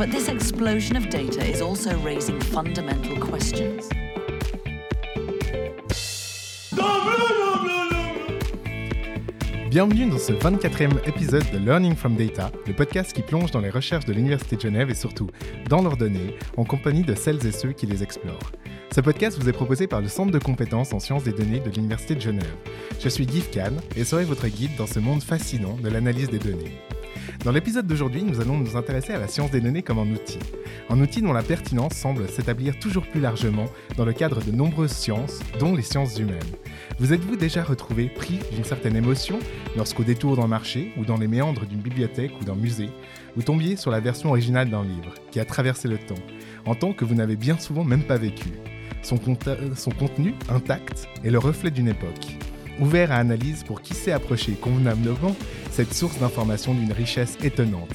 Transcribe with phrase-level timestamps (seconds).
[0.00, 3.86] But this explosion of data is also raising fundamental questions.
[9.68, 13.68] Bienvenue dans ce 24e épisode de Learning from Data, le podcast qui plonge dans les
[13.68, 15.26] recherches de l'Université de Genève et surtout
[15.68, 18.52] dans leurs données, en compagnie de celles et ceux qui les explorent.
[18.94, 21.68] Ce podcast vous est proposé par le Centre de compétences en sciences des données de
[21.68, 22.56] l'Université de Genève.
[22.98, 26.38] Je suis Guy Kahn et serai votre guide dans ce monde fascinant de l'analyse des
[26.38, 26.78] données.
[27.44, 30.38] Dans l'épisode d'aujourd'hui, nous allons nous intéresser à la science des données comme un outil.
[30.88, 34.92] Un outil dont la pertinence semble s'établir toujours plus largement dans le cadre de nombreuses
[34.92, 36.38] sciences, dont les sciences humaines.
[36.98, 39.38] Vous êtes-vous déjà retrouvé pris d'une certaine émotion
[39.76, 42.90] lorsqu'au détour d'un marché ou dans les méandres d'une bibliothèque ou d'un musée,
[43.36, 46.14] vous tombiez sur la version originale d'un livre qui a traversé le temps,
[46.66, 48.50] en temps que vous n'avez bien souvent même pas vécu?
[49.02, 49.18] Son,
[49.76, 52.36] son contenu intact est le reflet d'une époque
[52.80, 55.36] ouvert à analyse pour qui sait approcher convenablement
[55.70, 57.94] cette source d'information d'une richesse étonnante.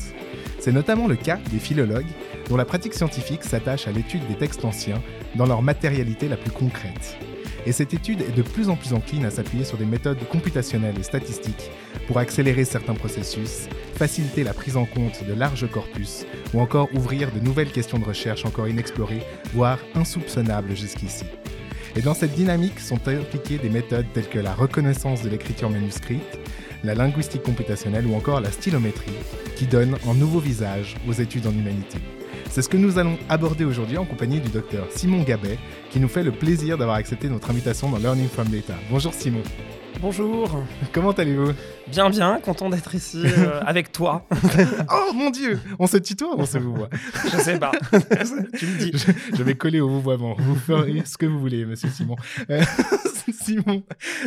[0.60, 2.06] C'est notamment le cas des philologues,
[2.50, 5.02] dont la pratique scientifique s'attache à l'étude des textes anciens
[5.36, 7.18] dans leur matérialité la plus concrète.
[7.66, 11.00] Et cette étude est de plus en plus encline à s'appuyer sur des méthodes computationnelles
[11.00, 11.72] et statistiques
[12.08, 17.32] pour accélérer certains processus, faciliter la prise en compte de larges corpus ou encore ouvrir
[17.32, 21.26] de nouvelles questions de recherche encore inexplorées, voire insoupçonnables jusqu'ici.
[21.98, 26.40] Et dans cette dynamique sont impliquées des méthodes telles que la reconnaissance de l'écriture manuscrite,
[26.84, 29.14] la linguistique computationnelle ou encore la stylométrie,
[29.56, 32.00] qui donnent un nouveau visage aux études en humanité.
[32.50, 35.58] C'est ce que nous allons aborder aujourd'hui en compagnie du docteur Simon Gabet,
[35.90, 38.76] qui nous fait le plaisir d'avoir accepté notre invitation dans Learning from Data.
[38.90, 39.44] Bonjour Simon.
[40.02, 40.64] Bonjour.
[40.92, 41.52] Comment allez-vous?
[41.88, 44.26] Bien, bien, content d'être ici euh, avec toi.
[44.92, 46.90] oh mon dieu On se tutoie ou on se vous voit
[47.24, 47.72] Je sais pas.
[48.58, 48.92] tu me dis.
[49.34, 50.36] Je, vais coller au vouvoiement.
[50.38, 52.16] Vous ferez ce que vous voulez, monsieur Simon.
[53.34, 53.84] Simon,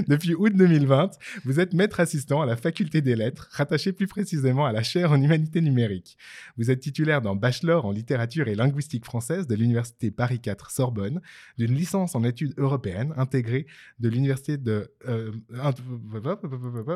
[0.06, 1.10] depuis août 2020,
[1.44, 5.12] vous êtes maître assistant à la faculté des lettres, rattaché plus précisément à la chaire
[5.12, 6.16] en humanité numérique.
[6.56, 11.20] Vous êtes titulaire d'un bachelor en littérature et linguistique française de l'université Paris 4 Sorbonne,
[11.58, 13.66] d'une licence en études européennes intégrée
[13.98, 15.32] de l'université de euh,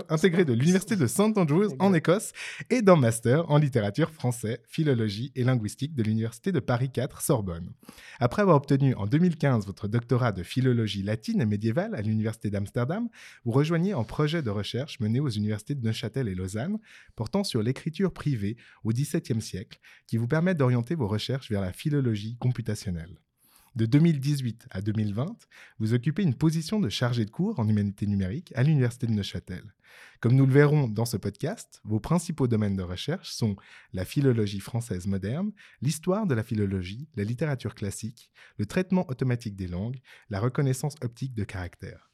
[0.08, 2.32] intégrée de l'université de St Andrews en Écosse
[2.70, 7.70] et d'un master en littérature français, philologie et linguistique de l'université de Paris 4 Sorbonne.
[8.18, 13.08] Après avoir obtenu en 2015 votre doctorat de philologie latine et médiévale à l'université d'Amsterdam,
[13.44, 16.78] vous rejoignez un projet de recherche mené aux universités de Neuchâtel et Lausanne
[17.16, 21.72] portant sur l'écriture privée au XVIIe siècle qui vous permet d'orienter vos recherches vers la
[21.72, 23.16] philologie computationnelle.
[23.74, 25.34] De 2018 à 2020,
[25.78, 29.64] vous occupez une position de chargé de cours en humanité numérique à l'Université de Neuchâtel.
[30.20, 33.56] Comme nous le verrons dans ce podcast, vos principaux domaines de recherche sont
[33.94, 39.68] la philologie française moderne, l'histoire de la philologie, la littérature classique, le traitement automatique des
[39.68, 42.10] langues, la reconnaissance optique de caractères.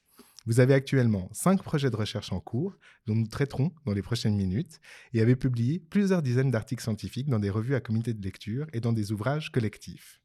[0.46, 4.36] Vous avez actuellement cinq projets de recherche en cours, dont nous traiterons dans les prochaines
[4.36, 4.78] minutes,
[5.12, 8.78] et avez publié plusieurs dizaines d'articles scientifiques dans des revues à comité de lecture et
[8.78, 10.18] dans des ouvrages collectifs.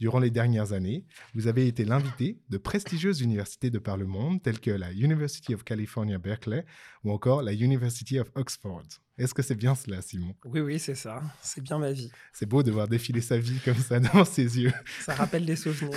[0.00, 4.42] Durant les dernières années, vous avez été l'invité de prestigieuses universités de par le monde,
[4.42, 6.64] telles que la University of California, Berkeley
[7.04, 9.03] ou encore la University of Oxford.
[9.16, 10.34] Est-ce que c'est bien cela, Simon?
[10.44, 11.22] Oui, oui, c'est ça.
[11.40, 12.10] C'est bien ma vie.
[12.32, 14.72] C'est beau de voir défiler sa vie comme ça devant ses yeux.
[15.02, 15.96] Ça rappelle des souvenirs.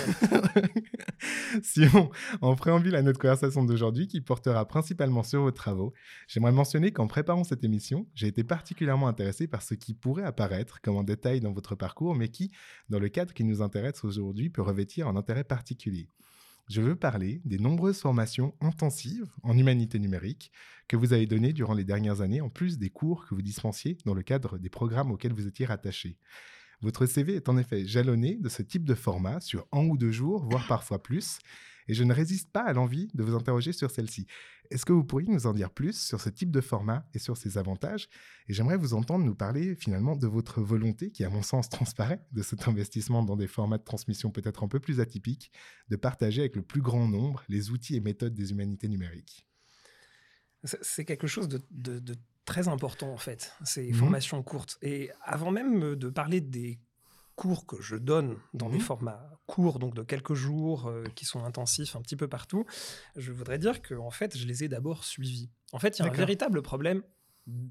[1.62, 5.92] Simon, en préambule à notre conversation d'aujourd'hui, qui portera principalement sur vos travaux,
[6.28, 10.80] j'aimerais mentionner qu'en préparant cette émission, j'ai été particulièrement intéressé par ce qui pourrait apparaître
[10.80, 12.52] comme un détail dans votre parcours, mais qui,
[12.88, 16.08] dans le cadre qui nous intéresse aujourd'hui, peut revêtir un intérêt particulier
[16.68, 20.52] je veux parler des nombreuses formations intensives en humanité numérique
[20.86, 23.96] que vous avez données durant les dernières années, en plus des cours que vous dispensiez
[24.04, 26.18] dans le cadre des programmes auxquels vous étiez rattaché.
[26.80, 30.12] Votre CV est en effet jalonné de ce type de format sur un ou deux
[30.12, 31.38] jours, voire parfois plus,
[31.88, 34.26] et je ne résiste pas à l'envie de vous interroger sur celle-ci.
[34.70, 37.36] Est-ce que vous pourriez nous en dire plus sur ce type de format et sur
[37.36, 38.08] ses avantages?
[38.48, 42.22] Et j'aimerais vous entendre nous parler finalement de votre volonté, qui à mon sens transparaît
[42.32, 45.50] de cet investissement dans des formats de transmission peut-être un peu plus atypiques,
[45.88, 49.46] de partager avec le plus grand nombre les outils et méthodes des humanités numériques.
[50.64, 52.14] C'est quelque chose de,
[52.44, 54.76] très important en fait, ces mmh formations courtes.
[54.82, 56.80] Et avant même de parler des
[57.38, 61.24] cours que je donne dans des mmh formats courts, donc de quelques jours, euh, qui
[61.24, 62.64] sont intensifs un petit peu partout,
[63.16, 65.48] je voudrais dire que en fait, je les ai d'abord suivis.
[65.72, 67.02] En fait, il y a un véritable problème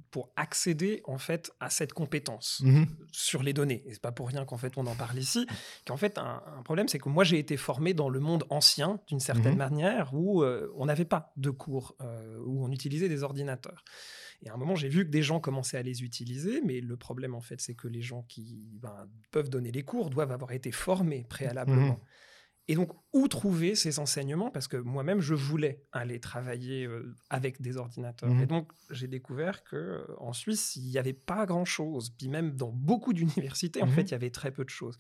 [0.10, 2.88] pour accéder en fait à cette compétence Mhm.
[3.12, 3.84] sur les données.
[3.86, 5.46] Et c'est pas pour rien qu'en fait on en parle ici.
[5.86, 9.00] Qu'en fait un, un problème c'est que moi j'ai été formé dans le monde ancien
[9.08, 9.58] d'une certaine Mhm.
[9.70, 13.84] manière où euh, on n'avait pas de cours euh, où on utilisait des ordinateurs.
[14.42, 16.98] Et à un moment j'ai vu que des gens commençaient à les utiliser, mais le
[16.98, 20.52] problème en fait c'est que les gens qui ben, peuvent donner les cours doivent avoir
[20.52, 21.94] été formés préalablement.
[21.94, 22.06] Mhm.
[22.70, 24.52] Et donc, où trouver ces enseignements?
[24.52, 28.30] Parce que moi-même, je voulais aller travailler euh, avec des ordinateurs.
[28.30, 28.42] Mhm.
[28.42, 32.10] Et donc, j'ai découvert que euh, en Suisse, il n'y avait pas grand-chose.
[32.18, 33.94] Puis même dans beaucoup d'universités, en Mhm.
[33.94, 34.98] fait, il y avait très peu de choses.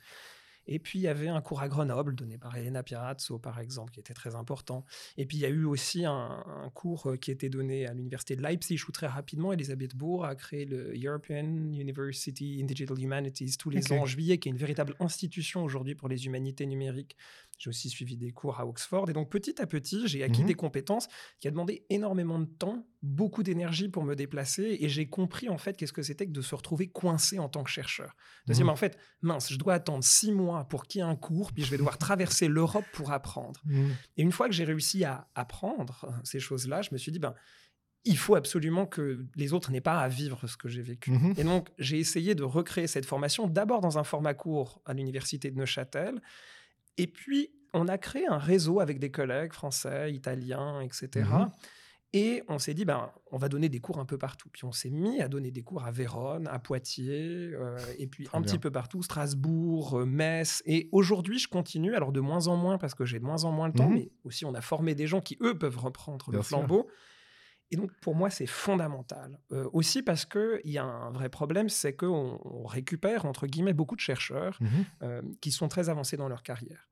[0.67, 3.91] Et puis, il y avait un cours à Grenoble donné par Elena Pirazzo, par exemple,
[3.91, 4.85] qui était très important.
[5.17, 7.93] Et puis, il y a eu aussi un, un cours euh, qui était donné à
[7.93, 12.99] l'université de Leipzig, où très rapidement, Elisabeth Bourg a créé le European University in Digital
[12.99, 16.65] Humanities tous les ans en juillet, qui est une véritable institution aujourd'hui pour les humanités
[16.65, 17.15] numériques.
[17.57, 19.09] J'ai aussi suivi des cours à Oxford.
[19.09, 20.47] Et donc, petit à petit, j'ai acquis Mhm.
[20.47, 21.07] des compétences
[21.39, 24.77] qui a demandé énormément de temps, beaucoup d'énergie pour me déplacer.
[24.79, 27.63] Et j'ai compris, en fait, qu'est-ce que c'était que de se retrouver coincé en tant
[27.63, 28.15] que chercheur.
[28.45, 31.03] De se dire, mais en fait, mince, je dois attendre six mois pour qu'il y
[31.03, 33.59] ait un cours, puis je vais devoir traverser l'Europe pour apprendre.
[33.65, 33.95] Mhm.
[34.17, 37.33] Et une fois que j'ai réussi à apprendre ces choses-là, je me suis dit, ben,
[38.05, 41.11] il faut absolument que les autres n'aient pas à vivre ce que j'ai vécu.
[41.11, 41.33] Mhm.
[41.37, 45.51] Et donc, j'ai essayé de recréer cette formation d'abord dans un format court à l'université
[45.51, 46.21] de Neuchâtel.
[46.97, 51.09] Et puis, on a créé un réseau avec des collègues français, italiens, etc.
[51.29, 51.51] Mhm.
[52.13, 54.47] Et on s'est dit, ben, on va donner des cours un peu partout.
[54.51, 58.23] Puis on s'est mis à donner des cours à Vérone, à Poitiers, euh, et puis
[58.23, 58.49] Très un bien.
[58.53, 60.63] petit peu partout, Strasbourg, euh, Metz.
[60.65, 63.51] Et aujourd'hui, je continue, alors de moins en moins, parce que j'ai de moins en
[63.51, 63.95] moins le temps, Mhm.
[63.95, 66.57] mais aussi on a formé des gens qui, eux, peuvent reprendre Bien le sûr.
[67.71, 69.39] Et donc, pour moi, c'est fondamental.
[69.51, 73.73] Euh, aussi parce qu'il y a un vrai problème, c'est qu'on on récupère, entre guillemets,
[73.73, 74.85] beaucoup de chercheurs Mhm.
[75.03, 76.87] euh, qui sont très avancés dans leur carrière.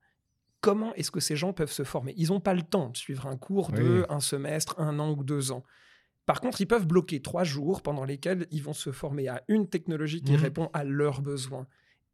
[0.60, 2.12] Comment est-ce que ces gens peuvent se former?
[2.16, 4.06] Ils n'ont pas le temps de suivre un cours de Oui.
[4.08, 5.62] un semestre, un an ou deux ans.
[6.26, 9.68] Par contre, ils peuvent bloquer trois jours pendant lesquels ils vont se former à une
[9.68, 10.38] technologie qui Mhm.
[10.38, 11.66] répond à leurs besoins.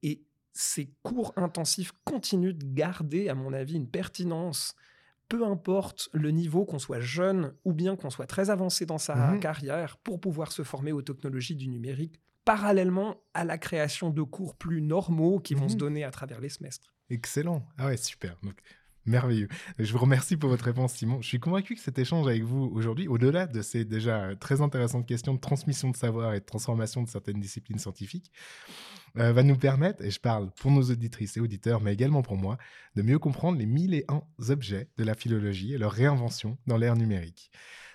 [0.02, 0.22] Et
[0.52, 4.74] ces cours intensifs continuent de garder, à mon avis, une pertinence,
[5.32, 9.14] peu importe le niveau, qu'on soit jeune ou bien qu'on soit très avancé dans sa
[9.32, 9.40] Mhm.
[9.40, 14.56] carrière, pour pouvoir se former aux technologies du numérique, parallèlement à la création de cours
[14.56, 15.70] plus normaux qui vont Mhm.
[15.70, 16.94] se donner à travers les semestres.
[17.08, 17.66] Excellent.
[17.78, 18.36] Ah ouais, super.
[18.42, 18.56] Donc,
[19.06, 19.48] merveilleux.
[19.78, 21.20] Je vous remercie pour votre réponse, Simon.
[21.20, 25.06] Je suis convaincu que cet échange avec vous aujourd'hui, au-delà de ces déjà très intéressantes
[25.06, 28.30] questions de transmission de savoir et de transformation de certaines disciplines scientifiques,
[29.18, 32.36] euh, va nous permettre, et je parle pour nos auditrices et auditeurs, mais également pour
[32.36, 32.56] moi,
[32.96, 36.76] de mieux comprendre les mille et un objets de la philologie et leur réinvention dans
[36.76, 37.50] l'ère numérique.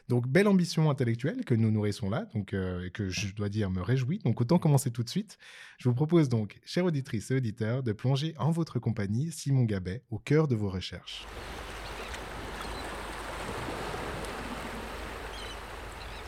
[0.07, 3.69] Donc, belle ambition intellectuelle que nous nourrissons là, donc, euh, et que je dois dire
[3.69, 4.19] me réjouit.
[4.19, 5.37] Donc, autant commencer tout de suite.
[5.77, 10.03] Je vous propose donc, chères auditrices et auditeurs, de plonger en votre compagnie, Simon Gabet,
[10.09, 11.25] au cœur de vos recherches.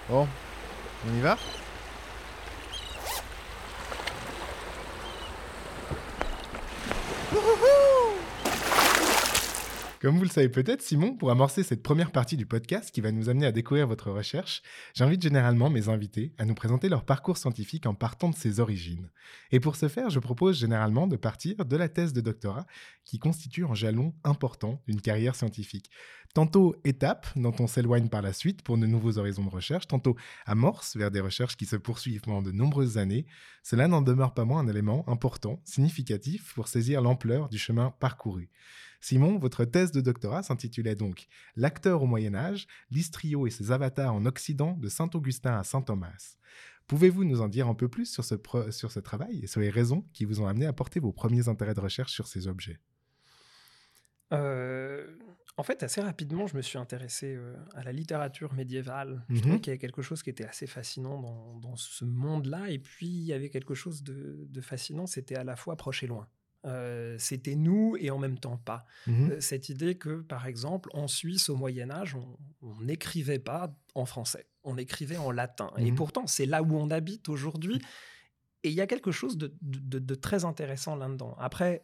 [0.10, 0.28] Bon,
[1.08, 1.38] on y va?
[10.02, 13.12] Comme vous le savez peut-être, Simon, pour amorcer cette première partie du podcast qui va
[13.12, 14.62] nous amener à découvrir votre recherche,
[14.94, 19.12] j'invite généralement mes invités à nous présenter leur parcours scientifique en partant de ses origines.
[19.52, 22.66] Et pour ce faire, je propose généralement de partir de la thèse de doctorat
[23.04, 25.92] qui constitue un jalon important d'une carrière scientifique.
[26.34, 30.16] Tantôt étape dont on s'éloigne par la suite pour de nouveaux horizons de recherche, tantôt
[30.46, 33.26] amorce vers des recherches qui se poursuivent pendant de nombreuses années.
[33.64, 38.50] Cela n'en demeure pas moins un élément important, significatif pour saisir l'ampleur du chemin parcouru.
[39.02, 44.14] Simon, votre thèse de doctorat s'intitulait donc L'acteur au Moyen Âge, l'Istrio et ses avatars
[44.14, 46.36] en Occident de Saint-Augustin à Saint-Thomas.
[46.88, 49.62] Pouvez-vous nous en dire un peu plus sur ce, pro- sur ce travail et sur
[49.62, 52.48] les raisons qui vous ont amené à porter vos premiers intérêts de recherche sur ces
[52.48, 52.80] objets?
[54.34, 55.16] Euh,
[55.58, 59.24] en fait, assez rapidement, je me suis intéressé euh, à la littérature médiévale.
[59.30, 59.42] Je Mhm.
[59.42, 62.70] trouvais qu'il y avait quelque chose qui était assez fascinant dans, dans ce monde-là.
[62.70, 66.04] Et puis, il y avait quelque chose de, de fascinant, c'était à la fois proche
[66.04, 66.28] et loin.
[66.66, 68.86] Euh, c'était nous et en même temps pas.
[69.08, 69.32] Mhm.
[69.32, 72.38] Euh, Cette idée que, par exemple, en Suisse, au Moyen Âge, on-
[72.82, 75.72] n'écrivait pas en français, on écrivait en latin.
[75.78, 75.96] Et Mhm.
[75.96, 77.82] pourtant, c'est là où on habite aujourd'hui.
[78.64, 81.34] Et il y a quelque chose de, de- de très intéressant là-dedans.
[81.40, 81.82] Après,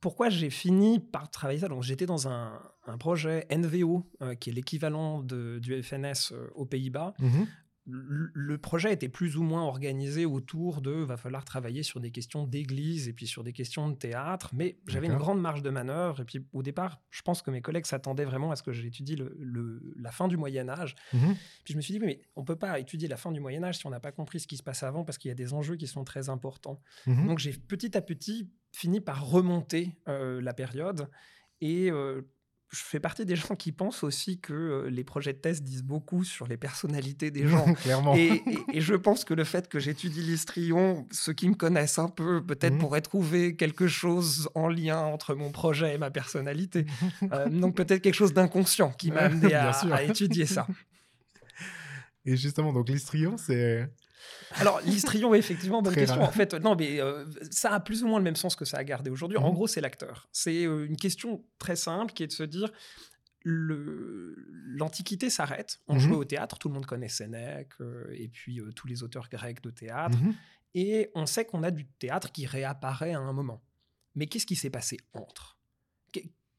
[0.00, 1.68] pourquoi j'ai fini par travailler ça?
[1.68, 6.66] Donc, j'étais dans un, un projet NVO, euh, qui est l'équivalent du FNS euh, aux
[6.66, 7.14] Pays-Bas.
[7.20, 7.46] Mhm.
[7.84, 12.46] Le projet était plus ou moins organisé autour de va falloir travailler sur des questions
[12.46, 16.20] d'église et puis sur des questions de théâtre, mais j'avais une grande marge de manœuvre.
[16.20, 19.16] Et puis au départ, je pense que mes collègues s'attendaient vraiment à ce que j'étudie
[19.16, 20.94] le, le- la fin du Moyen Âge.
[21.12, 21.34] Mhm.
[21.64, 23.78] Puis je me suis dit, mais on peut pas étudier la fin du Moyen Âge
[23.78, 25.52] si on n'a pas compris ce qui se passe avant, parce qu'il y a des
[25.52, 26.80] enjeux qui sont très importants.
[27.06, 27.26] Mhm.
[27.26, 31.08] Donc j'ai petit à petit fini par remonter euh, la période
[31.60, 32.22] et euh,
[32.72, 35.82] je fais partie des gens qui pensent aussi que euh, les projets de thèse disent
[35.84, 37.74] beaucoup sur les personnalités des gens.
[37.74, 38.14] Clairement.
[38.16, 41.98] Et, et- et je pense que le fait que j'étudie l'histrion, ceux qui me connaissent
[41.98, 42.78] un peu, peut-être Mhm.
[42.80, 46.86] pourraient trouver quelque chose en lien entre mon projet et ma personnalité.
[47.32, 50.66] Euh, donc peut-être quelque chose d'inconscient qui m'a amené à, à étudier ça.
[52.24, 53.88] Et justement, donc l'histrion, c'est.
[54.56, 56.20] Alors, l'histrion, effectivement, bonne Très question.
[56.20, 56.28] rare.
[56.28, 58.76] En fait, non, mais euh, ça a plus ou moins le même sens que ça
[58.78, 59.38] a gardé aujourd'hui.
[59.38, 59.54] En Mhm.
[59.54, 60.28] gros, c'est l'acteur.
[60.32, 62.70] C'est euh, une question très simple qui est de se dire
[63.44, 65.80] l'Antiquité s'arrête.
[65.88, 66.00] On Mhm.
[66.00, 69.62] jouait au théâtre, tout le monde connaît Sénèque, euh, et puis tous les auteurs grecs
[69.62, 70.16] de théâtre.
[70.18, 70.34] Mhm.
[70.74, 73.62] Et on sait qu'on a du théâtre qui réapparaît à un moment.
[74.14, 75.58] Mais qu'est-ce qui s'est passé entre?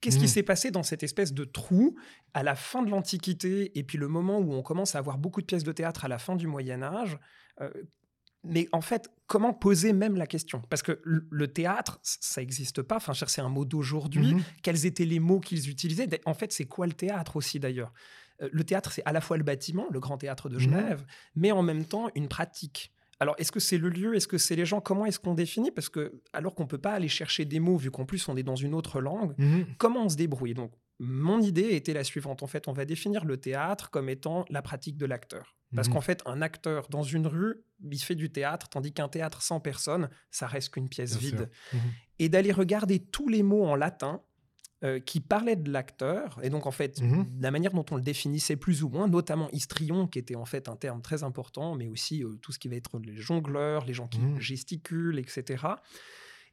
[0.03, 0.27] Qu'est- Qu'est-ce qui Mhm.
[0.29, 1.95] s'est passé dans cette espèce de trou
[2.33, 5.39] à la fin de l'Antiquité et puis le moment où on commence à avoir beaucoup
[5.41, 7.17] de pièces de théâtre à la fin du Moyen Âge
[7.61, 7.69] euh,
[8.45, 10.61] mais en fait, comment poser même la question?
[10.69, 12.97] Parce que le, théâtre, ça n'existe pas.
[12.97, 14.33] Enfin, c'est un mot d'aujourd'hui.
[14.33, 14.43] Mhm.
[14.63, 16.09] Quels étaient les mots qu'ils utilisaient?
[16.25, 17.93] En fait, c'est quoi le théâtre aussi d'ailleurs?
[18.41, 20.59] Euh, Le théâtre, c'est à la fois le bâtiment, le grand théâtre de Mhm.
[20.61, 21.05] Genève,
[21.35, 22.91] mais en même temps une pratique.
[23.23, 24.15] Alors, est-ce que c'est le lieu?
[24.15, 24.81] Est-ce que c'est les gens?
[24.81, 25.71] Comment est-ce qu'on définit?
[25.71, 28.43] Parce que, alors qu'on peut pas aller chercher des mots, vu qu'en plus on est
[28.43, 29.65] dans une autre langue, Mhm.
[29.77, 30.53] comment on se débrouille?
[30.53, 32.43] Donc, mon idée était la suivante.
[32.43, 35.55] En fait, on va définir le théâtre comme étant la pratique de l'acteur.
[35.73, 35.93] Parce Mhm.
[35.93, 39.61] qu'en fait, un acteur dans une rue, il fait du théâtre, tandis qu'un théâtre sans
[39.61, 41.49] personne, ça reste qu'une pièce Bien vide.
[41.71, 41.79] Mhm.
[42.19, 44.21] Et d'aller regarder tous les mots en latin
[44.83, 47.25] euh, qui parlaient de l'acteur, et donc en fait, Mhm.
[47.39, 50.67] la manière dont on le définissait plus ou moins, notamment histrion, qui était en fait
[50.67, 53.93] un terme très important, mais aussi euh, tout ce qui va être les jongleurs, les
[53.93, 54.39] gens qui Mhm.
[54.39, 55.65] gesticulent, etc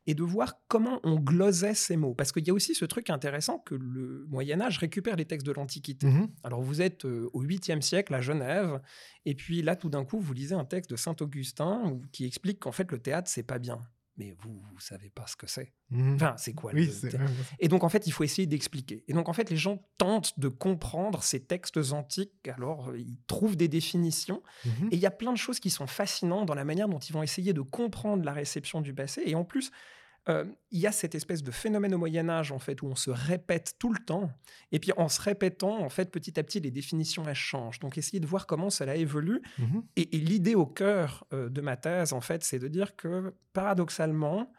[0.06, 2.14] et de voir comment on glosait ces mots.
[2.14, 5.46] Parce qu'il y a aussi ce truc intéressant que le Moyen Âge récupère les textes
[5.46, 6.06] de l'Antiquité.
[6.06, 6.28] Mhm.
[6.42, 8.80] Alors vous êtes euh, au 8e siècle à Genève,
[9.26, 12.60] et puis là tout d'un coup vous lisez un texte de Saint Augustin qui explique
[12.60, 13.82] qu'en fait le théâtre c'est pas bien.
[14.20, 15.72] Mais vous, vous savez pas ce que c'est.
[15.88, 16.16] Mhm.
[16.16, 17.10] Enfin, c'est quoi Oui, le
[17.58, 19.02] Et donc en fait il faut essayer d'expliquer.
[19.08, 23.16] Et donc en fait les gens tentent de comprendre ces textes antiques, alors euh, ils
[23.26, 24.88] trouvent des définitions, Mhm.
[24.92, 27.12] et il y a plein de choses qui sont fascinantes dans la manière dont ils
[27.14, 29.22] vont essayer de comprendre la réception du passé.
[29.24, 29.70] Et en plus,
[30.28, 32.94] euh, il y a cette espèce de phénomène au Moyen Âge, en fait, où on
[32.94, 34.30] se répète tout le temps.
[34.70, 37.78] Et puis, en se répétant, en fait, petit à petit, les définitions, elles changent.
[37.80, 39.40] Donc, essayer de voir comment cela évolue.
[39.58, 39.82] Mhm.
[39.96, 43.34] Et, et l'idée au cœur euh, de ma thèse, en fait, c'est de dire que,
[43.52, 44.52] paradoxalement,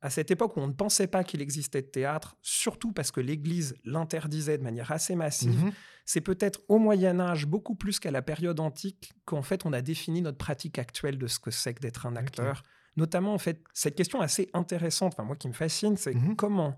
[0.00, 3.20] à cette époque où on ne pensait pas qu'il existait de théâtre, surtout parce que
[3.20, 5.72] l'Église l'interdisait de manière assez massive, Mhm.
[6.04, 9.80] c'est peut-être au Moyen Âge, beaucoup plus qu'à la période antique, qu'en fait on a
[9.82, 12.62] défini notre pratique actuelle de ce que c'est que d'être un acteur.
[12.98, 16.34] Notamment, en fait, cette question assez intéressante, enfin moi qui me fascine, c'est Mhm.
[16.34, 16.76] comment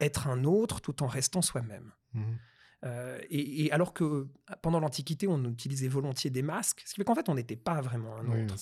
[0.00, 1.92] être un autre tout en restant soi-même.
[2.14, 2.38] Mhm.
[2.84, 4.28] Euh, et, et alors que
[4.62, 7.80] pendant l'Antiquité, on utilisait volontiers des masques, ce qui fait qu'en fait, on n'était pas
[7.80, 8.54] vraiment un autre.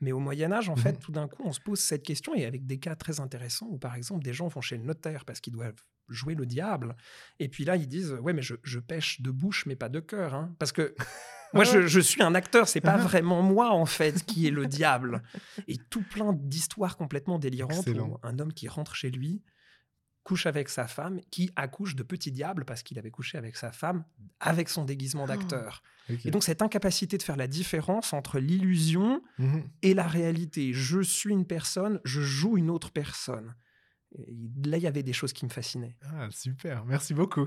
[0.00, 0.98] Mais au Moyen Âge, en fait, Mhm.
[0.98, 3.78] tout d'un coup, on se pose cette question, et avec des cas très intéressants, où
[3.78, 6.96] par exemple, des gens vont chez le notaire parce qu'ils doivent jouer le diable,
[7.40, 10.00] et puis là, ils disent, ouais, mais je, je pêche de bouche, mais pas de
[10.00, 10.94] cœur, hein, parce que
[11.52, 14.66] moi, je, je suis un acteur, c'est pas vraiment moi, en fait, qui est le
[14.78, 15.22] diable.
[15.66, 19.42] Et tout plein d'histoires complètement délirantes, où un homme qui rentre chez lui,
[20.28, 23.72] couche avec sa femme, qui accouche de petit diable parce qu'il avait couché avec sa
[23.72, 24.04] femme
[24.40, 25.82] avec son déguisement d'acteur.
[26.10, 26.26] Ok.
[26.26, 29.62] Et donc cette incapacité de faire la différence entre l'illusion Mhm.
[29.82, 30.72] et la réalité.
[30.74, 33.54] Je suis une personne, je joue une autre personne.
[34.12, 34.26] Et
[34.64, 35.96] là, il y avait des choses qui me fascinaient.
[36.02, 37.46] Ah, super, merci beaucoup.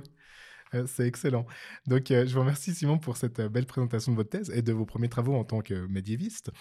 [0.87, 1.45] C'est excellent.
[1.87, 4.61] Donc, euh, je vous remercie, Simon, pour cette euh, belle présentation de votre thèse et
[4.61, 6.51] de vos premiers travaux en tant que médiéviste.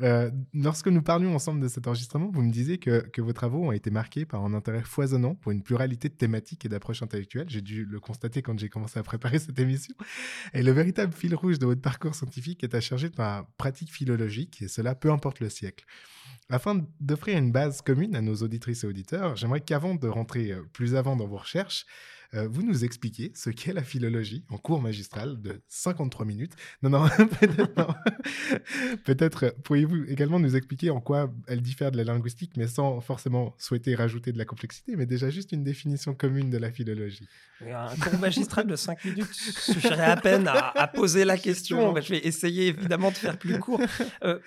[0.00, 3.72] Euh, lorsque nous parlions ensemble de cet enregistrement, vous me disiez que, vos travaux ont
[3.72, 7.48] été marqués par un intérêt foisonnant pour une pluralité de thématiques et d'approches intellectuelles.
[7.48, 9.94] J'ai dû le constater quand j'ai commencé à préparer cette émission.
[10.54, 14.62] Et le véritable fil rouge de votre parcours scientifique est à charger ma pratique philologique,
[14.62, 15.84] et cela peu importe le siècle.
[16.48, 20.96] Afin d'offrir une base commune à nos auditrices et auditeurs, j'aimerais qu'avant de rentrer plus
[20.96, 21.86] avant dans vos recherches,
[22.34, 26.52] euh, vous nous expliquiez ce qu'est la philologie en cours magistral de 53 minutes.
[26.82, 27.08] Non, non,
[27.40, 27.94] peut-être.
[29.04, 33.00] Peut-être euh, pourriez-vous également nous expliquer en quoi elle diffère de la linguistique, mais sans
[33.00, 37.26] forcément souhaiter rajouter de la complexité, mais déjà juste une définition commune de la philologie.
[37.62, 41.92] Un cours magistral de 5 minutes suffirait à peine à, à poser la question.
[41.92, 43.80] Bah, je vais essayer évidemment de faire plus court.
[44.22, 44.38] Euh,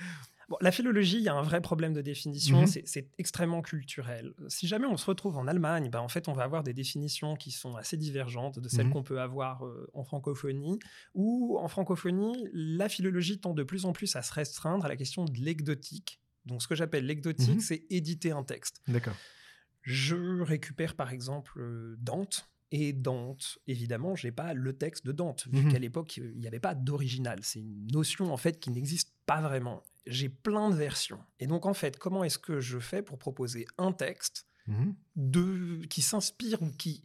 [0.53, 2.62] bon, la philologie, il y a un vrai problème de définition.
[2.62, 2.67] Mhm.
[2.67, 4.33] c'est- extrêmement culturel.
[4.50, 7.36] Si jamais on se retrouve en Allemagne, bah, en fait, on va avoir des définitions
[7.36, 8.93] qui sont assez divergentes de celles Mhm.
[8.93, 10.79] qu'on peut avoir euh, en francophonie.
[11.15, 14.95] Ou en francophonie, la philologie tend de plus en plus à se restreindre à la
[14.95, 16.19] question de l'egdotique.
[16.45, 17.60] Donc, ce que j'appelle l'egdotique, Mhm.
[17.62, 18.81] c'est éditer un texte.
[18.88, 19.15] D'accord.
[19.81, 22.50] Je récupère par exemple euh, Dante.
[22.75, 26.60] Et Dante, évidemment, j'ai pas le texte de Dante, vu qu'à l'époque, il n'y avait
[26.60, 27.38] pas d'original.
[27.43, 29.83] C'est une notion, en fait, qui n'existe pas vraiment.
[30.05, 31.19] J'ai plein de versions.
[31.39, 34.95] Et donc, en fait, comment est-ce que je fais pour proposer un texte Mhm.
[35.17, 37.03] de, qui s'inspire ou qui,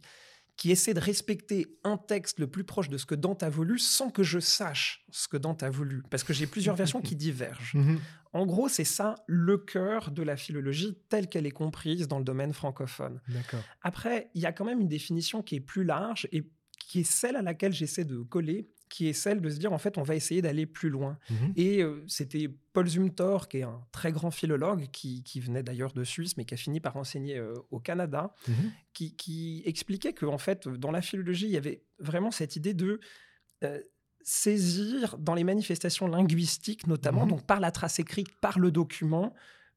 [0.55, 3.77] qui essaie de respecter un texte le plus proche de ce que Dante a voulu
[3.79, 7.17] sans que je sache ce que Dante a voulu, parce que j'ai plusieurs versions qui
[7.17, 7.73] divergent.
[7.75, 7.99] Mhm.
[8.31, 12.23] En gros, c'est ça le cœur de la philologie telle qu'elle est comprise dans le
[12.23, 13.19] domaine francophone.
[13.27, 13.63] D'accord.
[13.81, 17.11] Après, il y a quand même une définition qui est plus large et qui est
[17.11, 20.03] celle à laquelle j'essaie de coller, qui est celle de se dire, en fait, on
[20.03, 21.17] va essayer d'aller plus loin.
[21.29, 21.53] Mhm.
[21.55, 25.93] Et euh, c'était Paul Zumthor, qui est un très grand philologue, qui, qui venait d'ailleurs
[25.93, 28.71] de Suisse, mais qui a fini par enseigner euh, au Canada, Mhm.
[28.93, 32.73] qui, qui expliquait que, en fait, dans la philologie, il y avait vraiment cette idée
[32.73, 32.99] de
[33.63, 33.79] euh,
[34.21, 37.29] saisir dans les manifestations linguistiques, notamment, Mhm.
[37.29, 39.33] donc par la trace écrite, par le document,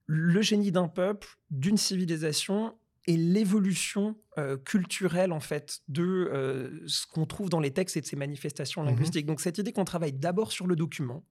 [0.07, 2.75] le génie d'un peuple, d'une civilisation
[3.07, 8.01] et l'évolution euh, culturelle en fait de euh, ce qu'on trouve dans les textes et
[8.01, 8.89] de ces manifestations Mhm.
[8.91, 9.27] linguistiques.
[9.27, 11.25] Donc cette idée qu'on travaille d'abord sur le document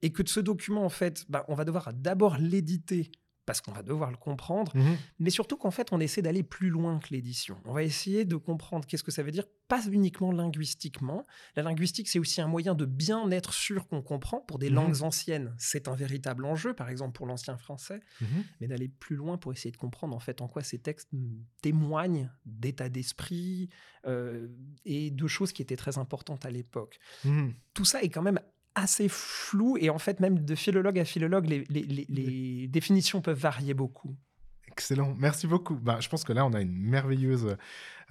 [0.00, 3.12] et que de ce document en fait, bah, on va devoir d'abord l'éditer
[3.46, 4.96] parce qu'on va devoir le comprendre, Mhm.
[5.18, 7.60] mais surtout qu'en fait on essaie d'aller plus loin que l'édition.
[7.64, 11.26] On va essayer de comprendre qu'est-ce que ça veut dire, pas uniquement linguistiquement.
[11.56, 14.40] La linguistique c'est aussi un moyen de bien être sûr qu'on comprend.
[14.40, 14.74] Pour des Mhm.
[14.76, 18.44] langues anciennes, c'est un véritable enjeu, par exemple pour l'ancien français Mhm.
[18.60, 21.10] mais d'aller plus loin pour essayer de comprendre en fait en quoi ces textes
[21.62, 23.68] témoignent d'état d'esprit
[24.06, 24.48] euh,
[24.84, 26.98] et de choses qui étaient très importantes à l'époque.
[27.74, 28.40] Tout ça est quand même
[28.74, 33.20] assez flou et en fait même de philologue à philologue, les, les- les- les définitions
[33.20, 34.16] peuvent varier beaucoup.
[34.72, 35.74] Excellent, merci beaucoup.
[35.74, 37.56] Bah, je pense que là, on a une merveilleuse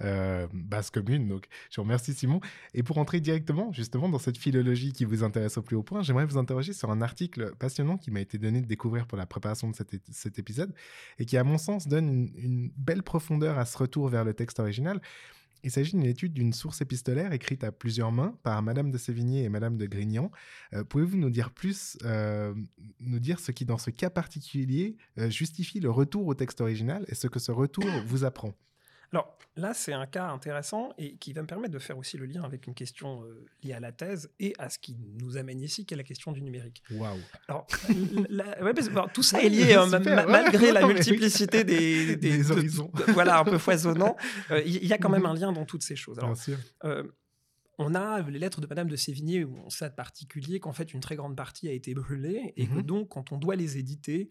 [0.00, 1.26] euh, base commune.
[1.26, 2.40] Donc, je vous remercie, Simon.
[2.72, 6.02] Et pour entrer directement, justement, dans cette philologie qui vous intéresse au plus haut point,
[6.02, 9.26] j'aimerais vous interroger sur un article passionnant qui m'a été donné de découvrir pour la
[9.26, 10.72] préparation de cet, épisode
[11.18, 14.32] et qui, à mon sens, donne une, une belle profondeur à ce retour vers le
[14.32, 15.00] texte original.
[15.64, 19.44] Il s'agit d'une étude d'une source épistolaire écrite à plusieurs mains par Madame de Sévigné
[19.44, 20.30] et Madame de Grignan.
[20.74, 22.54] Euh, Pouvez-vous nous dire plus, euh,
[23.00, 27.04] nous dire ce qui, dans ce cas particulier, euh, justifie le retour au texte original
[27.08, 28.54] et ce que ce retour vous apprend?
[29.12, 32.24] Alors là, c'est un cas intéressant et qui va me permettre de faire aussi le
[32.24, 35.60] lien avec une question euh, liée à la thèse et à ce qui nous amène
[35.60, 36.82] ici, qui est la question du numérique.
[36.90, 37.66] Waouh Alors,
[38.30, 40.32] la- ouais, parce que, alors, tout ça est lié, hein, super, ma- ouais.
[40.32, 42.90] malgré la multiplicité des, Des de- horizons.
[42.94, 44.16] de- voilà, un peu foisonnant.
[44.50, 46.18] euh, Il y a quand même un lien dans toutes ces choses.
[46.18, 46.58] Alors, Bien sûr.
[46.84, 47.02] euh,
[47.78, 50.94] on a les lettres de Madame de Sévigné où on sait de particulier qu'en fait
[50.94, 52.82] une très grande partie a été brûlée et que Mhm.
[52.82, 54.28] donc quand on doit les éditer,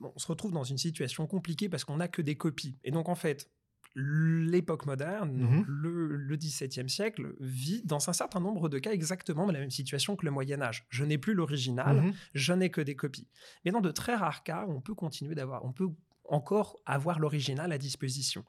[0.00, 2.76] on se retrouve dans une situation compliquée parce qu'on n'a que des copies.
[2.84, 3.48] Et donc en fait,
[3.94, 5.64] l'époque moderne, Mhm.
[5.68, 10.16] le, le XVIIe siècle, vit dans un certain nombre de cas exactement la même situation
[10.16, 10.86] que le Moyen Âge.
[10.88, 12.12] Je n'ai plus l'original, Mhm.
[12.34, 13.28] je n'ai que des copies.
[13.64, 15.88] Mais dans de très rares cas, on peut continuer d'avoir, on peut
[16.24, 18.44] encore avoir l'original à disposition.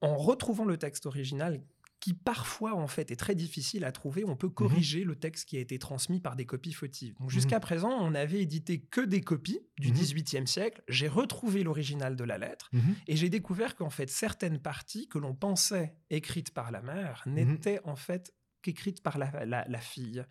[0.00, 1.60] En retrouvant le texte original,
[2.00, 5.56] qui parfois en fait est très difficile à trouver, on peut corriger le texte qui
[5.58, 7.14] a été transmis par des copies fautives.
[7.20, 9.94] Donc jusqu'à présent, on n'avait édité que des copies du Mhm.
[9.94, 10.82] XVIIIe siècle.
[10.88, 12.70] J'ai retrouvé l'original de la lettre
[13.06, 17.80] et j'ai découvert qu'en fait certaines parties que l'on pensait écrites par la mère n'étaient
[17.84, 20.24] en fait qu'écrites par la- la- la fille.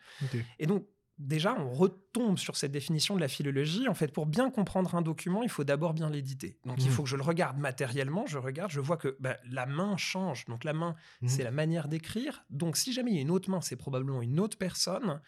[0.60, 0.88] Et donc,
[1.20, 3.88] déjà, on retombe sur cette définition de la philologie.
[3.88, 6.58] En fait, pour bien comprendre un document, il faut d'abord bien l'éditer.
[6.66, 6.92] Donc, il Mhm.
[6.92, 8.26] faut que je le regarde matériellement.
[8.26, 10.46] Je regarde, je vois que bah, la main change.
[10.46, 11.28] Donc, la main, Mhm.
[11.30, 12.46] c'est la manière d'écrire.
[12.50, 15.22] Donc, si jamais il y a une autre main, c'est probablement une autre personne.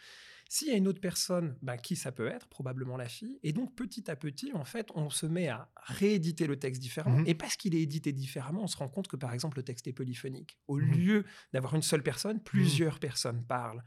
[0.50, 2.46] S'il y a une autre personne, bah, qui ça peut être?
[2.50, 3.40] Probablement la fille.
[3.42, 7.20] Et donc, petit à petit, en fait, on se met à rééditer le texte différemment.
[7.20, 7.28] Mhm.
[7.28, 9.88] Et parce qu'il est édité différemment, on se rend compte que, par exemple, le texte
[9.88, 10.58] est polyphonique.
[10.68, 10.92] Au Mhm.
[10.92, 13.82] lieu d'avoir une seule personne, plusieurs personnes parlent.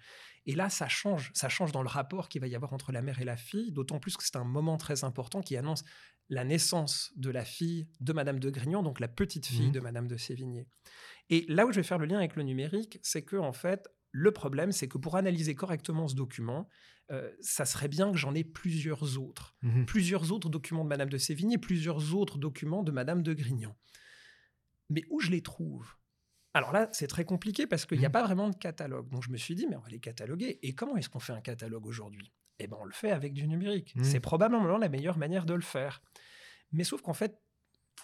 [0.47, 1.31] Et là, ça change.
[1.35, 3.73] Ça change dans le rapport qu'il va y avoir entre la mère et la fille,
[3.73, 5.85] d'autant plus que c'est un moment très important qui annonce
[6.29, 9.73] la naissance de la fille de Madame de Grignan, donc la petite fille Mhm.
[9.73, 10.67] de Madame de Sévigné.
[11.31, 13.89] Et là où je vais faire le lien avec le numérique, c'est que en fait,
[14.13, 16.69] le problème, c'est que pour analyser correctement ce document,
[17.11, 19.55] euh, ça serait bien que j'en ai plusieurs autres.
[19.63, 19.87] Mhm.
[19.87, 23.77] Plusieurs autres documents de Madame de Sévigné, plusieurs autres documents de Madame de Grignan.
[24.91, 25.87] Mais où je les trouve?
[26.55, 28.13] Alors là, c'est très compliqué parce qu'il n'y a Mhm.
[28.13, 29.09] pas vraiment de catalogue.
[29.11, 30.59] Donc je me suis dit, mais on va les cataloguer.
[30.63, 32.33] Et comment est-ce qu'on fait un catalogue aujourd'hui?
[32.61, 33.95] Eh bien, on le fait avec du numérique.
[33.97, 34.05] Mhm.
[34.05, 36.01] C'est probablement la meilleure manière de le faire.
[36.73, 37.39] Mais sauf qu'en fait,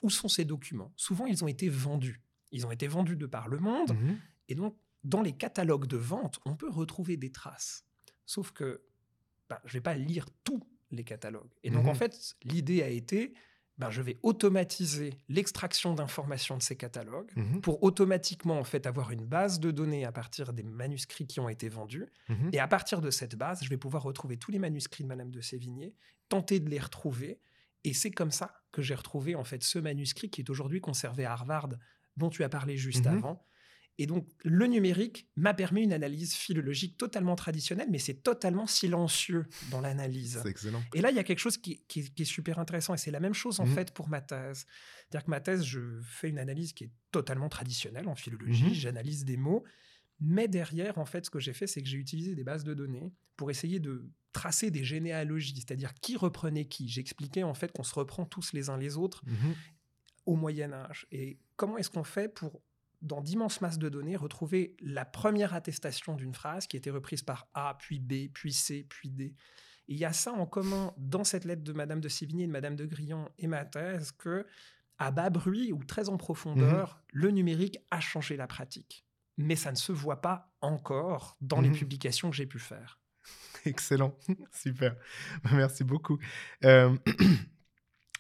[0.03, 0.93] où sont ces documents?
[0.97, 2.21] Souvent, ils ont été vendus.
[2.53, 3.93] Ils ont été vendus de par le monde.
[3.93, 4.19] Mhm.
[4.49, 7.85] Et donc, dans les catalogues de vente, on peut retrouver des traces.
[8.27, 8.83] Sauf que
[9.49, 10.61] ben, je ne vais pas lire tous
[10.91, 11.51] les catalogues.
[11.63, 13.35] Et donc, en fait, l'idée a été,
[13.81, 17.61] ben, je vais automatiser l'extraction d'informations de ces catalogues Mhm.
[17.63, 21.49] pour automatiquement en fait avoir une base de données à partir des manuscrits qui ont
[21.49, 22.07] été vendus.
[22.29, 22.51] Mhm.
[22.53, 25.31] Et à partir de cette base, je vais pouvoir retrouver tous les manuscrits de Madame
[25.31, 25.95] de Sévigné,
[26.29, 27.41] tenter de les retrouver.
[27.85, 31.25] Et c'est comme ça que j'ai retrouvé en fait ce manuscrit qui est aujourd'hui conservé
[31.25, 31.71] à Harvard,
[32.17, 33.17] dont tu as parlé juste Mhm.
[33.17, 33.47] avant.
[34.03, 39.47] Et donc, le numérique m'a permis une analyse philologique totalement traditionnelle, mais c'est totalement silencieux
[39.71, 40.41] dans l'analyse.
[40.43, 40.83] C'est excellent.
[40.95, 43.11] Et là, il y a quelque chose qui, qui- qui est super intéressant, et c'est
[43.11, 43.75] la même chose en Mhm.
[43.75, 44.65] fait pour ma thèse.
[45.09, 48.73] C'est-à-dire que ma thèse, je fais une analyse qui est totalement traditionnelle en philologie, Mhm.
[48.75, 49.65] j'analyse des mots,
[50.19, 52.73] mais derrière, en fait, ce que j'ai fait, c'est que j'ai utilisé des bases de
[52.73, 56.89] données pour essayer de tracer des généalogies, c'est-à-dire qui reprenait qui.
[56.89, 59.55] J'expliquais en fait qu'on se reprend tous les uns les autres Mhm.
[60.25, 61.07] au Moyen Âge.
[61.11, 62.63] Et comment est-ce qu'on fait pour,
[63.03, 67.49] dans d'immenses masses de données, retrouver la première attestation d'une phrase qui était reprise par
[67.55, 69.35] A, puis B, puis C, puis D
[69.89, 72.47] Et il y a ça en commun dans cette lettre de Madame de Sévigné et
[72.47, 74.47] de Madame de Grillon et ma thèse que,
[74.99, 79.05] à bas bruit ou très en profondeur, le numérique a changé la pratique.
[79.39, 81.77] Mais ça ne se voit pas encore dans les Mhm.
[81.77, 83.01] publications que j'ai pu faire.
[83.65, 84.15] Excellent,
[84.53, 84.95] super.
[85.53, 86.19] Merci beaucoup.
[86.65, 86.95] Euh,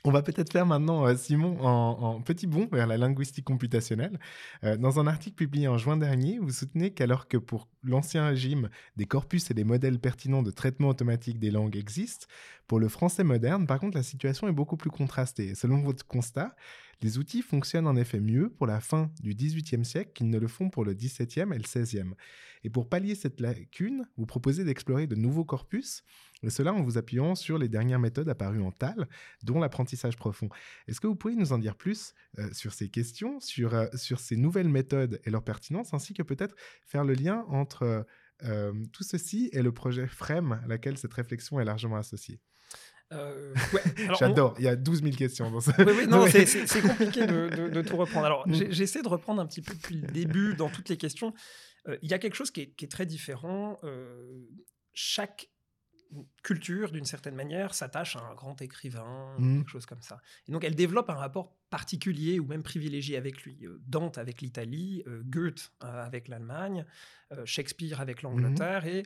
[0.05, 4.19] On va peut-être faire maintenant, euh, Simon, en, en petit bond vers la linguistique computationnelle.
[4.65, 8.71] Euh, dans un article publié en juin dernier, vous soutenez qu'alors que pour l'ancien régime,
[8.97, 12.27] des corpus et des modèles pertinents de traitement automatique des langues existent,
[12.67, 15.55] pour le français moderne, par contre, la situation est beaucoup plus contrastée.
[15.55, 16.55] Selon votre constat,
[17.03, 20.49] les outils fonctionnent en effet mieux pour la fin du XVIIIe siècle qu'ils ne le
[20.49, 22.15] font pour le XVIIe et le XVIe.
[22.63, 26.05] Et pour pallier cette lacune, vous proposez d'explorer de nouveaux corpus,
[26.43, 29.09] et cela en vous appuyant sur les dernières méthodes apparues en TAL,
[29.43, 30.49] dont l'apprentissage profond.
[30.87, 34.21] Est-ce que vous pourriez nous en dire plus euh, sur ces questions, sur, euh, sur
[34.21, 38.07] ces nouvelles méthodes et leur pertinence, ainsi que peut-être faire le lien entre
[38.43, 42.41] euh, tout ceci et le projet FREM, à laquelle cette réflexion est largement associée?
[43.13, 45.73] Euh, ouais, alors, on- J'adore, il y a 12 000 questions dans ça.
[45.79, 48.27] Oui, oui, non, c'est- compliqué de, de- de tout reprendre.
[48.27, 48.71] Alors, Mm.
[48.71, 51.35] j'essaie de reprendre un petit peu depuis le début dans toutes les questions.
[51.89, 53.79] Euh, Il y a quelque chose qui est, qui est très différent.
[53.85, 54.41] Euh,
[54.93, 55.49] chaque
[56.43, 59.59] culture, d'une certaine manière, s'attache à un grand écrivain, Mm.
[59.59, 60.21] quelque chose comme ça.
[60.49, 63.65] Et donc, elle développe un rapport particulier ou même privilégié avec lui.
[63.87, 66.85] Dante avec l'Italie, Goethe avec l'Allemagne,
[67.45, 68.87] Shakespeare avec l'Angleterre.
[68.87, 69.05] Et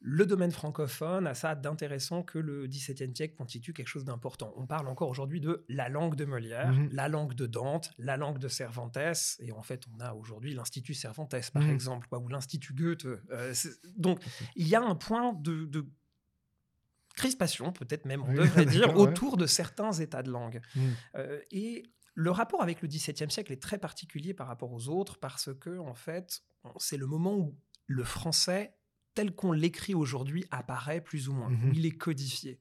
[0.00, 4.52] le domaine francophone a ça d'intéressant que le XVIIe siècle constitue quelque chose d'important.
[4.56, 6.90] On parle encore aujourd'hui de la langue de Molière, Mhm.
[6.92, 8.96] la langue de Dante, la langue de Cervantes,
[9.40, 11.70] et en fait, on a aujourd'hui l'Institut Cervantes, par Mhm.
[11.70, 13.06] exemple, quoi, ou l'Institut Goethe.
[13.06, 13.52] euh,
[13.96, 14.20] donc,
[14.54, 15.84] il y a un point de, de
[17.16, 18.94] crispation, peut-être même, on Oui, devrait dire, ouais.
[19.02, 20.60] autour de certains états de langue.
[20.76, 20.80] Mm.
[21.16, 21.82] Euh, et
[22.14, 25.78] le rapport avec le XVIIe siècle est très particulier par rapport aux autres parce que,
[25.78, 26.42] en fait,
[26.78, 27.56] c'est le moment où
[27.86, 28.74] le français,
[29.18, 31.70] tel qu'on l'écrit aujourd'hui, apparaît plus ou moins, Mhm.
[31.70, 32.60] où il est codifié.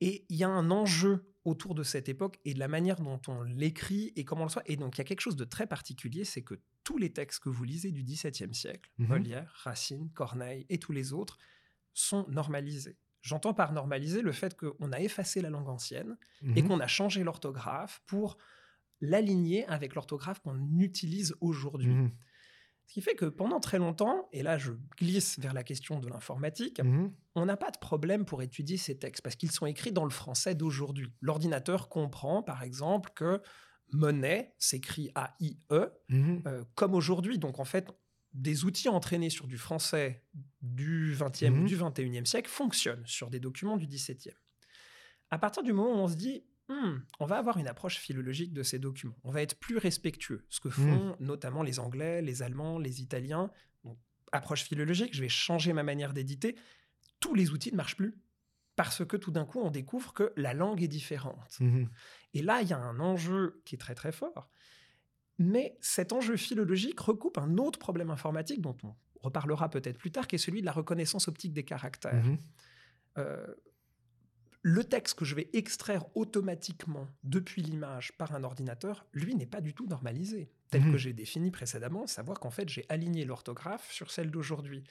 [0.00, 3.20] Et il y a un enjeu autour de cette époque et de la manière dont
[3.26, 4.62] on l'écrit et comment on le soit.
[4.66, 7.40] Et donc, il y a quelque chose de très particulier, c'est que tous les textes
[7.42, 9.08] que vous lisez du XVIIe siècle, Mhm.
[9.08, 11.38] Molière, Racine, Corneille et tous les autres,
[11.92, 12.96] sont normalisés.
[13.20, 16.16] J'entends par normaliser le fait qu'on a effacé la langue ancienne
[16.56, 16.68] et Mhm.
[16.68, 18.38] qu'on a changé l'orthographe pour
[19.00, 21.94] l'aligner avec l'orthographe qu'on utilise aujourd'hui.
[22.90, 26.08] Ce qui fait que pendant très longtemps, et là je glisse vers la question de
[26.08, 27.12] l'informatique, Mhm.
[27.36, 30.10] on n'a pas de problème pour étudier ces textes parce qu'ils sont écrits dans le
[30.10, 31.12] français d'aujourd'hui.
[31.20, 33.42] L'ordinateur comprend par exemple que
[33.92, 36.42] monnaie s'écrit A-I-E Mhm.
[36.48, 37.38] euh, comme aujourd'hui.
[37.38, 37.86] Donc en fait,
[38.32, 40.24] des outils entraînés sur du français
[40.60, 41.62] du 20e Mhm.
[41.62, 44.34] ou du 21e siècle fonctionnent sur des documents du 17e.
[45.30, 48.52] À partir du moment où on se dit, Hmm, on va avoir une approche philologique
[48.52, 52.42] de ces documents, on va être plus respectueux, ce que font notamment les Anglais, les
[52.42, 53.50] Allemands, les Italiens.
[53.82, 53.98] Donc,
[54.30, 56.54] approche philologique, je vais changer ma manière d'éditer.
[57.18, 58.14] Tous les outils ne marchent plus
[58.76, 61.58] parce que tout d'un coup, on découvre que la langue est différente.
[61.58, 61.88] Mhm.
[62.34, 64.48] Et là, il y a un enjeu qui est très très fort.
[65.38, 70.28] Mais cet enjeu philologique recoupe un autre problème informatique dont on reparlera peut-être plus tard,
[70.28, 72.24] qui est celui de la reconnaissance optique des caractères.
[73.18, 73.46] Euh,
[74.62, 79.60] le texte que je vais extraire automatiquement depuis l'image par un ordinateur, lui, n'est pas
[79.60, 80.92] du tout normalisé, tel Mhm.
[80.92, 84.84] que j'ai défini précédemment, savoir qu'en fait, j'ai aligné l'orthographe sur celle d'aujourd'hui.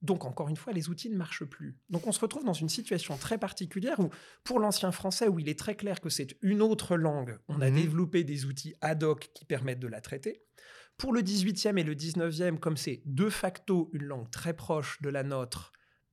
[0.00, 1.78] Donc, encore une fois, les outils ne marchent plus.
[1.88, 4.10] Donc, on se retrouve dans une situation très particulière où,
[4.42, 7.70] pour l'ancien français, où il est très clair que c'est une autre langue, on a
[7.70, 7.76] Mhm.
[7.76, 10.42] développé des outils ad hoc qui permettent de la traiter.
[10.98, 15.08] Pour le 18e et le 19e, comme c'est de facto une langue très proche de
[15.08, 15.70] la nôtre,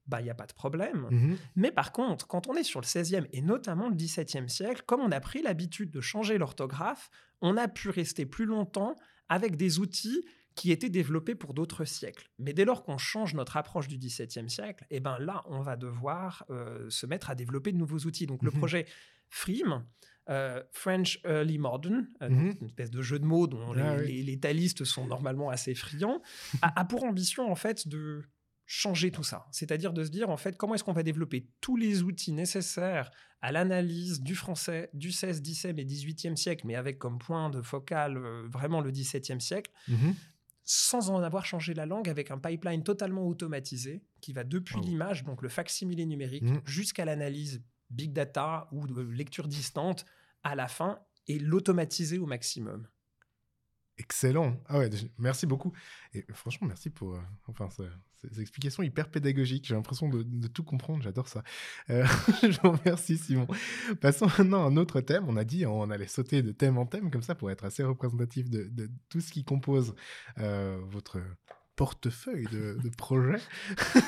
[0.10, 1.08] bah, il n'y a pas de problème.
[1.12, 1.38] Mhm.
[1.56, 5.02] Mais par contre, quand on est sur le 16e et notamment le 17e siècle, comme
[5.02, 7.10] on a pris l'habitude de changer l'orthographe,
[7.42, 8.96] on a pu rester plus longtemps
[9.30, 12.28] avec des outils qui étaient développés pour d'autres siècles.
[12.40, 15.78] Mais dès lors qu'on change notre approche du 17e siècle, eh ben là, on va
[15.78, 18.26] devoir euh, se mettre à développer de nouveaux outils.
[18.28, 18.58] Donc le Mhm.
[18.58, 18.86] projet
[19.30, 19.86] FRIM,
[20.30, 22.50] euh, French Early Modern, euh, Mhm.
[22.50, 24.12] donc une espèce de jeu de mots dont Ah les, oui.
[24.18, 26.22] les- les talistes sont normalement assez friands,
[26.62, 28.24] a, a pour ambition en fait de
[28.72, 29.48] changer tout ça.
[29.52, 33.10] C'est-à-dire de se dire en fait comment est-ce qu'on va développer tous les outils nécessaires
[33.42, 37.64] à l'analyse du français du 16, 17 et 18e siècle, mais avec comme point de
[37.64, 40.14] focal euh, vraiment le 17e siècle, Mhm.
[40.66, 44.84] sans en avoir changé la langue, avec un pipeline totalement automatisé qui va depuis Wow.
[44.84, 46.62] l'image, donc le facsimilé numérique, Mhm.
[46.66, 50.06] jusqu'à l'analyse big data ou de lecture distante
[50.44, 52.88] à la fin et l'automatiser au maximum.
[54.00, 54.56] Excellent.
[54.70, 55.74] Ah ouais, merci beaucoup.
[56.14, 59.68] Et franchement, merci pour euh, enfin, ces explications hyper pédagogiques.
[59.68, 61.04] J'ai l'impression de, tout comprendre.
[61.04, 61.44] J'adore ça.
[61.90, 62.06] Euh,
[62.42, 63.46] je vous remercie, Simon.
[64.00, 65.26] Passons maintenant à un autre thème.
[65.28, 67.84] On a dit on allait sauter de thème en thème comme ça pour être assez
[67.84, 69.94] représentatif de, de tout ce qui compose
[70.38, 71.20] euh, votre
[71.76, 73.42] portefeuille de, de projets.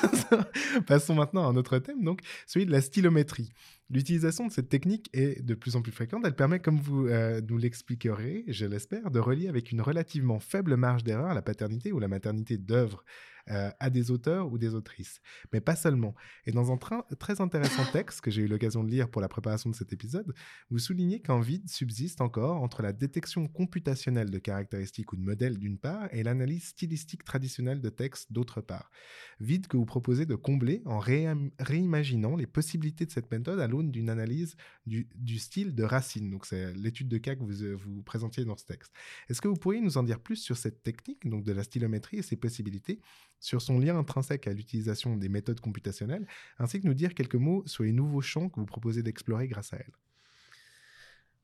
[0.86, 3.52] Passons maintenant à un autre thème, donc celui de la stylométrie.
[3.90, 6.22] L'utilisation de cette technique est de plus en plus fréquente.
[6.24, 10.76] Elle permet, comme vous euh, nous l'expliquerez, je l'espère, de relier avec une relativement faible
[10.76, 13.04] marge d'erreur la paternité ou la maternité d'œuvres
[13.50, 15.20] euh, à des auteurs ou des autrices.
[15.52, 16.14] Mais pas seulement.
[16.46, 16.78] Et dans un
[17.18, 20.32] très intéressant texte que j'ai eu l'occasion de lire pour la préparation de cet épisode,
[20.70, 25.58] vous soulignez qu'un vide subsiste encore entre la détection computationnelle de caractéristiques ou de modèles
[25.58, 28.92] d'une part et l'analyse stylistique traditionnelle de textes d'autre part.
[29.40, 34.08] Vide que vous proposez de combler en réimaginant les possibilités de cette méthode à d'une
[34.08, 36.30] analyse du, du style de Racine.
[36.30, 38.92] Donc c'est l'étude de cas que vous, euh, vous présentiez dans ce texte.
[39.28, 42.18] Est-ce que vous pourriez nous en dire plus sur cette technique donc de la stylométrie
[42.18, 43.00] et ses possibilités,
[43.40, 46.26] sur son lien intrinsèque à l'utilisation des méthodes computationnelles,
[46.58, 49.72] ainsi que nous dire quelques mots sur les nouveaux champs que vous proposez d'explorer grâce
[49.72, 49.92] à elle?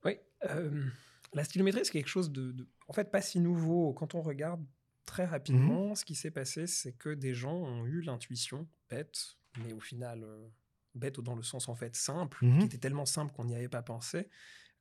[0.05, 0.13] Oui,
[0.49, 0.85] euh,
[1.33, 3.93] la stylométrie, c'est quelque chose de, de- en fait, pas si nouveau.
[3.93, 4.65] Quand on regarde
[5.07, 9.73] très rapidement, ce qui s'est passé, c'est que des gens ont eu l'intuition, bête, mais
[9.73, 10.47] au final, euh,
[10.95, 12.59] bête dans le sens en fait simple, Mhm.
[12.61, 14.29] qui était tellement simple qu'on n'y avait pas pensé,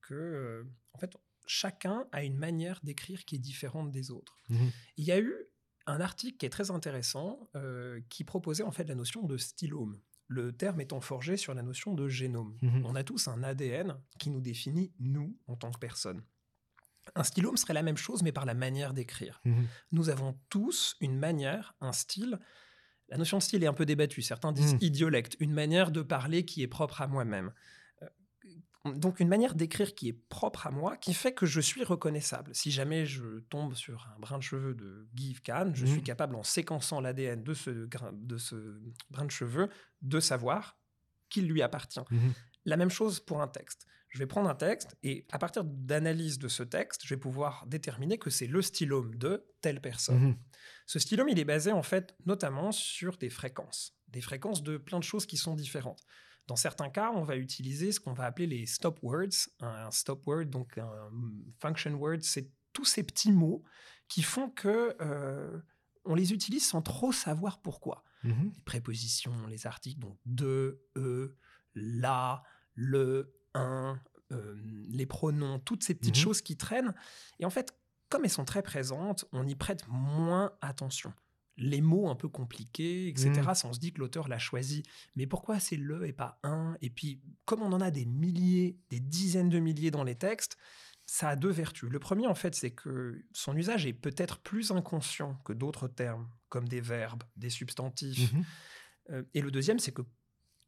[0.02, 1.16] que, euh, en fait,
[1.46, 4.36] chacun a une manière d'écrire qui est différente des autres.
[4.50, 4.72] Mhm.
[4.98, 5.36] Il y a eu
[5.86, 10.00] un article qui est très intéressant euh, qui proposait en fait la notion de stylome.
[10.30, 12.58] Le terme étant forgé sur la notion de génome.
[12.62, 12.86] Mhm.
[12.86, 16.22] On a tous un ADN qui nous définit, nous, en tant que personne.
[17.16, 19.42] Un stylome serait la même chose, mais par la manière d'écrire.
[19.94, 22.38] Nous avons tous une manière, un style.
[23.10, 24.22] La notion de style est un peu débattue.
[24.22, 24.80] Certains disent Mhm.
[24.82, 27.52] idiolecte, une manière de parler qui est propre à moi-même.
[28.04, 28.08] Euh,
[28.96, 32.56] Donc une manière d'écrire qui est propre à moi, qui fait que je suis reconnaissable.
[32.56, 36.36] Si jamais je tombe sur un brin de cheveux de Guy Kahn, je suis capable,
[36.36, 39.68] en séquençant l'ADN de ce, grain- de ce brin de cheveux,
[40.02, 40.78] de savoir
[41.30, 42.00] qu'il lui appartient.
[42.12, 42.34] Mhm.
[42.64, 43.88] La même chose pour un texte.
[44.10, 47.66] Je vais prendre un texte et à partir d'analyse de ce texte, je vais pouvoir
[47.68, 50.20] déterminer que c'est le stylome de telle personne.
[50.20, 50.38] Mhm.
[50.86, 55.00] Ce stylome, il est basé en fait notamment sur des fréquences, des fréquences de plein
[55.00, 56.04] de choses qui sont différentes.
[56.48, 59.50] Dans certains cas, on va utiliser ce qu'on va appeler les stop words.
[59.60, 61.12] Un stop word, donc un
[61.60, 63.64] function word, c'est tous ces petits mots
[64.08, 65.60] qui font que euh,
[66.06, 68.52] on les utilise sans trop savoir pourquoi Mhm.
[68.56, 71.36] les prépositions, les articles, donc de, e,
[71.76, 72.42] la,
[72.74, 74.00] le, un,
[74.32, 74.56] euh,
[74.90, 76.22] les pronoms, toutes ces petites Mhm.
[76.24, 76.94] choses qui traînent.
[77.40, 77.74] Et en fait,
[78.10, 81.14] comme elles sont très présentes, on y prête moins attention.
[81.60, 83.56] Les mots un peu compliqués, etc., Mhm.
[83.56, 84.84] ça, on se dit que l'auteur l'a choisi.
[85.16, 86.78] Mais pourquoi c'est le et pas un?
[86.82, 90.58] Et puis, comme on en a des milliers, des dizaines de milliers dans les textes,
[91.06, 91.90] ça a deux vertus.
[91.90, 96.30] Le premier, en fait, c'est que son usage est peut-être plus inconscient que d'autres termes,
[96.50, 98.34] comme des verbes, des substantifs.
[98.34, 98.44] Mhm.
[99.12, 100.06] Euh, et le deuxième, c'est qu'il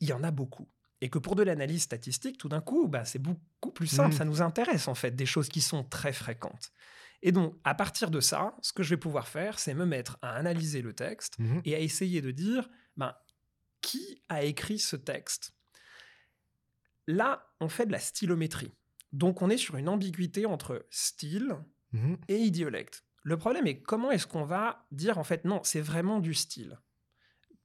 [0.08, 0.68] y en a beaucoup.
[1.02, 4.12] Et que pour de l'analyse statistique, tout d'un coup, bah, c'est beaucoup plus simple.
[4.12, 4.18] Mhm.
[4.18, 6.72] Ça nous intéresse, en fait, des choses qui sont très fréquentes.
[7.22, 10.18] Et donc, à partir de ça, ce que je vais pouvoir faire, c'est me mettre
[10.22, 11.62] à analyser le texte Mhm.
[11.66, 13.14] et à essayer de dire, ben,
[13.82, 15.54] qui a écrit ce texte?
[17.08, 18.72] Là, on fait de la stylométrie.
[19.12, 21.56] Donc, on est sur une ambiguïté entre style
[21.92, 22.18] Mhm.
[22.28, 23.04] et idiolecte.
[23.24, 26.80] Le problème est comment est-ce qu'on va dire en fait non, c'est vraiment du style?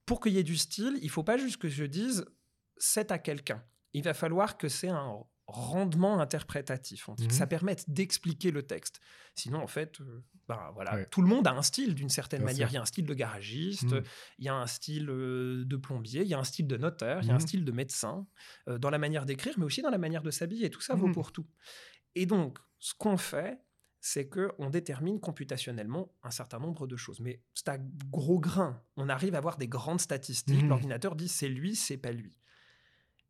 [0.07, 2.25] Pour qu'il y ait du style, il faut pas juste que je dise
[2.77, 3.63] c'est à quelqu'un.
[3.93, 7.39] Il va falloir que c'est un rendement interprétatif, on dit, que Mhm.
[7.39, 9.01] ça permette d'expliquer le texte.
[9.35, 11.07] Sinon, en fait, euh, ben, voilà, Ouais.
[11.11, 12.69] tout le monde a un style d'une certaine Bien manière.
[12.69, 12.73] sûr.
[12.73, 14.03] Il y a un style de garagiste, Mhm.
[14.39, 17.21] il y a un style euh, de plombier, il y a un style de notaire,
[17.23, 17.41] il y a un Mhm.
[17.47, 18.27] style de médecin,
[18.69, 20.71] euh, dans la manière d'écrire, mais aussi dans la manière de s'habiller.
[20.71, 21.47] Tout ça vaut pour tout.
[22.15, 23.59] Et donc, ce qu'on fait,
[24.01, 27.21] c'est qu'on détermine computationnellement un certain nombre de choses.
[27.21, 27.79] Mais c'est à
[28.11, 28.83] gros grains.
[28.97, 30.63] On arrive à avoir des grandes statistiques.
[30.63, 32.35] L'ordinateur dit c'est lui, c'est pas lui.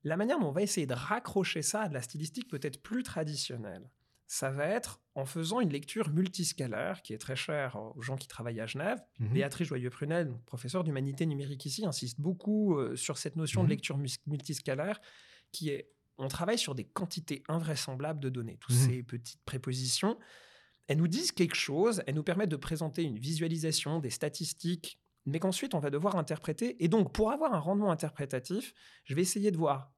[0.05, 3.03] La manière dont on va essayer de raccrocher ça à de la stylistique peut-être plus
[3.03, 3.91] traditionnelle,
[4.27, 8.27] ça va être en faisant une lecture multiscalaire qui est très chère aux gens qui
[8.29, 8.99] travaillent à Genève.
[9.19, 9.29] Mhm.
[9.33, 13.67] Béatrice Joyeux-Prunel, professeure d'humanité numérique ici, insiste beaucoup euh, sur cette notion Mhm.
[13.69, 15.01] de lecture mus- multiscalaire
[15.53, 18.57] qui est on travaille sur des quantités invraisemblables de données.
[18.61, 18.87] Toutes Mhm.
[18.89, 20.17] ces petites prépositions,
[20.87, 25.41] elles nous disent quelque chose, elles nous permettent de présenter une visualisation, des statistiques, mais
[25.41, 26.83] qu'ensuite on va devoir interpréter.
[26.85, 29.93] Et donc, pour avoir un rendement interprétatif, je vais essayer de voir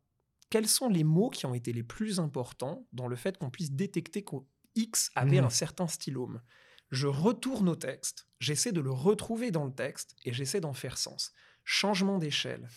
[0.50, 3.72] quels sont les mots qui ont été les plus importants dans le fait qu'on puisse
[3.72, 4.36] détecter que
[4.74, 5.44] X avait Mhm.
[5.44, 6.42] un certain stylome?
[6.92, 10.98] je retourne au texte, j'essaie de le retrouver dans le texte et j'essaie d'en faire
[10.98, 11.32] sens.
[11.64, 12.70] Changement d'échelle.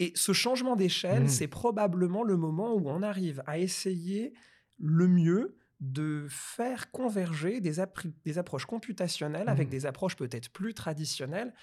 [0.00, 1.30] Et ce changement d'échelle, Mmh.
[1.30, 4.34] c'est probablement le moment où on arrive à essayer
[4.78, 9.70] le mieux de faire converger des, approches computationnelles avec Mhm.
[9.70, 11.54] des approches peut-être plus traditionnelles,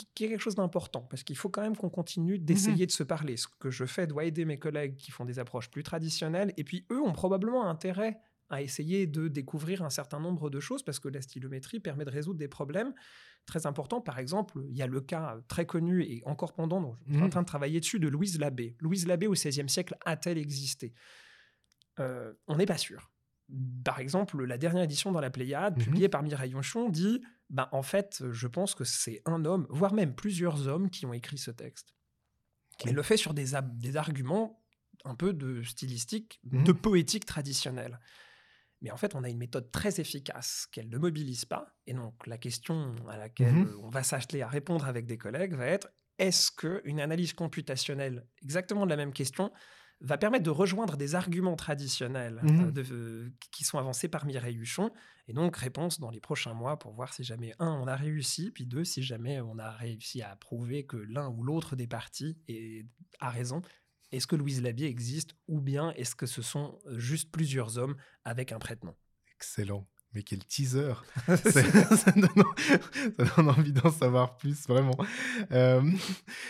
[0.00, 2.90] qui- qui est quelque chose d'important, parce qu'il faut quand même qu'on continue d'essayer de
[2.92, 3.36] se parler.
[3.36, 6.64] Ce que je fais doit aider mes collègues qui font des approches plus traditionnelles, et
[6.64, 10.98] puis eux ont probablement intérêt à essayer de découvrir un certain nombre de choses, parce
[10.98, 12.92] que la stylométrie permet de résoudre des problèmes
[13.46, 14.00] très importants.
[14.00, 17.20] Par exemple, il y a le cas très connu et encore pendant, dont je suis
[17.20, 17.30] en Mhm.
[17.30, 18.76] train de travailler dessus, de Louise Labbé.
[18.80, 20.94] Louise Labbé au XVIe siècle a-t-elle existé?
[22.00, 23.10] Euh, On n'est pas sûr.
[23.84, 25.84] Par exemple, la dernière édition dans la Pléiade, Mhm.
[25.84, 29.92] publiée par Mireille Honchon, dit ben, en fait, je pense que c'est un homme, voire
[29.92, 31.94] même plusieurs hommes qui ont écrit ce texte.
[32.86, 33.54] Elle le fait sur des,
[33.96, 34.62] arguments
[35.04, 36.64] un peu de stylistique, Mhm.
[36.64, 38.00] de poétique traditionnelle.
[38.82, 41.74] Mais en fait, on a une méthode très efficace qu'elle ne mobilise pas.
[41.86, 43.66] Et donc, la question à laquelle Mhm.
[43.66, 48.26] euh, on va s'atteler à répondre avec des collègues va être est-ce qu'une analyse computationnelle,
[48.42, 49.52] exactement de la même question,
[50.00, 52.60] va permettre de rejoindre des arguments traditionnels Mhm.
[52.68, 54.90] euh, de- euh, qui sont avancés par Mireille Huchon
[55.28, 58.50] Et donc, réponse dans les prochains mois pour voir si jamais, un, on a réussi,
[58.50, 62.36] puis deux, si jamais on a réussi à prouver que l'un ou l'autre des partis
[63.20, 63.62] a raison.
[64.12, 67.94] Est-ce que Louise Labier existe ou bien est-ce que ce sont euh, juste plusieurs hommes
[68.24, 68.96] avec un prête-nom?
[69.36, 69.86] Excellent.
[70.12, 70.94] Mais quel teaser
[71.28, 72.44] C'est- ça, donne,
[73.16, 74.96] ça donne envie d'en savoir plus, vraiment.
[75.52, 75.80] Euh,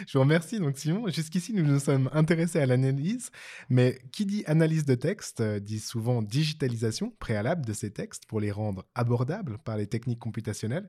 [0.07, 1.09] je vous remercie, donc Simon.
[1.09, 3.31] Jusqu'ici, nous nous sommes intéressés à l'analyse,
[3.69, 8.41] mais qui dit analyse de texte euh, dit souvent digitalisation préalable de ces textes pour
[8.41, 10.89] les rendre abordables par les techniques computationnelles.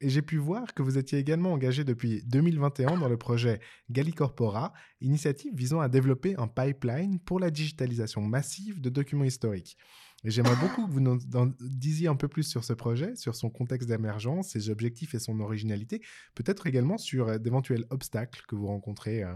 [0.00, 4.72] Et j'ai pu voir que vous étiez également engagé depuis 2021 dans le projet Gallicorpora,
[5.00, 9.76] initiative visant à développer un pipeline pour la digitalisation massive de documents historiques.
[10.24, 13.34] Et j'aimerais beaucoup que vous nous en disiez un peu plus sur ce projet, sur
[13.34, 16.02] son contexte d'émergence, ses objectifs et son originalité,
[16.34, 19.34] peut-être également sur euh, d'éventuels obstacles que vous rencontrez euh,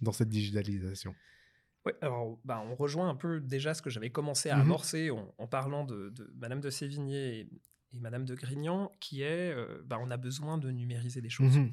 [0.00, 1.14] dans cette digitalisation.
[1.86, 4.62] Oui, alors bah, on rejoint un peu déjà ce que j'avais commencé à Mhm.
[4.62, 7.50] amorcer en, en parlant de, de Madame de Sévigné et,
[7.94, 11.56] et Madame de Grignan, qui est euh, bah, on a besoin de numériser des choses.
[11.56, 11.72] Mhm.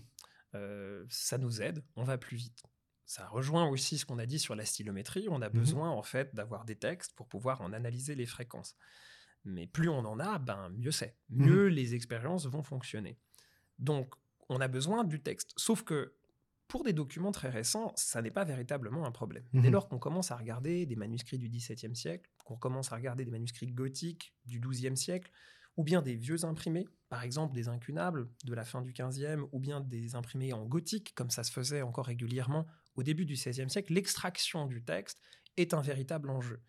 [0.55, 2.63] Euh, ça nous aide, on va plus vite.
[3.08, 5.28] Ça rejoint aussi ce qu'on a dit sur la stylométrie.
[5.32, 5.54] On a Mhm.
[5.56, 8.76] besoin en fait d'avoir des textes pour pouvoir en analyser les fréquences.
[9.46, 11.17] Mais plus on en a, ben mieux c'est.
[11.30, 13.17] Mieux les expériences vont fonctionner.
[13.80, 14.13] Donc
[14.50, 15.54] on a besoin du texte.
[15.58, 16.15] Sauf que
[16.67, 19.46] pour des documents très récents, ça n'est pas véritablement un problème.
[19.54, 19.72] Dès Mhm.
[19.72, 23.32] lors qu'on commence à regarder des manuscrits du XVIIe siècle, qu'on commence à regarder des
[23.32, 25.32] manuscrits gothiques du XIIe siècle,
[25.78, 29.60] ou bien des vieux imprimés, par exemple des incunables de la fin du XVe, ou
[29.60, 32.65] bien des imprimés en gothique, comme ça se faisait encore régulièrement
[32.97, 35.21] au début du XVIe siècle, l'extraction du texte
[35.55, 36.60] est un véritable enjeu.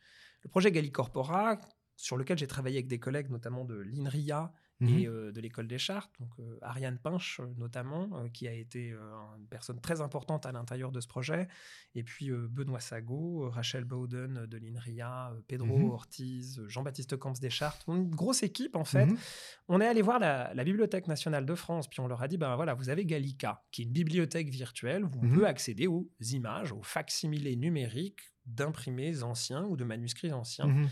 [0.42, 1.58] Le projet Gallicorpora,
[1.96, 4.88] sur lequel j'ai travaillé avec des collègues, notamment de l'INRIA Mhm.
[4.98, 8.90] et euh, de l'école des chartes, donc euh, Ariane Pinch euh, notamment, qui a été
[8.90, 11.48] une personne très importante à l'intérieur de ce projet,
[11.96, 15.90] et puis Benoît Sago, Rachel Bowden de l'INRIA, Pedro Mhm.
[15.90, 19.06] Ortiz, Jean-Baptiste Camps des chartes, une grosse équipe en fait.
[19.06, 19.16] Mhm.
[19.68, 22.36] On est allé voir la, la Bibliothèque nationale de France, puis on leur a dit,
[22.38, 25.34] ben voilà, vous avez Gallica, qui est une bibliothèque virtuelle, où on Mhm.
[25.38, 30.66] peut accéder aux images, aux facsimilés numériques d'imprimés anciens ou de manuscrits anciens.
[30.66, 30.88] Mhm.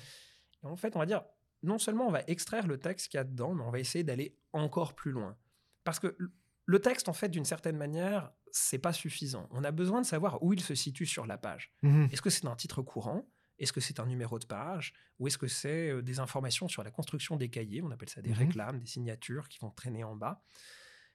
[0.63, 1.23] Et en fait, on va dire,
[1.67, 4.05] non seulement on va extraire le texte qu'il y a dedans, mais on va essayer
[4.05, 5.37] d'aller encore plus loin.
[5.85, 6.17] Parce que
[6.65, 9.49] le texte, en fait, d'une certaine manière, c'est pas suffisant.
[9.53, 11.73] On a besoin de savoir où il se situe sur la page.
[11.83, 12.09] Mhm.
[12.11, 13.29] Est-ce que c'est un titre courant?
[13.59, 14.93] Est-ce que c'est un numéro de page?
[15.19, 17.83] Ou est-ce que c'est euh, des informations sur la construction des cahiers?
[17.83, 18.37] On appelle ça des Mhm.
[18.39, 20.43] réclames, des signatures qui vont traîner en bas.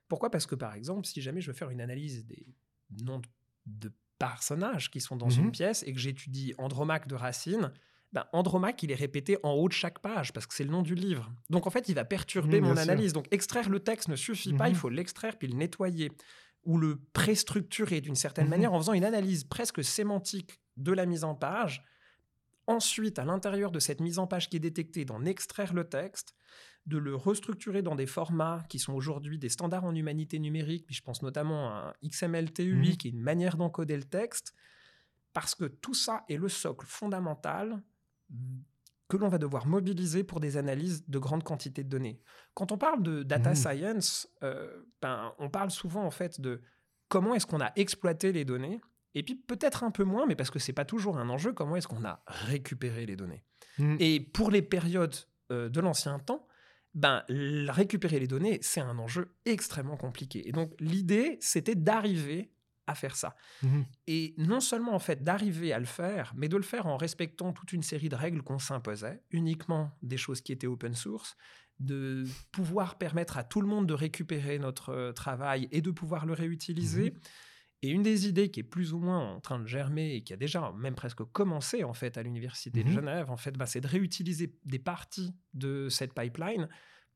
[0.08, 0.30] Pourquoi?
[0.32, 2.46] Parce que, par exemple, si jamais je veux faire une analyse des
[3.04, 3.28] noms de,
[3.66, 5.46] de personnages qui sont dans Mhm.
[5.46, 7.72] une pièce et que j'étudie Andromaque de Racine,
[8.14, 10.82] ben, Andromaque, il est répété en haut de chaque page parce que c'est le nom
[10.82, 11.32] du livre.
[11.50, 12.82] Donc, en fait, il va perturber Mhm, mon sûr.
[12.84, 13.14] analyse.
[13.14, 14.78] Donc, extraire le texte ne suffit pas, il Mhm.
[14.80, 16.12] faut l'extraire puis le nettoyer
[16.64, 18.50] ou le préstructurer d'une certaine Mhm.
[18.50, 21.84] manière en faisant une analyse presque sémantique de la mise en page.
[22.68, 26.36] Ensuite, à l'intérieur de cette mise en page qui est détectée, d'en extraire le texte,
[26.86, 30.96] de le restructurer dans des formats qui sont aujourd'hui des standards en humanité numérique, puis
[30.96, 32.98] je pense notamment à un XML-TUI, Mhm.
[32.98, 34.54] qui est une manière d'encoder le texte,
[35.34, 37.82] parce que tout ça est le socle fondamental
[39.08, 42.22] que l'on va devoir mobiliser pour des analyses de grandes quantités de données.
[42.54, 43.56] Quand on parle de data Mhm.
[43.56, 46.62] science, euh, ben, on parle souvent en fait de
[47.10, 48.80] comment est-ce qu'on a exploité les données,
[49.14, 51.76] et puis peut-être un peu moins, mais parce que c'est pas toujours un enjeu, comment
[51.76, 53.44] est-ce qu'on a récupéré les données.
[53.80, 53.98] Mhm.
[54.00, 55.16] Et pour les périodes
[55.52, 56.48] euh, de l'ancien temps,
[56.94, 60.48] ben, récupérer les données, c'est un enjeu extrêmement compliqué.
[60.48, 62.54] Et donc l'idée, c'était d'arriver
[62.92, 63.36] à faire ça.
[63.64, 63.86] Mhm.
[64.08, 67.54] Et non seulement en fait d'arriver à le faire, mais de le faire en respectant
[67.54, 71.36] toute une série de règles qu'on s'imposait, uniquement des choses qui étaient open source,
[71.80, 76.26] de pouvoir permettre à tout le monde de récupérer notre euh, travail et de pouvoir
[76.28, 77.14] le réutiliser.
[77.84, 80.34] Et une des idées qui est plus ou moins en train de germer et qui
[80.34, 82.94] a déjà même presque commencé en fait à l'université de Mhm.
[82.94, 86.70] Genève, en fait, bah, c'est de réutiliser des parties de cette pipeline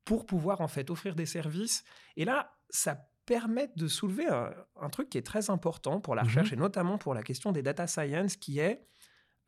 [0.04, 1.84] pour pouvoir en fait offrir des services.
[2.16, 6.22] Et là, ça permet de soulever un, un truc qui est très important pour la
[6.22, 6.28] Mhm.
[6.28, 8.86] recherche et notamment pour la question des data science, qui est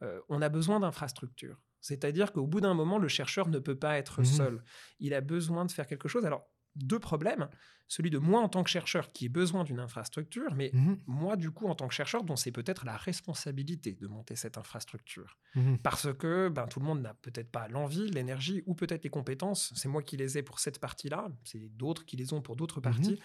[0.03, 1.61] euh, on a besoin d'infrastructures.
[1.81, 4.24] C'est-à-dire qu'au bout d'un moment, le chercheur ne peut pas être Mhm.
[4.24, 4.64] seul.
[5.01, 6.24] Il a besoin de faire quelque chose.
[6.26, 6.45] Alors,
[6.76, 7.49] deux problèmes.
[7.89, 10.99] Celui de moi en tant que chercheur qui ai besoin d'une infrastructure, mais Mhm.
[11.07, 14.57] moi, du coup, en tant que chercheur, dont c'est peut-être la responsabilité de monter cette
[14.59, 15.37] infrastructure.
[15.83, 19.72] Parce que ben, tout le monde n'a peut-être pas l'envie, l'énergie ou peut-être les compétences.
[19.74, 22.81] C'est moi qui les ai pour cette partie-là, c'est d'autres qui les ont pour d'autres
[22.81, 23.18] parties.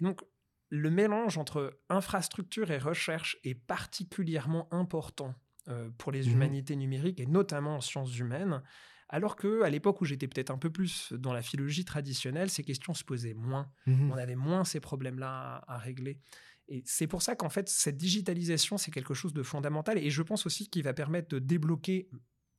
[0.00, 0.22] Donc,
[0.70, 5.34] le mélange entre infrastructure et recherche est particulièrement important
[5.68, 6.32] euh, pour les Mhm.
[6.32, 8.62] humanités numériques et notamment en sciences humaines.
[9.08, 12.62] Alors que à l'époque où j'étais peut-être un peu plus dans la philologie traditionnelle, ces
[12.62, 14.12] questions se posaient moins Mhm.
[14.12, 16.20] on avait moins ces problèmes-là à, à régler.
[16.68, 19.98] Et c'est pour ça qu'en fait, cette digitalisation, c'est quelque chose de fondamental.
[19.98, 22.10] Et je pense aussi qu'il va permettre de débloquer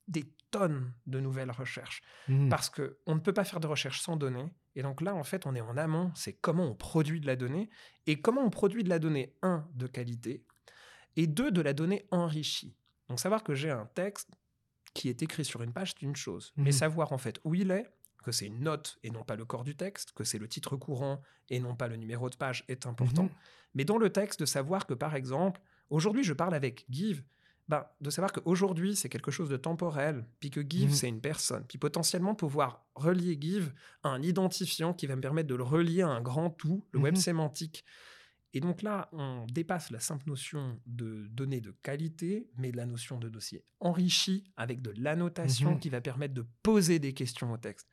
[0.08, 2.02] des tonnes de nouvelles recherches.
[2.26, 2.50] Mhm.
[2.50, 4.52] Parce qu'on ne peut pas faire de recherche sans données.
[4.74, 6.10] Et donc là, en fait, on est en amont.
[6.14, 7.68] C'est comment on produit de la donnée.
[8.06, 10.44] Et comment on produit de la donnée, un, de qualité,
[11.16, 12.74] et deux, de la donnée enrichie.
[13.08, 14.30] Donc savoir que j'ai un texte
[14.94, 16.52] qui est écrit sur une page, c'est une chose.
[16.56, 16.72] Mais Mhm.
[16.72, 17.86] savoir en fait où il est,
[18.24, 20.76] que c'est une note et non pas le corps du texte, que c'est le titre
[20.76, 21.20] courant
[21.50, 23.24] et non pas le numéro de page est important.
[23.24, 23.30] Mhm.
[23.74, 25.60] Mais dans le texte, de savoir que par exemple,
[25.90, 27.22] aujourd'hui je parle avec Give,
[27.68, 30.94] ben, de savoir qu'aujourd'hui c'est quelque chose de temporel, puis que Give Mhm.
[30.94, 35.48] c'est une personne, puis potentiellement pouvoir relier Give à un identifiant qui va me permettre
[35.48, 37.20] de le relier à un grand tout, le web Mhm.
[37.20, 37.84] sémantique.
[38.54, 42.84] Et donc là, on dépasse la simple notion de données de qualité, mais de la
[42.84, 45.78] notion de dossier enrichi avec de l'annotation Mhm.
[45.80, 47.88] qui va permettre de poser des questions au texte.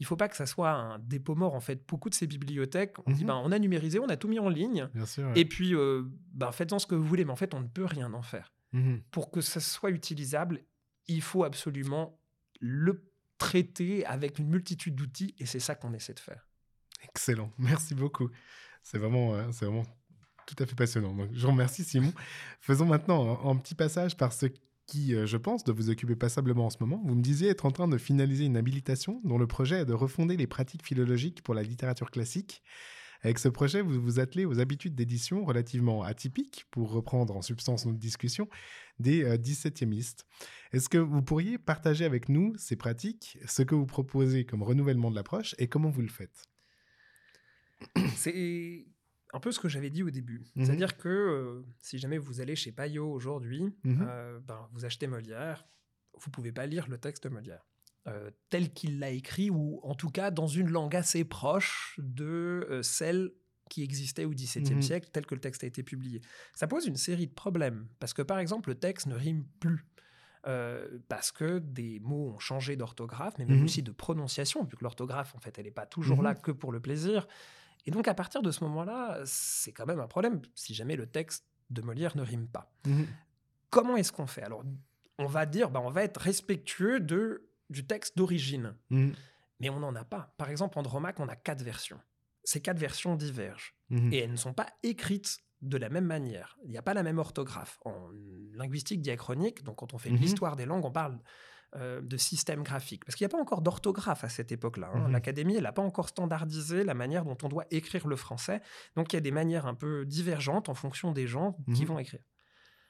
[0.00, 1.54] Il faut pas que ça soit un dépôt mort.
[1.54, 4.28] En fait, beaucoup de ces bibliothèques, on dit ben, on a numérisé, on a tout
[4.28, 5.24] mis en ligne, Bien sûr.
[5.28, 5.40] ouais.
[5.40, 6.02] et puis euh,
[6.32, 8.52] ben, faites-en ce que vous voulez, mais en fait, on ne peut rien en faire.
[8.74, 9.02] Mhm.
[9.12, 10.64] Pour que ça soit utilisable,
[11.06, 12.20] il faut absolument
[12.60, 13.08] le
[13.38, 16.46] traiter avec une multitude d'outils, et c'est ça qu'on essaie de faire.
[17.02, 18.28] Excellent, merci beaucoup.
[18.82, 19.86] C'est vraiment, euh, c'est vraiment
[20.46, 21.14] tout à fait passionnant.
[21.14, 22.12] Donc, je vous remercie, Simon.
[22.60, 24.46] Faisons maintenant un, un petit passage par ce
[24.86, 27.00] qui, euh, je pense, doit vous occuper passablement en ce moment.
[27.04, 29.94] Vous me disiez être en train de finaliser une habilitation dont le projet est de
[29.94, 32.62] refonder les pratiques philologiques pour la littérature classique.
[33.24, 37.86] Avec ce projet, vous vous attelez aux habitudes d'édition relativement atypiques, pour reprendre en substance
[37.86, 38.48] notre discussion,
[38.98, 40.22] des euh, 17e
[40.72, 45.10] Est-ce que vous pourriez partager avec nous ces pratiques, ce que vous proposez comme renouvellement
[45.10, 46.44] de l'approche et comment vous le faites?
[48.14, 48.86] C'est
[49.32, 50.42] un peu ce que j'avais dit au début.
[50.54, 50.64] Mhm.
[50.66, 54.06] C'est-à-dire que euh, si jamais vous allez chez Payot aujourd'hui, Mhm.
[54.06, 55.66] euh, ben, vous achetez Molière,
[56.20, 57.66] vous pouvez pas lire le texte de Molière.
[58.06, 62.66] Euh, tel qu'il l'a écrit, ou en tout cas dans une langue assez proche de
[62.70, 63.30] euh, celle
[63.70, 64.82] qui existait au XVIIe Mhm.
[64.82, 66.20] siècle, tel que le texte a été publié.
[66.54, 69.86] Ça pose une série de problèmes, parce que par exemple, le texte ne rime plus.
[70.46, 73.64] euh, parce que des mots ont changé d'orthographe, mais même Mhm.
[73.64, 76.24] aussi de prononciation, vu que l'orthographe, en fait, elle n'est pas toujours Mhm.
[76.24, 77.26] là que pour le plaisir.
[77.86, 81.06] Et donc, à partir de ce moment-là, c'est quand même un problème si jamais le
[81.06, 82.70] texte de Molière ne rime pas.
[83.70, 84.42] Comment est-ce qu'on fait?
[84.42, 84.64] Alors,
[85.18, 89.14] on va dire, bah, on va être respectueux de, du texte d'origine, Mhm.
[89.60, 90.34] mais on n'en a pas.
[90.38, 92.00] Par exemple, Andromaque, on a quatre versions.
[92.44, 94.12] Ces quatre versions divergent Mhm.
[94.12, 96.58] et elles ne sont pas écrites de la même manière.
[96.64, 97.78] Il n'y a pas la même orthographe.
[97.84, 98.10] En
[98.52, 100.16] linguistique diachronique, donc quand on fait Mhm.
[100.18, 101.18] l'histoire des langues, on parle
[101.76, 103.04] euh, de système graphique.
[103.04, 104.90] Parce qu'il n'y a pas encore d'orthographe à cette époque-là.
[104.94, 105.06] hein.
[105.08, 105.12] Mhm.
[105.12, 108.60] L'Académie, elle n'a pas encore standardisé la manière dont on doit écrire le français.
[108.94, 111.88] Donc il y a des manières un peu divergentes en fonction des gens qui Mhm.
[111.88, 112.20] vont écrire.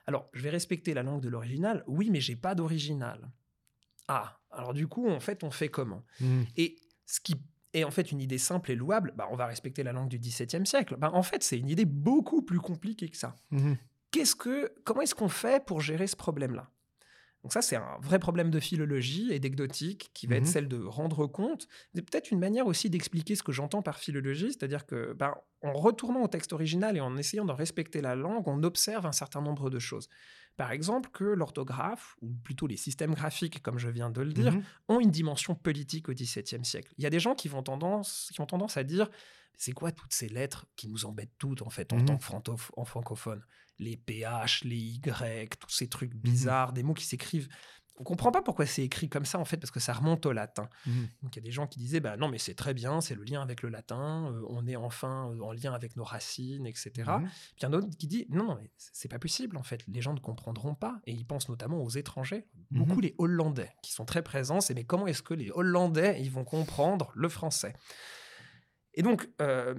[0.07, 3.31] Alors, je vais respecter la langue de l'original, oui, mais j'ai pas d'original.
[4.09, 6.03] Ah, alors du coup, en fait, on fait comment?
[6.21, 6.47] Mhm.
[6.57, 6.77] et
[7.07, 7.35] ce qui
[7.75, 10.19] est en fait une idée simple et louable, bah, on va respecter la langue du
[10.19, 10.97] XVIIe siècle.
[10.97, 13.35] Bah, en fait, c'est une idée beaucoup plus compliquée que ça.
[13.51, 13.77] Mhm.
[14.11, 16.71] Qu'est-ce que, comment est-ce qu'on fait pour gérer ce problème-là?
[17.45, 20.83] Donc ça, c'est un vrai problème de philologie et d'egnotique qui va être celle de
[20.83, 21.69] rendre compte.
[21.95, 25.75] C'est peut-être une manière aussi d'expliquer ce que j'entends par philologie, c'est-à-dire que bah, en
[25.75, 29.43] retournant au texte original et en essayant de respecter la langue, on observe un certain
[29.43, 30.09] nombre de choses.
[30.57, 34.55] Par exemple, que l'orthographe, ou plutôt les systèmes graphiques, comme je viens de le dire,
[34.55, 34.63] Mhm.
[34.89, 36.95] ont une dimension politique au XVIIe siècle.
[36.97, 39.11] Il y a des gens qui, vont tendance, qui ont tendance à dire
[39.57, 42.07] c'est quoi toutes ces lettres qui nous embêtent toutes en fait en Mhm.
[42.07, 43.43] tant que en francophone?
[43.79, 47.49] Les PH, les Y, tous ces trucs bizarres, des mots qui s'écrivent
[47.97, 50.33] on comprend pas pourquoi c'est écrit comme ça en fait parce que ça remonte au
[50.33, 50.69] latin.
[50.85, 51.09] Mhm.
[51.23, 53.15] Donc il y a des gens qui disaient bah non mais c'est très bien, c'est
[53.15, 56.67] le lien avec le latin, euh, on est enfin euh, en lien avec nos racines,
[56.67, 56.91] etc.
[56.97, 57.05] Puis
[57.61, 59.85] il y en a d'autres qui disent non non mais c'est pas possible en fait,
[59.87, 63.93] les gens ne comprendront pas et ils pensent notamment aux étrangers, beaucoup les Hollandais qui
[63.93, 64.61] sont très présents.
[64.61, 67.75] C'est mais comment est-ce que les Hollandais ils vont comprendre le français?
[68.95, 69.75] Et donc euh,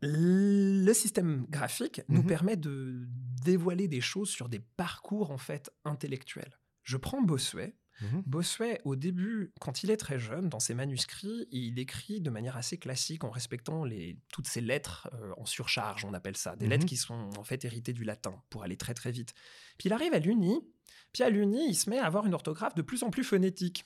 [0.00, 2.26] le système graphique nous Mhm.
[2.28, 3.06] permet de
[3.44, 6.58] dévoiler des choses sur des parcours en fait intellectuels.
[6.82, 7.76] Je prends Bossuet.
[8.00, 8.22] Mhm.
[8.26, 12.56] Bossuet, au début, quand il est très jeune, dans ses manuscrits, il écrit de manière
[12.56, 16.64] assez classique en respectant les, toutes ces lettres euh, en surcharge, on appelle ça, des
[16.66, 16.70] Mhm.
[16.70, 19.34] lettres qui sont en fait héritées du latin pour aller très très vite.
[19.78, 20.66] Puis il arrive à l'Uni,
[21.12, 23.84] puis à l'Uni, il se met à avoir une orthographe de plus en plus phonétique.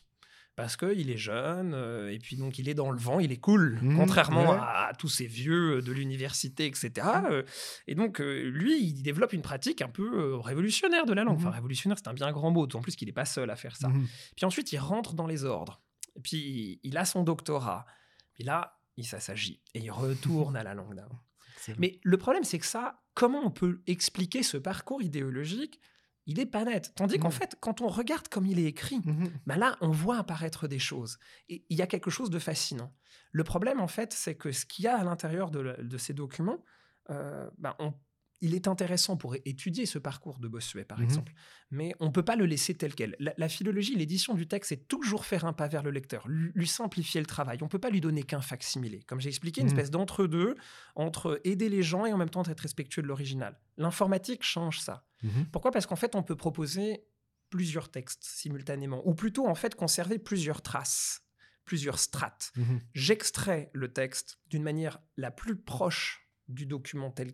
[0.57, 3.37] Parce qu'il est jeune, euh, et puis donc il est dans le vent, il est
[3.37, 4.59] cool, Mhm, contrairement ouais.
[4.59, 7.07] à, tous ces vieux de l'université, etc.
[7.31, 7.43] euh,
[7.87, 11.37] et donc, euh, lui, il développe une pratique un peu euh, révolutionnaire de la langue.
[11.37, 11.55] Enfin, Mhm.
[11.57, 13.91] révolutionnaire, c'est un bien grand mot, d'autant plus qu'il n'est pas seul à faire ça.
[14.35, 15.83] Puis ensuite, il rentre dans les ordres.
[16.17, 17.85] Et puis, il a son doctorat.
[18.33, 19.61] Puis là, il s'assagit.
[19.75, 21.21] Et il retourne à la langue d'avant.
[21.79, 25.79] Mais le problème, c'est que ça, comment on peut expliquer ce parcours idéologique
[26.27, 26.93] Il est pas net.
[26.97, 27.33] Tandis qu'en Mhm.
[27.35, 29.01] fait, quand on regarde comme il est écrit,
[29.47, 31.19] bah là, on voit apparaître des choses.
[31.49, 32.93] Et il y a quelque chose de fascinant.
[33.33, 36.65] Le problème, en fait, c'est que ce qu'il y a à l'intérieur de ces documents,
[37.11, 37.95] euh, bah, on-
[38.41, 41.05] il est intéressant pour étudier ce parcours de Bossuet, par Mhm.
[41.05, 41.33] exemple,
[41.71, 43.17] mais on ne peut pas le laisser tel quel.
[43.19, 46.53] La, la philologie, l'édition du texte, c'est toujours faire un pas vers le lecteur, lui,
[46.55, 47.59] lui simplifier le travail.
[47.63, 49.01] On ne peut pas lui donner qu'un facsimilé.
[49.07, 49.73] Comme j'ai expliqué, une Mhm.
[49.73, 50.55] espèce d'entre-deux,
[50.95, 53.59] entre aider les gens et en même temps être respectueux de l'original.
[53.77, 55.07] L'informatique change ça.
[55.23, 55.47] Mhm.
[55.51, 55.71] Pourquoi?
[55.71, 57.07] Parce qu'en fait, on peut proposer
[57.49, 61.23] plusieurs textes simultanément, ou plutôt en fait conserver plusieurs traces,
[61.65, 62.53] plusieurs strates.
[62.95, 67.33] J'extrais le texte d'une manière la plus proche du document tel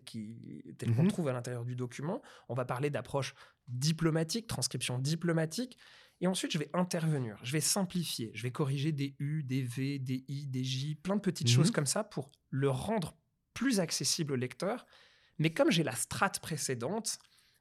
[0.77, 2.21] tel qu'on trouve à l'intérieur du document.
[2.49, 3.33] On va parler d'approche
[3.67, 5.77] diplomatique, transcription diplomatique.
[6.21, 9.99] Et ensuite, je vais intervenir, je vais simplifier, je vais corriger des U, des V,
[9.99, 11.53] des I, des J, plein de petites Mhm.
[11.55, 13.17] choses comme ça pour le rendre
[13.53, 14.85] plus accessible au lecteur.
[15.37, 17.17] Mais comme j'ai la strate précédente,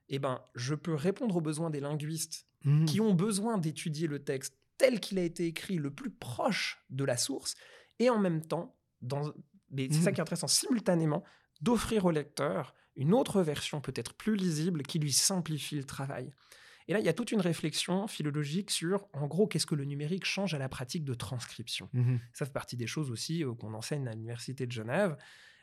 [0.08, 2.84] eh ben, je peux répondre aux besoins des linguistes Mhm.
[2.84, 7.04] qui ont besoin d'étudier le texte tel qu'il a été écrit, le plus proche de
[7.04, 7.54] la source,
[7.98, 9.32] et en même temps, dans,
[9.70, 11.24] mais c'est ça qui est intéressant, simultanément,
[11.62, 16.30] d'offrir au lecteur une autre version peut-être plus lisible qui lui simplifie le travail.
[16.88, 19.84] Et là, il y a toute une réflexion philologique sur, en gros, qu'est-ce que le
[19.84, 21.88] numérique change à la pratique de transcription.
[21.92, 22.18] Mhm.
[22.34, 25.16] Ça fait partie des choses aussi euh, qu'on enseigne à l'Université de Genève.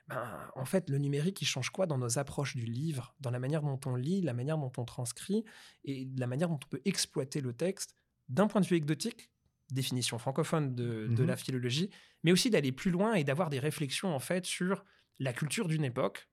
[0.08, 3.38] Ben, en fait, le numérique, il change quoi dans nos approches du livre, dans la
[3.40, 5.44] manière dont on lit, la manière dont on transcrit
[5.84, 7.96] et la manière dont on peut exploiter le texte
[8.28, 9.30] d'un point de vue anecdotique,
[9.72, 11.28] définition francophone de, de Mhm.
[11.28, 11.90] la philologie,
[12.24, 14.84] mais aussi d'aller plus loin et d'avoir des réflexions en fait sur
[15.20, 16.30] la culture d'une époque,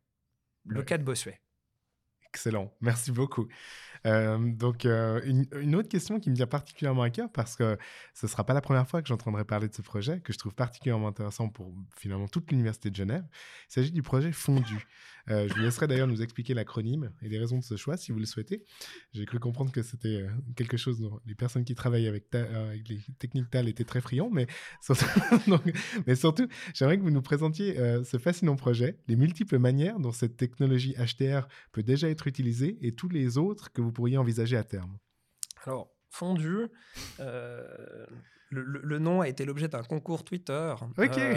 [0.69, 0.85] le Ouais.
[0.85, 1.43] cas de Bossuet.
[2.33, 3.49] Excellent, merci beaucoup.
[4.07, 7.77] Euh, donc, euh, une, autre question qui me tient particulièrement à cœur, parce que
[8.15, 10.39] ce ne sera pas la première fois que j'entendrai parler de ce projet, que je
[10.39, 13.25] trouve particulièrement intéressant pour finalement toute l'Université de Genève.
[13.69, 14.87] Il s'agit du projet Fondu.
[15.29, 18.13] Euh, je vous laisserai d'ailleurs nous expliquer l'acronyme et les raisons de ce choix, si
[18.13, 18.63] vous le souhaitez.
[19.13, 23.51] J'ai cru comprendre que c'était quelque chose dont les personnes qui travaillent avec, les techniques
[23.51, 24.47] TAL étaient très friands, mais
[26.15, 30.95] surtout, j'aimerais que vous nous présentiez ce fascinant projet, les multiples manières dont cette technologie
[30.95, 34.97] HTR peut déjà être utilisée et tous les autres que vous pourriez envisager à terme.
[35.65, 36.69] Alors, fondu,
[37.21, 38.07] euh,
[38.51, 40.75] le, le- le nom a été l'objet d'un concours Twitter.
[40.99, 41.19] Ok.
[41.19, 41.35] Euh,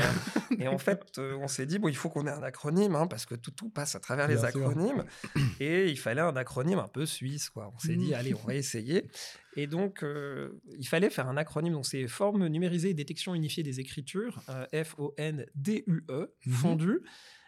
[0.59, 3.07] et en fait, euh, on s'est dit, bon, il faut qu'on ait un acronyme, hein,
[3.07, 4.45] parce que tout, tout passe à travers les sûr.
[4.45, 5.03] acronymes.
[5.59, 7.71] Et il fallait un acronyme un peu suisse, quoi.
[7.75, 8.13] On s'est dit, Mm.
[8.13, 9.09] allez, on va essayer.
[9.55, 10.05] Et donc,
[10.77, 11.73] il fallait faire un acronyme.
[11.73, 14.39] Donc, c'est Forme numérisée et détection unifiée des écritures,
[14.73, 16.53] F-O-N-D-U-E, Mhm.
[16.53, 16.99] fondu.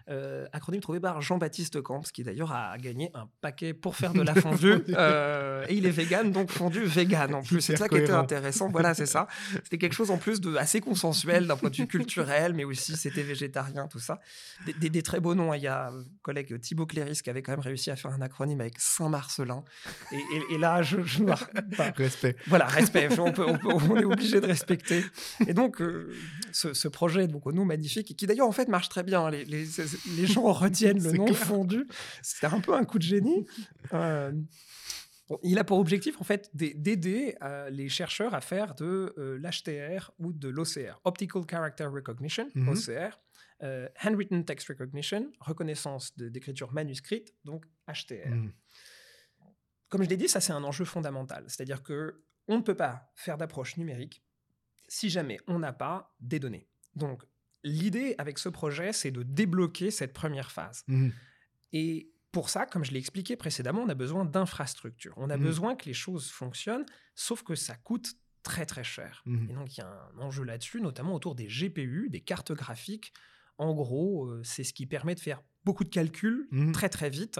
[0.09, 4.21] Euh, acronyme trouvé par Jean-Baptiste Camps, qui d'ailleurs a gagné un paquet pour faire de
[4.21, 4.75] la fondue.
[4.89, 7.61] Euh, et il est vegan, donc fondu vegan en plus.
[7.61, 8.69] C'est ça qui était intéressant.
[8.69, 9.27] Voilà, c'est ça.
[9.63, 12.95] C'était quelque chose en plus de assez consensuel d'un point de vue culturel, mais aussi
[12.97, 14.19] c'était végétarien, tout ça.
[14.65, 15.53] Des, des- des très beaux noms.
[15.53, 18.21] Il y a un collègue Thibaut Cléris qui avait quand même réussi à faire un
[18.21, 19.63] acronyme avec Saint-Marcelin.
[20.11, 22.35] Et, et- et là, je, je enfin, Respect.
[22.47, 23.07] voilà, respect.
[23.19, 25.03] On, peut- on peut- on est obligé de respecter.
[25.47, 26.11] Et donc, euh,
[26.51, 29.25] ce, ce projet, donc, nous, magnifique, et qui d'ailleurs, en fait, marche très bien.
[29.25, 29.31] hein.
[29.31, 29.65] Les, les-
[30.17, 31.37] les gens retiennent le nom clair.
[31.37, 31.87] fondu.
[32.21, 33.45] C'était un peu un coup de génie.
[33.93, 34.31] Euh,
[35.43, 40.11] il a pour objectif, en fait, d'ai- d'aider euh, les chercheurs à faire de l'HTR
[40.19, 42.69] ou de l'OCR, Optical Character Recognition, Mhm.
[42.69, 43.19] OCR,
[43.63, 48.51] euh, Handwritten Text Recognition, reconnaissance d'écriture manuscrite, donc HTR Mhm.
[49.89, 51.43] comme je l'ai dit, ça c'est un enjeu fondamental.
[51.47, 54.23] C'est-à-dire que on ne peut pas faire d'approche numérique
[54.89, 56.67] si jamais on n'a pas des données.
[56.95, 57.23] Donc
[57.63, 60.83] l'idée avec ce projet, c'est de débloquer cette première phase.
[60.87, 61.13] Mhm.
[61.73, 65.13] Et pour ça, comme je l'ai expliqué précédemment, on a besoin d'infrastructures.
[65.17, 65.43] On a Mhm.
[65.43, 66.85] besoin que les choses fonctionnent,
[67.15, 69.21] sauf que ça coûte très très cher.
[69.25, 69.49] Mhm.
[69.49, 73.13] Et donc il y a un enjeu là-dessus, notamment autour des GPU, des cartes graphiques.
[73.57, 77.39] En gros, euh, c'est ce qui permet de faire beaucoup de calculs très très vite.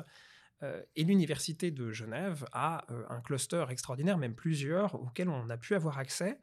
[0.62, 5.58] Euh, et l'université de Genève a euh, un cluster extraordinaire, même plusieurs, auxquels on a
[5.58, 6.40] pu avoir accès.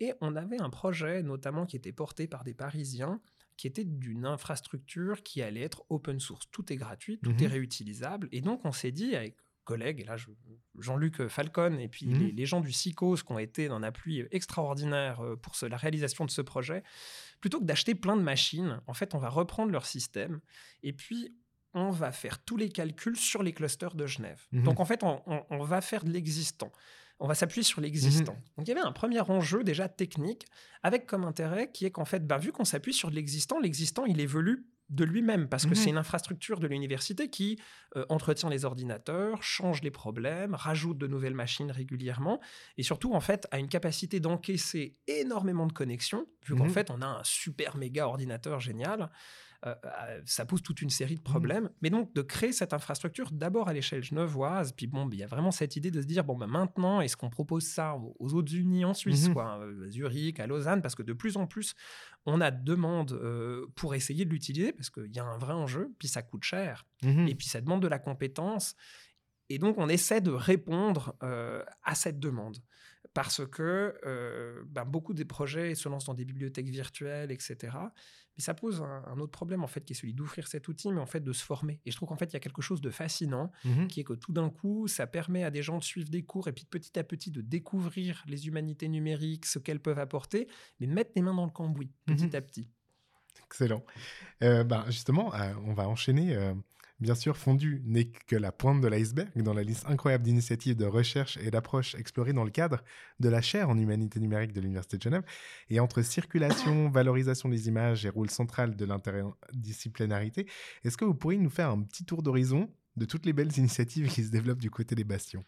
[0.00, 3.20] Et on avait un projet, notamment qui était porté par des Parisiens,
[3.56, 6.46] qui était d'une infrastructure qui allait être open source.
[6.52, 7.42] Tout est gratuit, tout Mhm.
[7.42, 8.28] est réutilisable.
[8.32, 10.30] Et donc, on s'est dit avec collègues, et là, je-
[10.78, 12.18] Jean-Luc Falcon et puis Mhm.
[12.18, 15.76] les, les gens du SICOS qui ont été d'un appui extraordinaire euh, pour ce- la
[15.76, 16.82] réalisation de ce projet,
[17.40, 20.40] plutôt que d'acheter plein de machines, en fait, on va reprendre leur système
[20.82, 21.34] et puis
[21.74, 24.40] on va faire tous les calculs sur les clusters de Genève.
[24.52, 24.62] Mhm.
[24.62, 26.72] Donc, en fait, on, on- on va faire de l'existant.
[27.20, 28.34] On va s'appuyer sur l'existant.
[28.34, 28.42] Mhm.
[28.58, 30.46] Donc, il y avait un premier enjeu déjà technique,
[30.82, 34.04] avec comme intérêt qui est qu'en fait, bah, vu qu'on s'appuie sur de l'existant, l'existant,
[34.06, 37.60] il évolue de lui-même, parce que c'est une infrastructure de l'université qui
[37.96, 42.40] euh, entretient les ordinateurs, change les problèmes, rajoute de nouvelles machines régulièrement,
[42.78, 46.70] et surtout, en fait, a une capacité d'encaisser énormément de connexions, vu qu'en Mhm.
[46.70, 49.10] fait, on a un super méga ordinateur génial.
[49.66, 51.68] Euh, euh, ça pose toute une série de problèmes.
[51.82, 55.26] Mais donc, de créer cette infrastructure d'abord à l'échelle genevoise, puis bon, il y a
[55.26, 58.54] vraiment cette idée de se dire, bon, ben maintenant, est-ce qu'on propose ça aux, autres
[58.54, 59.34] unis en Suisse, Mhm.
[59.34, 61.74] quoi, euh, à Zurich, à Lausanne, parce que de plus en plus,
[62.24, 65.54] on a de demandes euh, pour essayer de l'utiliser, parce qu'il y a un vrai
[65.54, 67.26] enjeu, puis ça coûte cher, Mhm.
[67.28, 68.76] et puis ça demande de la compétence.
[69.50, 72.58] Et donc, on essaie de répondre euh, à cette demande.
[73.14, 77.56] Parce que euh, ben, beaucoup des projets se lancent dans des bibliothèques virtuelles, etc.
[78.38, 80.92] Mais ça pose un, un autre problème, en fait, qui est celui d'offrir cet outil,
[80.92, 81.80] mais en fait de se former.
[81.84, 83.88] Et je trouve qu'en fait, il y a quelque chose de fascinant, Mhm.
[83.88, 86.46] qui est que tout d'un coup, ça permet à des gens de suivre des cours
[86.48, 90.46] et puis petit à petit de découvrir les humanités numériques, ce qu'elles peuvent apporter,
[90.78, 92.34] mais mettre les mains dans le cambouis, petit Mhm.
[92.36, 92.68] à petit.
[93.44, 93.82] Excellent.
[94.42, 96.36] Euh, ben, justement, euh, on va enchaîner.
[97.00, 100.84] Bien sûr, Fondu n'est que la pointe de l'iceberg dans la liste incroyable d'initiatives de
[100.84, 102.82] recherche et d'approches explorées dans le cadre
[103.20, 105.24] de la chaire en humanité numérique de l'Université de Genève.
[105.70, 110.46] Et entre circulation, valorisation des images et rôle central de l'interdisciplinarité,
[110.84, 114.08] est-ce que vous pourriez nous faire un petit tour d'horizon de toutes les belles initiatives
[114.08, 115.44] qui se développent du côté des bastions?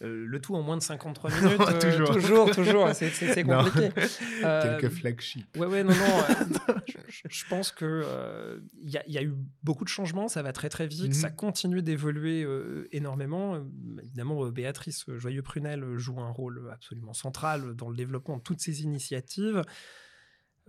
[0.00, 1.60] Euh, le tout en moins de 53 minutes.
[1.60, 2.10] euh, Toujours.
[2.10, 2.88] toujours, toujours.
[2.94, 3.90] C'est- compliqué.
[4.44, 5.56] Euh, Quelques flagships.
[5.56, 6.74] Ouais, ouais, non, non.
[7.28, 9.32] je, pense que il y, a- il y a eu
[9.62, 11.12] beaucoup de changements, ça va très très vite, Mhm.
[11.12, 12.44] ça continue d'évoluer
[12.90, 13.62] énormément.
[14.02, 19.62] Évidemment, Béatrice Joyeux-Prunel joue un rôle absolument central dans le développement de toutes ces initiatives.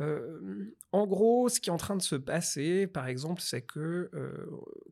[0.04, 4.10] Euh, en gros, ce qui est en train de se passer, par exemple, c'est que,
[4.14, 4.46] euh,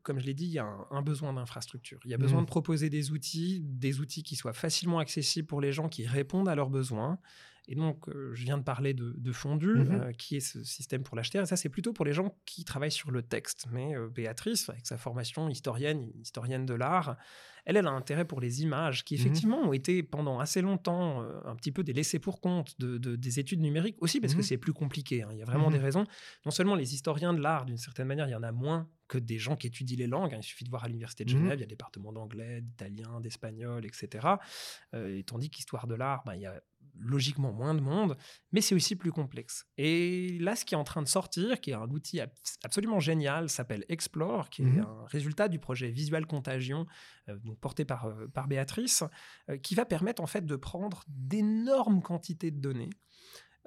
[0.03, 1.99] comme je l'ai dit, il y a un, un besoin d'infrastructure.
[2.05, 2.45] Il y a besoin Mhm.
[2.45, 6.49] de proposer des outils, des outils qui soient facilement accessibles pour les gens, qui répondent
[6.49, 7.19] à leurs besoins.
[7.67, 11.03] Et donc, euh, je viens de parler de, de Fondu, euh, qui est ce système
[11.03, 11.37] pour l'acheter.
[11.39, 13.67] Et ça, c'est plutôt pour les gens qui travaillent sur le texte.
[13.71, 17.17] Mais Béatrice, avec sa formation historienne, historienne de l'art,
[17.65, 19.19] elle, elle a intérêt pour les images, qui Mhm.
[19.21, 22.97] effectivement ont été pendant assez longtemps euh, un petit peu des laissés pour compte de,
[22.97, 24.39] de- des études numériques, aussi parce Mhm.
[24.39, 25.23] que c'est plus compliqué.
[25.23, 25.29] hein.
[25.31, 25.73] Il y a vraiment Mhm.
[25.73, 26.05] des raisons.
[26.45, 29.17] Non seulement les historiens de l'art, d'une certaine manière, il y en a moins que
[29.17, 30.33] des gens qui étudient les langues.
[30.33, 30.39] hein.
[30.39, 31.37] Il suffit de voir à l'Université de Mhm.
[31.39, 34.25] Genève, il y a des départements d'anglais, d'italien, d'espagnol, etc.
[34.93, 36.61] Euh, et tandis qu'histoire de l'art, ben, il y a
[36.97, 38.17] logiquement moins de monde,
[38.51, 39.65] mais c'est aussi plus complexe.
[39.77, 42.31] Et là, ce qui est en train de sortir, qui est un outil ab-
[42.63, 44.81] absolument génial, s'appelle Explore, qui est Mhm.
[44.85, 46.85] un résultat du projet Visual Contagion,
[47.27, 49.03] donc porté par, euh, par Béatrice,
[49.49, 52.89] euh, qui va permettre en fait de prendre d'énormes quantités de données.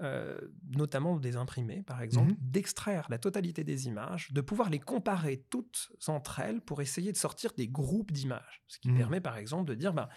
[0.02, 0.40] euh,
[0.70, 2.36] notamment des imprimés, par exemple, Mhm.
[2.40, 7.16] d'extraire la totalité des images, de pouvoir les comparer toutes entre elles pour essayer de
[7.16, 8.64] sortir des groupes d'images.
[8.66, 8.96] Ce qui Mhm.
[8.96, 10.08] permet, par exemple, de dire, bah,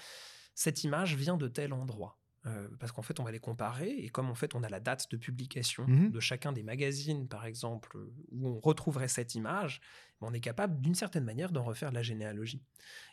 [0.55, 2.19] cette image vient de tel endroit.
[2.47, 4.79] Euh, parce qu'en fait, on va les comparer, et comme en fait, on a la
[4.79, 6.11] date de publication Mhm.
[6.11, 7.97] de chacun des magazines, par exemple,
[8.31, 9.81] où on retrouverait cette image,
[10.21, 12.63] on est capable, d'une certaine manière, d'en refaire de la généalogie.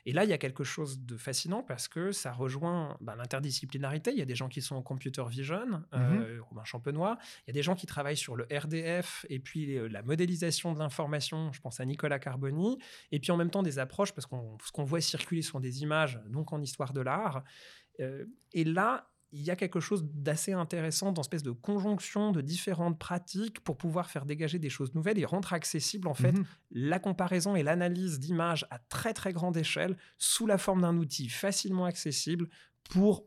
[0.06, 4.10] Et là, il y a quelque chose de fascinant parce que ça rejoint ben, l'interdisciplinarité.
[4.12, 7.18] Il y a des gens qui sont en computer vision, euh, Robin Champenois.
[7.46, 10.72] Il y a des gens qui travaillent sur le RDF et puis euh, la modélisation
[10.72, 11.52] de l'information.
[11.52, 12.78] Je pense à Nicolas Carboni.
[13.12, 15.82] Et puis en même temps, des approches, parce qu'on ce qu'on voit circuler sont des
[15.82, 17.44] images, donc en histoire de l'art.
[18.00, 22.40] Euh, et là, il y a quelque chose d'assez intéressant dans espèce de conjonction de
[22.40, 26.44] différentes pratiques pour pouvoir faire dégager des choses nouvelles et rendre accessible en fait Mhm.
[26.70, 31.28] la comparaison et l'analyse d'images à très très grande échelle sous la forme d'un outil
[31.28, 32.48] facilement accessible
[32.90, 33.24] pour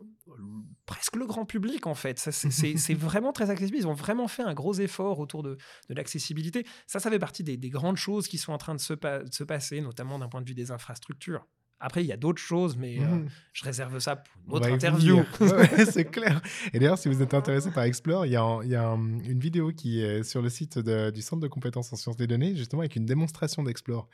[0.86, 2.20] presque le grand public en fait.
[2.20, 3.78] C'est- vraiment très accessible.
[3.78, 5.58] Ils ont vraiment fait un gros effort autour de,
[5.90, 6.66] de l'accessibilité.
[6.86, 9.24] Ça, ça fait partie des, des grandes choses qui sont en train de se, pa-
[9.24, 11.48] de se passer, notamment d'un point de vue des infrastructures.
[11.80, 13.28] Après, il y a d'autres choses, mais euh, Mhm.
[13.54, 15.18] je réserve ça pour une autre interview.
[15.40, 16.42] ouais, c'est clair.
[16.74, 18.88] Et d'ailleurs, si vous êtes intéressé par Explore, il y a, un- il y a
[18.88, 22.18] un- une vidéo qui est sur le site de- du Centre de compétences en sciences
[22.18, 24.10] des données, justement avec une démonstration d'Explore.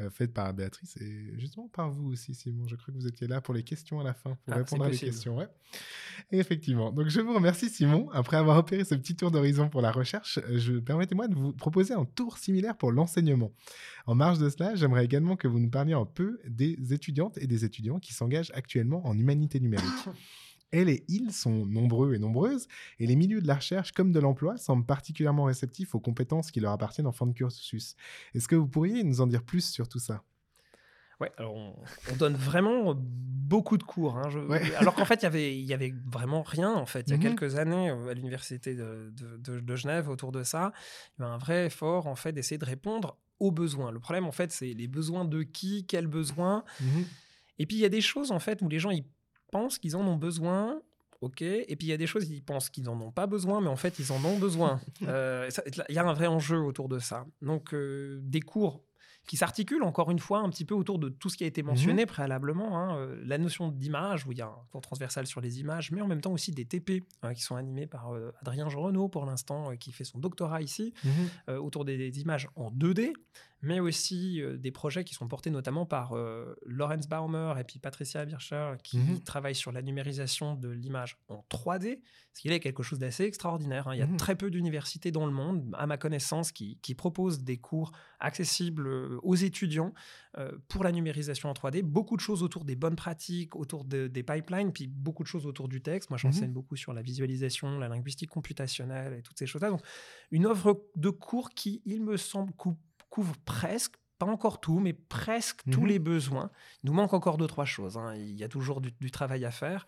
[0.00, 2.66] Euh, faite par Béatrice et justement par vous aussi, Simon.
[2.66, 4.84] Je crois que vous étiez là pour les questions à la fin, pour Ah, répondre
[4.84, 5.10] à possible.
[5.10, 5.36] questions.
[5.36, 5.48] Ouais.
[6.30, 6.92] Et effectivement.
[6.92, 8.08] Donc, je vous remercie, Simon.
[8.12, 11.52] Après avoir opéré ce petit tour d'horizon pour la recherche, euh, je permettez-moi de vous
[11.52, 13.52] proposer un tour similaire pour l'enseignement.
[14.06, 17.46] En marge de cela, j'aimerais également que vous nous parliez un peu des étudiantes et
[17.46, 19.86] des étudiants qui s'engagent actuellement en humanité numérique.
[20.72, 22.66] Elles et ils sont nombreux et nombreuses,
[22.98, 26.60] et les milieux de la recherche comme de l'emploi semblent particulièrement réceptifs aux compétences qui
[26.60, 27.94] leur appartiennent en fin de cursus.
[28.34, 30.22] Est-ce que vous pourriez nous en dire plus sur tout ça?
[31.20, 31.74] Ouais, alors on,
[32.10, 34.16] on donne vraiment beaucoup de cours.
[34.16, 34.28] hein.
[34.28, 34.60] Je- Ouais.
[34.76, 36.72] Alors qu'en fait, il y avait- y avait vraiment rien.
[36.74, 37.22] En fait, il y a Mhm.
[37.22, 40.72] quelques années euh, à l'université de, de- de- de Genève autour de ça,
[41.18, 43.92] il y un vrai effort en fait d'essayer de répondre aux besoins.
[43.92, 46.64] Le problème, en fait, c'est les besoins de qui, quels besoins.
[47.58, 49.04] Et puis il y a des choses en fait où les gens ils
[49.52, 50.80] pensent qu'ils en ont besoin.
[51.20, 53.60] Ok, et puis il y a des choses, ils pensent qu'ils n'en ont pas besoin,
[53.60, 54.80] mais en fait, ils en ont besoin.
[55.06, 55.48] Euh,
[55.88, 57.26] Il y a un vrai enjeu autour de ça.
[57.40, 58.82] Donc, euh, des cours
[59.28, 61.62] qui s'articulent encore une fois un petit peu autour de tout ce qui a été
[61.62, 62.76] mentionné préalablement.
[62.76, 65.92] hein, euh, la notion d'image, où il y a un cours transversal sur les images,
[65.92, 69.08] mais en même temps aussi des TP hein, qui sont animés par euh, Adrien Jean
[69.08, 70.92] pour l'instant, euh, qui fait son doctorat ici,
[71.48, 73.12] euh, autour des, des images en 2D,
[73.62, 77.78] mais aussi euh, des projets qui sont portés notamment par euh, Lawrence Baumer et puis
[77.78, 79.20] Patricia Bircher, qui Mhm.
[79.22, 82.00] travaillent sur la numérisation de l'image en 3D,
[82.34, 83.88] ce qui est quelque chose d'assez extraordinaire.
[83.88, 83.94] hein.
[83.94, 84.16] Il y a Mhm.
[84.16, 88.86] très peu d'universités dans le monde, à ma connaissance, qui, qui proposent des cours accessibles
[88.86, 89.92] euh, aux étudiants
[90.38, 91.82] euh, pour la numérisation en 3D.
[91.82, 95.44] Beaucoup de choses autour des bonnes pratiques, autour de- des pipelines, puis beaucoup de choses
[95.46, 96.08] autour du texte.
[96.10, 96.54] Moi, j'enseigne Mhm.
[96.54, 99.68] beaucoup sur la visualisation, la linguistique computationnelle et toutes ces choses-là.
[99.70, 99.82] Donc,
[100.30, 102.78] une offre de cours qui, il me semble, cou-
[103.12, 105.86] couvre presque, pas encore tout, mais presque tous Mhm.
[105.88, 106.50] les besoins.
[106.82, 107.96] Il nous manque encore deux, trois choses.
[107.98, 108.14] hein.
[108.16, 109.86] Il y a toujours du, du travail à faire.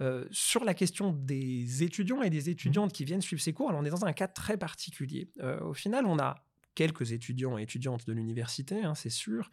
[0.00, 3.80] Euh, sur la question des étudiants et des étudiantes qui viennent suivre ces cours, alors
[3.80, 5.30] on est dans un cas très particulier.
[5.40, 6.44] Euh, au final, on a
[6.74, 9.50] quelques étudiants et étudiantes de l'université, hein, c'est sûr,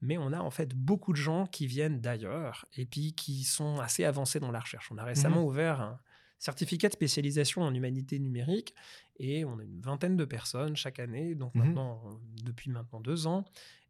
[0.00, 3.78] mais on a en fait beaucoup de gens qui viennent d'ailleurs et puis qui sont
[3.78, 4.90] assez avancés dans la recherche.
[4.90, 6.00] On a récemment ouvert un
[6.40, 8.74] certificat de spécialisation en humanité numérique
[9.16, 11.64] et on a une vingtaine de personnes chaque année, donc Mhm.
[11.64, 12.02] maintenant,
[12.42, 13.44] depuis maintenant deux ans,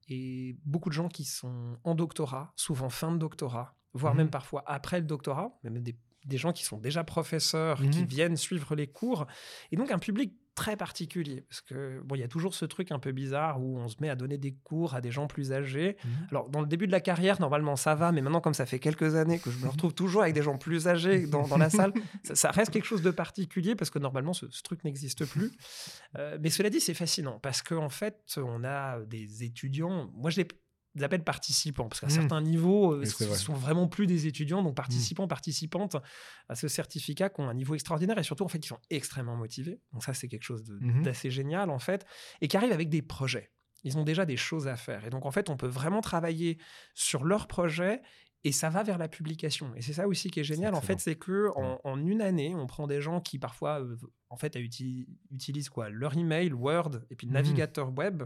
[0.08, 4.18] et beaucoup de gens qui sont en doctorat, souvent fin de doctorat, voire Mhm.
[4.18, 5.96] même parfois après le doctorat, même des,
[6.26, 8.06] des gens qui sont déjà professeurs, qui Mhm.
[8.06, 9.26] viennent suivre les cours,
[9.70, 12.92] et donc un public très particulier, parce que bon, il y a toujours ce truc
[12.92, 15.52] un peu bizarre où on se met à donner des cours à des gens plus
[15.52, 15.96] âgés.
[16.04, 16.10] Mhm.
[16.30, 18.78] Alors, dans le début de la carrière, normalement, ça va, mais maintenant, comme ça fait
[18.78, 21.70] quelques années que je me retrouve toujours avec des gens plus âgés dans, dans la
[21.70, 21.92] salle,
[22.22, 25.52] ça, ça reste quelque chose de particulier parce que normalement, ce, ce truc n'existe plus.
[26.16, 30.10] Euh, mais cela dit, c'est fascinant parce qu'en fait, on a des étudiants.
[30.14, 30.48] Moi, je les
[30.94, 32.12] les appelle participants parce qu'à Mhm.
[32.12, 33.36] certains niveaux, euh, ce vrai.
[33.36, 35.96] sont vraiment plus des étudiants, donc participants, participantes
[36.48, 39.36] à ce certificat qui ont un niveau extraordinaire et surtout, en fait, qui sont extrêmement
[39.36, 39.80] motivés.
[39.92, 41.02] Donc, ça, c'est quelque chose de- Mhm.
[41.02, 42.06] d'assez génial, en fait,
[42.40, 43.50] et qui arrivent avec des projets.
[43.82, 45.04] Ils ont déjà des choses à faire.
[45.04, 46.58] Et donc, en fait, on peut vraiment travailler
[46.94, 48.00] sur leur projet
[48.44, 49.74] et ça va vers la publication.
[49.74, 52.54] Et c'est ça aussi qui est génial, en fait, c'est que en, en une année,
[52.54, 53.96] on prend des gens qui parfois, euh,
[54.34, 55.88] en fait, uti- utilisent quoi?
[55.88, 57.34] Leur email, Word et puis le Mhm.
[57.34, 58.24] navigateur web.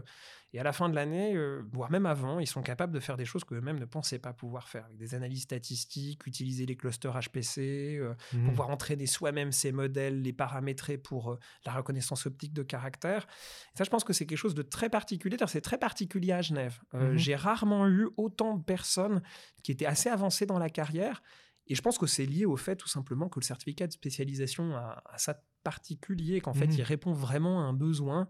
[0.51, 3.15] Et à la fin de l'année, euh, voire même avant, ils sont capables de faire
[3.17, 4.85] des choses qu'eux-mêmes ne pensaient pas pouvoir faire.
[4.85, 8.45] Avec des analyses statistiques, utiliser les clusters HPC, euh, Mhm.
[8.45, 13.27] pouvoir entraîner soi-même ces modèles, les paramétrer pour euh, la reconnaissance optique de caractères.
[13.75, 15.37] Et ça, je pense que c'est quelque chose de très particulier.
[15.45, 16.79] C'est très particulier à Genève.
[16.93, 17.15] Mhm.
[17.17, 19.21] J'ai rarement eu autant de personnes
[19.61, 21.21] qui étaient assez avancées dans la carrière.
[21.69, 24.75] Et je pense que c'est lié au fait tout simplement que le certificat de spécialisation
[24.75, 26.75] a, a ça de particulier, qu'en fait, Mhm.
[26.77, 28.27] il répond vraiment à un besoin.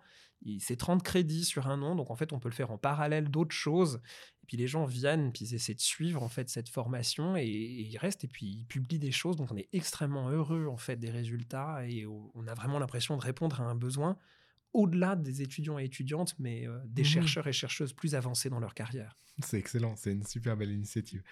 [0.60, 3.30] C'est 30 crédits sur un an, donc en fait, on peut le faire en parallèle
[3.30, 4.02] d'autres choses.
[4.42, 7.44] Et puis les gens viennent, puis ils essaient de suivre en fait cette formation et,
[7.44, 9.36] et ils restent et puis ils publient des choses.
[9.36, 13.22] Donc on est extrêmement heureux en fait des résultats et on a vraiment l'impression de
[13.22, 14.18] répondre à un besoin
[14.74, 17.06] au-delà des étudiants et étudiantes, mais euh, des Mhm.
[17.06, 19.18] chercheurs et chercheuses plus avancés dans leur carrière.
[19.46, 21.24] C'est excellent, c'est une super belle initiative.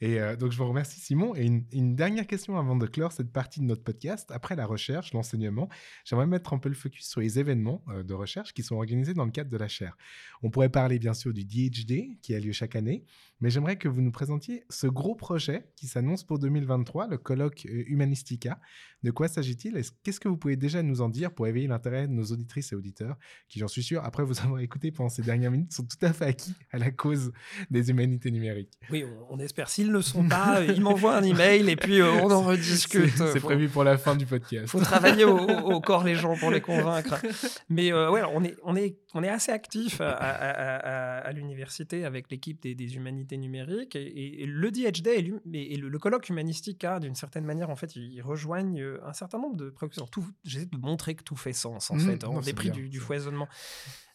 [0.00, 1.34] Et euh, donc je vous remercie Simon.
[1.36, 4.30] Et une, dernière question avant de clore cette partie de notre podcast.
[4.32, 5.68] Après la recherche, l'enseignement,
[6.04, 9.14] j'aimerais mettre un peu le focus sur les événements euh, de recherche qui sont organisés
[9.14, 9.96] dans le cadre de la chaire.
[10.42, 13.04] On pourrait parler bien sûr du DHD qui a lieu chaque année,
[13.40, 17.66] mais j'aimerais que vous nous présentiez ce gros projet qui s'annonce pour 2023, le colloque
[17.66, 18.60] euh, Humanistica.
[19.04, 19.80] De quoi s'agit-il?
[20.02, 22.76] Qu'est-ce que vous pouvez déjà nous en dire pour éveiller l'intérêt de nos auditrices et
[22.76, 23.16] auditeurs
[23.48, 26.12] qui, j'en suis sûr, après vous avoir écouté pendant ces dernières minutes, sont tout à
[26.12, 27.32] fait acquis à la cause
[27.70, 28.70] des humanités numériques.
[28.90, 29.68] Oui, on, on espère.
[29.68, 32.42] S'ils ne le sont pas, euh, ils m'envoient un email et puis euh, on en
[32.42, 33.10] rediscute.
[33.16, 34.66] C'est Faut- prévu pour la fin du podcast.
[34.68, 37.20] faut travailler au, corps les gens pour les convaincre.
[37.68, 41.18] Mais euh, ouais, on est, on, est, on est assez actif à, à- à- à-
[41.20, 43.96] à l'université avec l'équipe des, des humanités numériques.
[43.96, 48.20] Et, et le DHD et, le, le colloque humanistica, d'une certaine manière, en fait, ils
[48.22, 50.06] rejoignent euh, un certain nombre de préoccupations.
[50.06, 52.22] Tout- J'essaie de montrer que tout fait sens, en Mhm, fait.
[52.24, 53.48] non, On est pris du, foisonnement.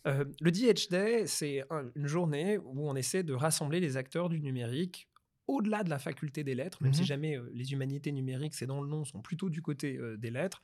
[0.08, 4.30] Euh, le DH Day, c'est un- une journée où on essaie de rassembler les acteurs
[4.30, 5.10] du numérique
[5.47, 7.08] au-delà de la faculté des lettres, même si Mhm.
[7.08, 10.32] jamais euh, les humanités numériques, c'est dans le nom, sont plutôt du côté euh, des
[10.32, 10.62] lettres.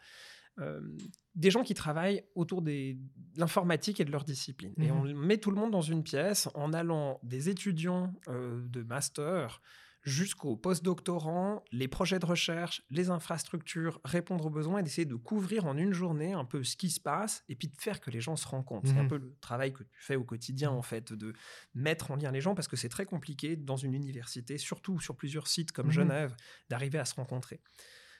[1.33, 4.73] Des gens qui travaillent autour des- de l'informatique et de leur discipline.
[4.77, 4.97] Et Mhm.
[4.99, 9.63] on met tout le monde dans une pièce en allant des étudiants de master
[10.03, 15.65] jusqu'aux postdoctorants, les projets de recherche, les infrastructures, répondre aux besoins et d'essayer de couvrir
[15.65, 18.19] en une journée un peu ce qui se passe et puis de faire que les
[18.21, 18.87] gens se rencontrent.
[18.89, 19.07] C'est un Mhm.
[19.07, 21.33] peu le travail que tu fais au quotidien, en fait, de
[21.73, 25.15] mettre en lien les gens parce que c'est très compliqué dans une université, surtout sur
[25.15, 25.91] plusieurs sites comme Mhm.
[25.91, 26.35] Genève,
[26.69, 27.61] d'arriver à se rencontrer.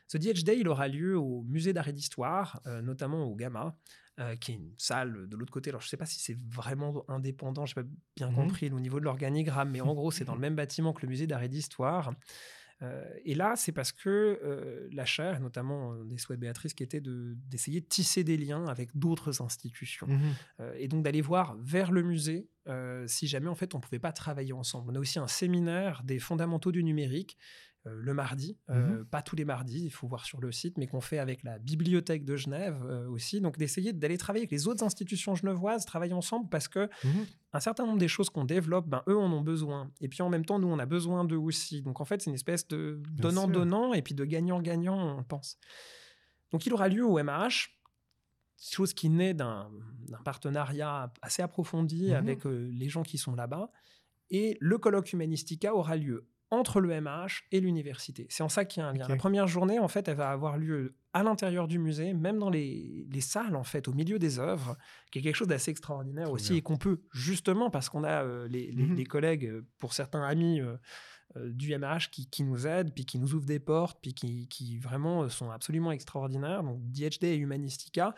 [0.08, 3.78] Ce DH Day, il aura lieu au musée d'art et d'histoire, euh, notamment au Gamma,
[4.20, 5.70] euh, qui est une salle de l'autre côté.
[5.72, 8.36] Alors, je ne sais pas si c'est vraiment indépendant, je n'ai pas bien Mhm.
[8.36, 11.08] compris au niveau de l'organigramme, mais en gros, c'est dans le même bâtiment que le
[11.10, 12.14] musée d'art et d'histoire.
[12.82, 16.84] Euh, et là, c'est parce que euh, la chaire, notamment des souhaits de Béatrice, qui
[16.84, 20.08] était de- d'essayer de, tisser des liens avec d'autres institutions.
[20.60, 22.50] Euh, et donc d'aller voir vers le musée
[23.08, 24.92] si jamais en fait on pouvait pas travailler ensemble.
[24.92, 27.38] On a aussi un séminaire des fondamentaux du numérique
[27.86, 30.88] euh, le mardi, euh, pas tous les mardis, il faut voir sur le site, mais
[30.88, 33.42] qu'on fait avec la bibliothèque de Genève euh, aussi.
[33.42, 37.26] Donc d'essayer d'aller travailler avec les autres institutions genevoises, travailler ensemble parce que Mhm.
[37.52, 39.92] un certain nombre des choses qu'on développe, ben, eux en ont besoin.
[40.00, 41.82] Et puis en même temps, nous, on a besoin d'eux aussi.
[41.82, 45.58] Donc en fait, c'est une espèce de donnant-donnant et puis de gagnant-gagnant, on pense.
[46.52, 47.70] Donc il aura lieu au MH,
[48.72, 49.70] chose qui naît d'un
[50.24, 52.14] partenariat assez approfondi Mhm.
[52.16, 53.72] avec les gens qui sont là-bas.
[54.30, 58.26] Et le colloque Humanistica aura lieu entre le MH et l'université.
[58.30, 59.08] C'est en ça qu'il y a un lien.
[59.08, 62.50] La première journée, en fait, elle va avoir lieu à l'intérieur du musée, même dans
[62.50, 64.78] les, les salles, en fait, au milieu des œuvres,
[65.12, 66.58] qui est quelque chose d'assez extraordinaire aussi, bien.
[66.58, 68.96] et qu'on peut, justement, parce qu'on a euh, les, les- Mhm.
[68.96, 70.76] les collègues, euh, pour certains amis euh,
[71.38, 74.48] euh, du MH, qui, qui nous aident, puis qui nous ouvrent des portes, puis qui,
[74.48, 76.64] qui vraiment sont absolument extraordinaires.
[76.64, 78.16] Donc, DHD et Humanistica.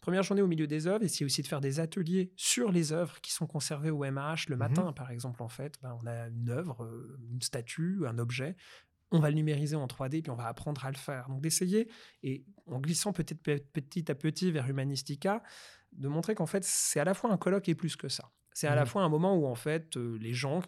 [0.00, 3.20] Première journée au milieu des œuvres, c'est aussi de faire des ateliers sur les œuvres
[3.20, 4.48] qui sont conservées au MH.
[4.48, 4.58] Le Mhm.
[4.58, 8.56] matin, par exemple, en fait, ben, on a une œuvre, euh, une statue, un objet.
[9.10, 11.28] On va le numériser en 3D, puis on va apprendre à le faire.
[11.28, 11.88] Donc d'essayer,
[12.22, 15.42] et en glissant peut-être pe- petit à petit vers Humanistica,
[15.92, 18.30] de montrer qu'en fait, c'est à la fois un colloque et plus que ça.
[18.52, 18.86] C'est à la Mhm.
[18.88, 20.60] fois un moment où, en fait, euh, les gens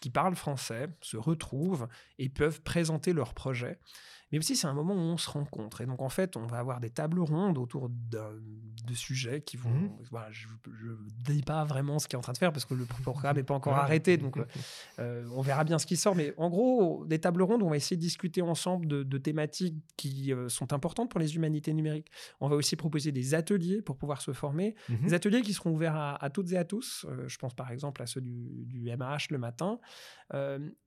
[0.00, 3.80] qui parlent français se retrouvent et peuvent présenter leurs projets.
[4.32, 5.80] Mais aussi, c'est un moment où on se rencontre.
[5.80, 7.88] Et donc, en fait, on va avoir des tables rondes autour
[8.88, 9.70] de sujets qui vont.
[9.70, 9.90] Mhm.
[10.10, 12.74] Voilà, je ne dis pas vraiment ce qu'il est en train de faire parce que
[12.74, 14.16] le programme n'est pas encore arrêté.
[14.16, 14.44] Donc, euh,
[14.98, 16.14] euh, on verra bien ce qui sort.
[16.14, 19.18] Mais en gros, des tables rondes où on va essayer de discuter ensemble de, de
[19.18, 22.10] thématiques qui euh, sont importantes pour les humanités numériques.
[22.40, 24.74] On va aussi proposer des ateliers pour pouvoir se former.
[24.88, 25.06] Mhm.
[25.06, 27.06] Des ateliers qui seront ouverts à, à toutes et à tous.
[27.08, 29.78] Euh, je pense par exemple à ceux du, du MH le matin.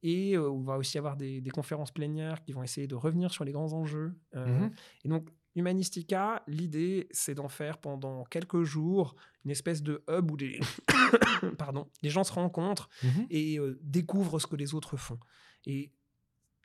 [0.04, 3.44] Et on va aussi avoir des, des conférences plénières qui vont essayer de revenir sur
[3.46, 4.14] les grands enjeux.
[4.36, 4.72] Euh, Mhm.
[5.06, 10.38] Et donc, Humanistica, l'idée, c'est d'en faire pendant quelques jours une espèce de hub où
[10.38, 10.60] les,
[11.58, 13.28] Pardon, les gens se rencontrent Mhm.
[13.30, 15.20] et euh, découvrent ce que les autres font.
[15.66, 15.92] Et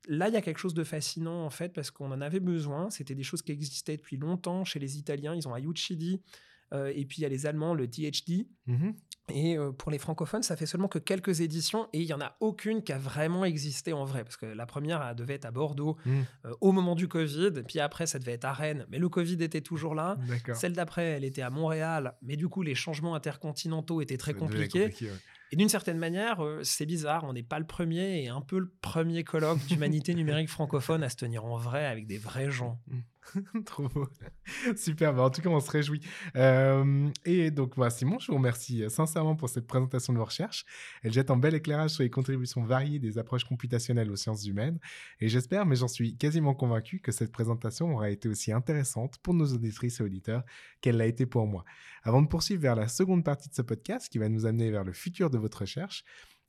[0.06, 2.90] là, il y a quelque chose de fascinant, en fait, parce qu'on en avait besoin.
[2.90, 5.34] C'était des choses qui existaient depuis longtemps chez les Italiens.
[5.34, 6.18] Ils ont euh,
[6.72, 8.46] et puis, il y a les Allemands, le THD.
[8.66, 8.94] Mhm.
[9.28, 12.20] Et euh, pour les francophones, ça fait seulement que quelques éditions et il n'y en
[12.20, 14.22] a aucune qui a vraiment existé en vrai.
[14.22, 16.24] Parce que la première elle devait être à Bordeaux Mhm.
[16.44, 19.42] euh, au moment du Covid, puis après ça devait être à Rennes, mais le Covid
[19.42, 20.16] était toujours là.
[20.54, 24.38] Celle d'après, elle était à Montréal, mais du coup les changements intercontinentaux étaient très Ça
[24.38, 24.82] compliqués.
[24.90, 25.16] compliqué, ouais.
[25.50, 28.60] Et d'une certaine manière, euh, c'est bizarre, on n'est pas le premier et un peu
[28.60, 32.78] le premier colloque d'humanité numérique francophone à se tenir en vrai avec des vrais gens.
[33.66, 34.08] Trop beau.
[34.76, 35.14] Super.
[35.14, 36.00] bah, en tout cas, on se réjouit.
[36.36, 40.24] Euh, et donc, voilà, Simon, je vous remercie euh, sincèrement pour cette présentation de vos
[40.24, 40.64] recherches.
[41.02, 44.78] Elle jette un bel éclairage sur les contributions variées des approches computationnelles aux sciences humaines.
[45.20, 49.34] Et j'espère, mais j'en suis quasiment convaincu, que cette présentation aura été aussi intéressante pour
[49.34, 50.44] nos auditrices et auditeurs
[50.80, 51.64] qu'elle l'a été pour moi.
[52.02, 54.84] Avant de poursuivre vers la seconde partie de ce podcast qui va nous amener vers
[54.84, 56.04] le futur de votre recherche,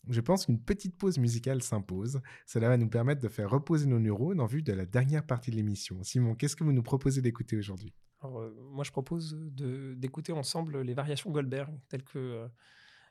[0.10, 2.22] je pense qu'une petite pause musicale s'impose.
[2.46, 5.52] Cela va nous permettre de faire reposer nos neurones en vue de la dernière partie
[5.52, 6.02] de l'émission.
[6.04, 7.94] Simon, qu'est-ce que vous nous proposez d'écouter aujourd'hui?
[8.22, 12.48] Alors, euh, moi, je propose d'écouter ensemble les variations Goldberg telles que euh,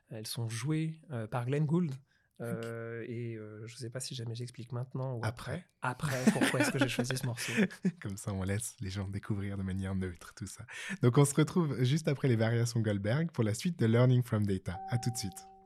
[0.09, 1.91] elles sont jouées euh, par Glenn Gould.
[2.39, 5.65] Euh, et euh, je ne sais pas si jamais j'explique maintenant ou Après.
[5.81, 6.15] après.
[6.15, 7.51] Après, pourquoi est-ce que j'ai choisi ce morceau?
[8.01, 10.65] Comme ça, on laisse les gens découvrir de manière neutre tout ça.
[11.01, 14.45] Donc, on se retrouve juste après les variations Goldberg pour la suite de Learning from
[14.45, 14.79] Data.
[14.89, 15.56] À tout de suite.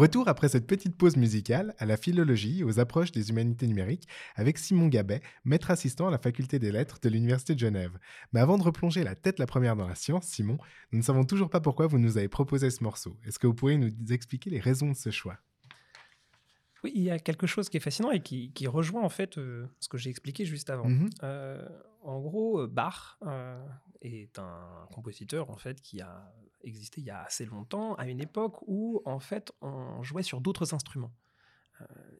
[0.00, 4.08] Retour après cette petite pause musicale à la philologie et aux approches des humanités numériques
[4.34, 7.98] avec Simon Gabet, maître assistant à la faculté des lettres de l'Université de Genève.
[8.32, 10.56] Mais avant de replonger la tête la première dans la science, Simon,
[10.90, 13.18] nous ne savons toujours pas pourquoi vous nous avez proposé ce morceau.
[13.26, 15.36] Est-ce que vous pourriez nous expliquer les raisons de ce choix?
[16.82, 19.66] Oui, il y a quelque chose qui est fascinant et qui, rejoint en fait euh,
[19.80, 20.88] ce que j'ai expliqué juste avant.
[20.88, 21.10] Mhm.
[21.24, 21.68] Euh,
[22.00, 23.62] en gros, Bach euh,
[24.00, 26.32] est un compositeur en fait qui a
[26.62, 30.40] existé il y a assez longtemps, à une époque où en fait on jouait sur
[30.40, 31.12] d'autres instruments.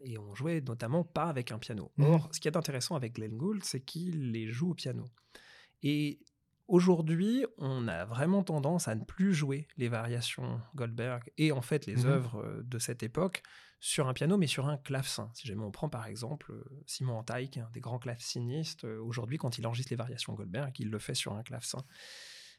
[0.01, 1.93] et on jouait notamment pas avec un piano.
[1.99, 2.07] Mhm.
[2.07, 5.05] Or, ce qui est intéressant avec Glenn Gould, c'est qu'il les joue au piano.
[5.83, 6.21] Et
[6.71, 11.85] Aujourd'hui, on a vraiment tendance à ne plus jouer les variations Goldberg et en fait
[11.87, 12.07] les Mhm.
[12.07, 13.43] œuvres de cette époque
[13.81, 15.33] sur un piano, mais sur un clavecin.
[15.35, 19.37] Si jamais on prend par exemple euh, Simon Antaïk, un des grands clavecinistes, euh, aujourd'hui
[19.37, 21.83] quand il enregistre les variations Goldberg, il le fait sur un clavecin.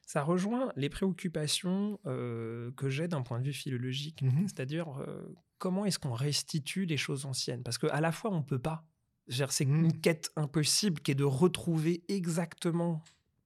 [0.05, 4.45] Ça rejoint les préoccupations euh, que j'ai d'un point de vue philologique, Mhm.
[4.49, 7.64] c'est-à-dire euh, comment est-ce qu'on restitue les choses anciennes?
[7.64, 8.84] Parce qu'à la fois on peut pas.
[9.30, 9.86] C'est Mhm.
[9.86, 13.01] une quête impossible qui est de retrouver exactement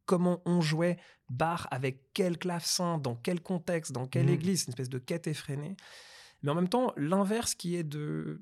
[0.06, 0.98] comment on jouait
[1.30, 4.34] Bach avec quel clavecin, dans quel contexte, dans quelle Mhm.
[4.34, 5.76] église, une espèce de quête effrénée.
[6.44, 8.42] Mais en même temps, l'inverse qui est de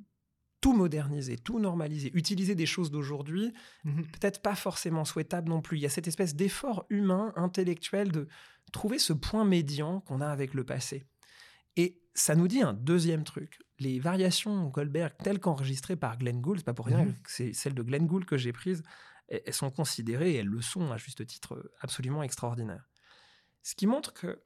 [0.59, 3.53] tout moderniser, tout normaliser, utiliser des choses d'aujourd'hui,
[3.83, 4.05] Mhm.
[4.07, 5.77] peut-être pas forcément souhaitable non plus.
[5.77, 8.27] Il y a cette espèce d'effort humain, intellectuel de
[8.71, 11.05] trouver ce point médian qu'on a avec le passé.
[11.75, 13.59] Et ça nous dit un deuxième truc.
[13.79, 17.13] Les variations Goldberg telles qu'enregistrées par Glenn Gould, c'est pas pour rien Mhm.
[17.23, 18.83] que c'est celles de Glenn Gould que j'ai prises,
[19.27, 22.89] elles sont considérées, et elles le sont à juste titre, absolument extraordinaires.
[23.61, 24.43] Ce qui montre que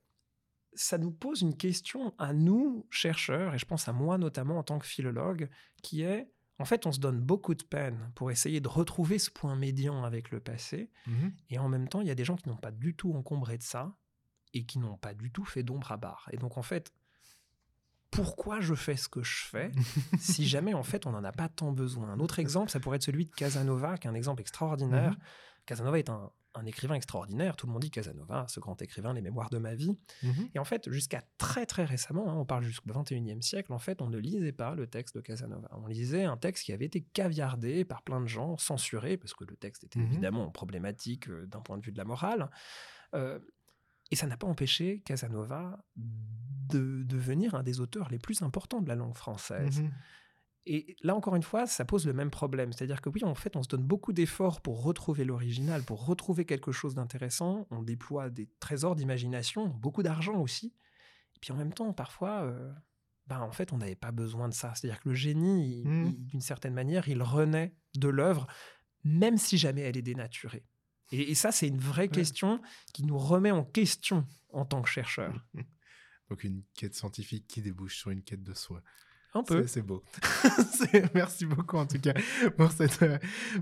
[0.73, 4.63] ça nous pose une question à nous, chercheurs, et je pense à moi notamment en
[4.63, 5.49] tant que philologue,
[5.81, 9.31] qui est, en fait, on se donne beaucoup de peine pour essayer de retrouver ce
[9.31, 11.33] point médian avec le passé, Mhm.
[11.49, 13.57] et en même temps, il y a des gens qui n'ont pas du tout encombré
[13.57, 13.95] de ça,
[14.53, 16.29] et qui n'ont pas du tout fait d'ombre à barre.
[16.31, 16.93] Et donc, en fait,
[18.11, 19.71] pourquoi je fais ce que je fais
[20.19, 22.97] si jamais, en fait, on n'en a pas tant besoin Un autre exemple, ça pourrait
[22.97, 25.11] être celui de Casanova, qui est un exemple extraordinaire.
[25.11, 25.17] Mhm.
[25.65, 27.55] Casanova est un, un écrivain extraordinaire.
[27.57, 29.97] Tout le monde dit Casanova, ce grand écrivain, les mémoires de ma vie.
[30.23, 30.49] Mhm.
[30.55, 34.01] Et en fait, jusqu'à très très récemment, hein, on parle jusqu'au 21e siècle, en fait,
[34.01, 35.67] on ne lisait pas le texte de Casanova.
[35.73, 39.43] On lisait un texte qui avait été caviardé par plein de gens, censuré, parce que
[39.43, 40.05] le texte était Mhm.
[40.05, 42.49] évidemment problématique euh, d'un point de vue de la morale.
[43.13, 43.39] Euh,
[44.11, 48.87] et ça n'a pas empêché Casanova de devenir un des auteurs les plus importants de
[48.87, 49.81] la langue française.
[49.81, 49.91] Mhm.
[50.69, 52.73] Et là, encore une fois, ça pose le même problème.
[52.73, 56.43] C'est-à-dire que oui, en fait, on se donne beaucoup d'efforts pour retrouver l'original, pour retrouver
[56.45, 57.65] quelque chose d'intéressant.
[57.71, 60.73] On déploie des trésors d'imagination, beaucoup d'argent aussi.
[61.35, 62.73] Et puis en même temps, parfois, euh,
[63.27, 64.73] ben, en fait, on n'avait pas besoin de ça.
[64.75, 65.87] C'est-à-dire que le génie, il-
[66.27, 68.45] d'une certaine manière, il renaît de l'œuvre,
[69.05, 70.65] même si jamais elle est dénaturée.
[71.11, 72.61] Et, et ça, c'est une vraie question
[72.93, 75.45] qui nous remet en question en tant que chercheurs.
[76.29, 78.83] Donc une quête scientifique qui débouche sur une quête de soi.
[79.33, 79.67] Un peu.
[79.67, 80.03] C'est- beau.
[81.13, 82.13] Merci beaucoup en tout cas
[82.57, 83.17] pour cette, euh,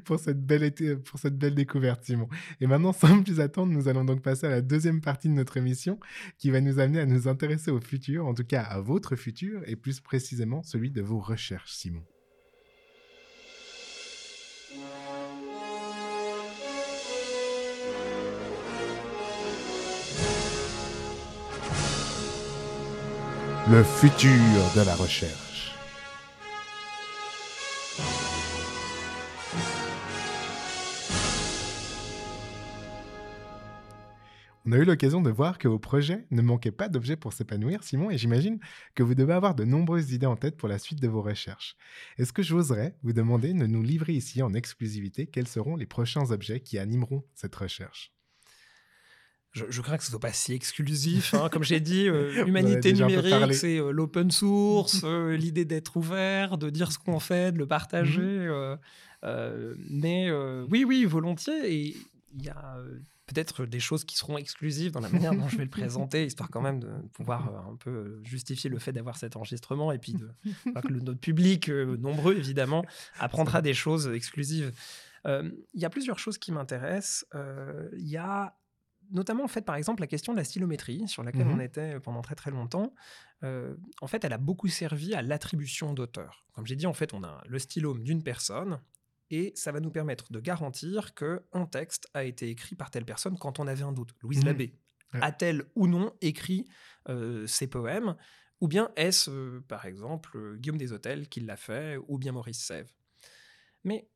[0.06, 2.30] pour, cette belle été- pour cette belle découverte, Simon.
[2.62, 5.58] Et maintenant, sans plus attendre, nous allons donc passer à la deuxième partie de notre
[5.58, 6.00] émission
[6.38, 9.62] qui va nous amener à nous intéresser au futur, en tout cas à votre futur,
[9.68, 12.04] et plus précisément celui de vos recherches, Simon.
[23.68, 24.30] Le futur
[24.76, 25.76] de la recherche.
[34.68, 37.84] On a eu l'occasion de voir que vos projets ne manquaient pas d'objets pour s'épanouir,
[37.84, 38.60] Simon, et j'imagine
[38.94, 41.76] que vous devez avoir de nombreuses idées en tête pour la suite de vos recherches.
[42.20, 46.30] Est-ce que j'oserais vous demander de nous livrer ici en exclusivité quels seront les prochains
[46.30, 48.15] objets qui animeront cette recherche?
[49.56, 51.34] Je, je crains que ce soit pas si exclusif.
[51.34, 51.48] hein.
[51.50, 56.70] Comme j'ai dit, euh, humanité numérique, c'est euh, l'open source, euh, l'idée d'être ouvert, de
[56.70, 58.22] dire ce qu'on fait, de le partager.
[58.22, 58.78] Mhm.
[59.24, 60.30] euh, mais
[60.70, 61.74] oui, oui, volontiers.
[61.74, 61.96] Et
[62.38, 62.78] il y a
[63.28, 66.50] peut-être des choses qui seront exclusives dans la manière dont je vais le présenter, histoire
[66.52, 70.14] quand même de pouvoir euh, un peu justifier le fait d'avoir cet enregistrement et puis
[70.14, 70.30] de,
[70.70, 72.86] enfin, que le- notre public, euh, nombreux évidemment,
[73.20, 74.72] apprendra des choses exclusives.
[75.26, 77.26] Euh, Il y a plusieurs choses qui m'intéressent.
[77.98, 78.54] Il y a
[79.12, 81.54] notamment en fait par exemple la question de la stylométrie sur laquelle Mhm.
[81.56, 82.94] on était pendant très très longtemps.
[83.44, 86.46] Euh, en fait, elle a beaucoup servi à l'attribution d'auteur.
[86.54, 88.80] Comme j'ai dit, en fait, on a le stylome d'une personne
[89.32, 93.06] et ça va nous permettre de garantir que un texte a été écrit par telle
[93.06, 94.14] personne quand on avait un doute.
[94.22, 94.46] Louise Mhm.
[94.46, 94.74] Labbé
[95.14, 95.20] Ouais.
[95.22, 96.68] a-t-elle ou non écrit
[97.10, 98.16] euh, ses poèmes
[98.62, 102.32] ou bien est-ce euh, par exemple euh, Guillaume des Hôtels qui l'a fait ou bien
[102.32, 102.96] Maurice Sèvres?
[103.84, 104.10] Mais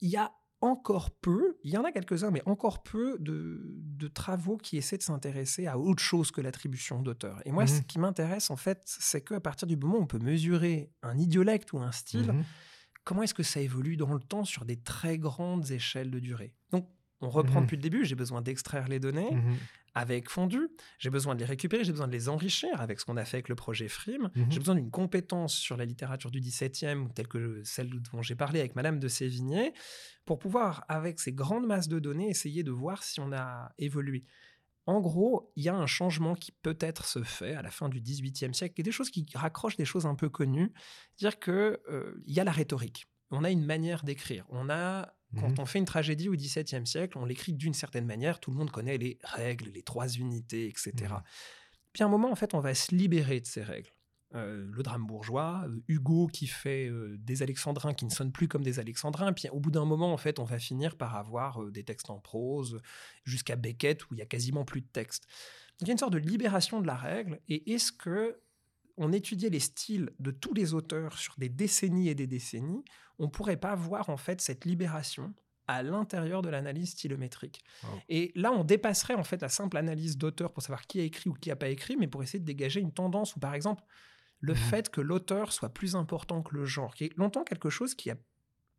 [0.00, 4.08] il y a encore peu, il y en a quelques-uns, mais encore peu de, de
[4.08, 7.40] travaux qui essaient de s'intéresser à autre chose que l'attribution d'auteur.
[7.46, 7.68] Et moi, Mhm.
[7.68, 11.16] ce qui m'intéresse, en fait, c'est qu'à partir du moment où on peut mesurer un
[11.18, 12.44] idiolecte ou un style, Mhm.
[13.04, 16.54] comment est-ce que ça évolue dans le temps sur des très grandes échelles de durée?
[16.72, 16.88] Donc,
[17.20, 17.66] on reprend Mhm.
[17.66, 19.56] depuis le début, j'ai besoin d'extraire les données Mhm.
[19.94, 23.16] avec Fondu, j'ai besoin de les récupérer, j'ai besoin de les enrichir avec ce qu'on
[23.16, 24.46] a fait avec le projet FRIM, Mhm.
[24.52, 28.60] j'ai besoin d'une compétence sur la littérature du 17e, telle que celle dont j'ai parlé
[28.60, 29.72] avec Madame de Sévigné,
[30.24, 34.24] pour pouvoir, avec ces grandes masses de données, essayer de voir si on a évolué.
[34.86, 38.00] En gros, il y a un changement qui peut-être se fait à la fin du
[38.00, 40.72] 18e siècle, et des choses qui raccrochent des choses un peu connues,
[41.18, 43.06] dire que euh, il y a la rhétorique.
[43.30, 44.46] On a une manière d'écrire.
[44.48, 45.54] On a, quand Mhm.
[45.58, 48.40] on fait une tragédie au XVIIe siècle, on l'écrit d'une certaine manière.
[48.40, 50.92] Tout le monde connaît les règles, les trois unités, etc.
[50.96, 51.22] Mhm.
[51.92, 53.90] Puis à un moment, en fait, on va se libérer de ces règles.
[54.34, 58.46] Euh, le drame bourgeois, euh, Hugo qui fait euh, des alexandrins qui ne sonnent plus
[58.46, 59.32] comme des alexandrins.
[59.32, 62.10] Puis au bout d'un moment, en fait, on va finir par avoir euh, des textes
[62.10, 62.80] en prose,
[63.24, 65.24] jusqu'à Beckett où il y a quasiment plus de texte.
[65.78, 67.40] Donc il y a une sorte de libération de la règle.
[67.48, 68.38] Et est-ce que
[68.98, 72.84] on étudiait les styles de tous les auteurs sur des décennies et des décennies,
[73.18, 75.34] on pourrait pas voir en fait cette libération
[75.66, 77.62] à l'intérieur de l'analyse stylométrique.
[77.82, 77.90] Wow.
[78.08, 81.28] Et là, on dépasserait en fait la simple analyse d'auteur pour savoir qui a écrit
[81.28, 83.84] ou qui a pas écrit, mais pour essayer de dégager une tendance ou par exemple
[84.40, 84.58] le Mhm.
[84.58, 88.08] fait que l'auteur soit plus important que le genre, qui est longtemps quelque chose qui,
[88.10, 88.16] a-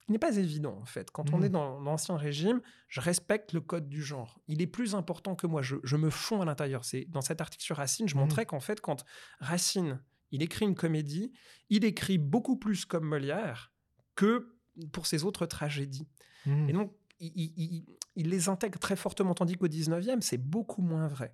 [0.07, 1.11] n'est pas évident en fait.
[1.11, 1.44] Quand on Mhm.
[1.44, 4.40] est dans l'ancien régime, je respecte le code du genre.
[4.48, 5.61] Il est plus important que moi.
[5.61, 6.86] Je, je me fonds à l'intérieur.
[6.86, 8.22] C'est dans cet article sur Racine, je Mhm.
[8.22, 9.03] montrais qu'en fait, quand
[9.41, 10.02] Racine,
[10.32, 11.32] il écrit une comédie,
[11.70, 13.72] il écrit beaucoup plus comme Molière
[14.20, 14.32] que
[14.91, 16.08] pour ses autres tragédies.
[16.46, 16.70] Mhm.
[16.70, 17.86] Et donc, il, il- il-
[18.16, 21.34] il les intègre très fortement, tandis qu'au 19e, c'est beaucoup moins vrai.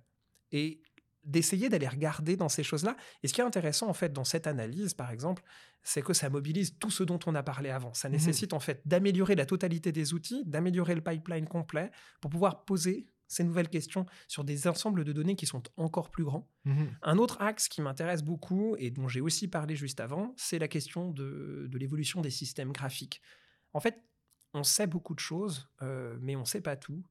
[0.52, 0.80] Et
[1.24, 2.96] d'essayer d'aller regarder dans ces choses-là.
[3.22, 5.42] Et ce qui est intéressant, en fait, dans cette analyse, par exemple,
[5.82, 7.92] c'est que ça mobilise tout ce dont on a parlé avant.
[7.94, 11.90] Ça nécessite, en fait, d'améliorer la totalité des outils, d'améliorer le pipeline complet
[12.20, 16.24] pour pouvoir poser ces nouvelles questions sur des ensembles de données qui sont encore plus
[16.24, 16.48] grands.
[16.64, 16.96] Mhm.
[17.02, 20.68] Un autre axe qui m'intéresse beaucoup et dont j'ai aussi parlé juste avant, c'est la
[20.68, 23.20] question de, de l'évolution des systèmes graphiques.
[23.72, 24.02] En fait,
[24.54, 27.02] on sait beaucoup de choses, euh, mais on ne sait pas tout.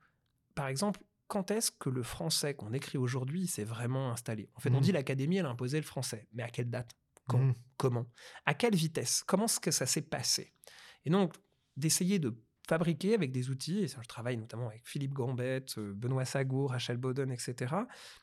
[0.55, 4.49] Par exemple, quand est-ce que le français qu'on écrit aujourd'hui s'est vraiment installé?
[4.55, 4.81] En fait, on Mhm.
[4.81, 6.27] dit l'académie, elle a imposé le français.
[6.33, 6.91] Mais à quelle date?
[7.27, 7.39] Quand?
[7.39, 7.55] Mhm.
[7.77, 8.05] Comment?
[8.45, 9.23] À quelle vitesse?
[9.25, 10.53] Comment est-ce que ça s'est passé?
[11.03, 11.33] Et donc,
[11.75, 12.35] d'essayer de
[12.65, 16.71] fabriquer avec des outils, et ça, je travaille notamment avec Philippe Gambette, euh, Benoît Sagour,
[16.71, 17.73] Rachel Bowden, etc.,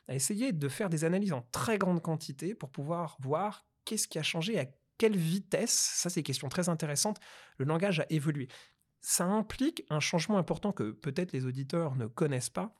[0.07, 4.19] à essayer de faire des analyses en très grande quantité pour pouvoir voir qu'est-ce qui
[4.19, 4.65] a changé, à
[4.97, 7.19] quelle vitesse, ça c'est une question très intéressante,
[7.57, 8.47] le langage a évolué.
[9.01, 12.73] Ça implique un changement important que peut-être les auditeurs ne connaissent pas,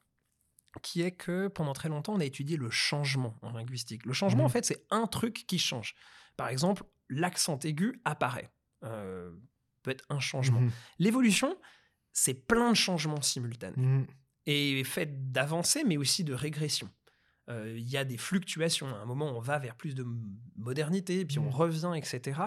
[0.82, 4.06] qui est que pendant très longtemps, on a étudié le changement en linguistique.
[4.06, 4.46] Le changement, Mhm.
[4.46, 5.94] en fait, c'est un truc qui change.
[6.38, 8.50] Par exemple, l'accent aigu apparaît.
[8.84, 9.32] Euh,
[9.84, 10.62] peut être un changement.
[10.62, 10.72] Mhm.
[11.00, 11.56] L'évolution,
[12.12, 14.08] c'est plein de changements simultanés Mhm.
[14.46, 16.90] et fait d'avancées, mais aussi de régression.
[17.50, 18.88] Euh, Il y a des fluctuations.
[18.88, 20.06] À un moment, on va vers plus de
[20.56, 21.50] modernité, puis on Mhm.
[21.50, 22.40] revient, etc.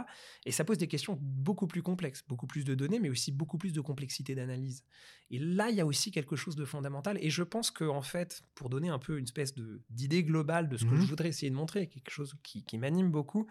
[0.47, 3.59] Et ça pose des questions beaucoup plus complexes, beaucoup plus de données, mais aussi beaucoup
[3.59, 4.85] plus de complexité d'analyse.
[5.31, 7.19] Et là, il y a aussi quelque chose de fondamental.
[7.21, 9.53] Et je pense que, en fait, pour donner un peu une espèce
[9.91, 13.11] d'idée globale de ce que je voudrais essayer de montrer, quelque chose qui, qui m'anime
[13.11, 13.47] beaucoup,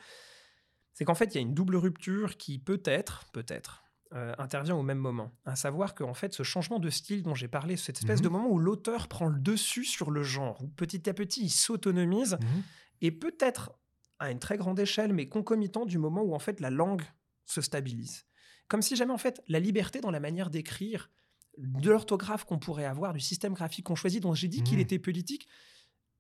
[0.96, 4.82] c'est qu'en fait, il y a une double rupture qui peut-être, peut-être, euh, intervient au
[4.82, 5.32] même moment.
[5.46, 8.24] À savoir qu'en fait, ce changement de style dont j'ai parlé, cette espèce Mhm.
[8.24, 11.50] de moment où l'auteur prend le dessus sur le genre, où petit à petit il
[11.52, 12.64] s'autonomise, Mhm.
[13.02, 13.72] et peut-être
[14.20, 17.04] à une très grande échelle, mais concomitant du moment où en fait la langue
[17.46, 18.26] se stabilise.
[18.70, 21.12] Comme si jamais en fait la liberté dans la manière d'écrire,
[21.58, 24.82] de l'orthographe qu'on pourrait avoir, du système graphique qu'on choisit, dont j'ai dit qu'il Mhm.
[24.84, 25.48] était politique,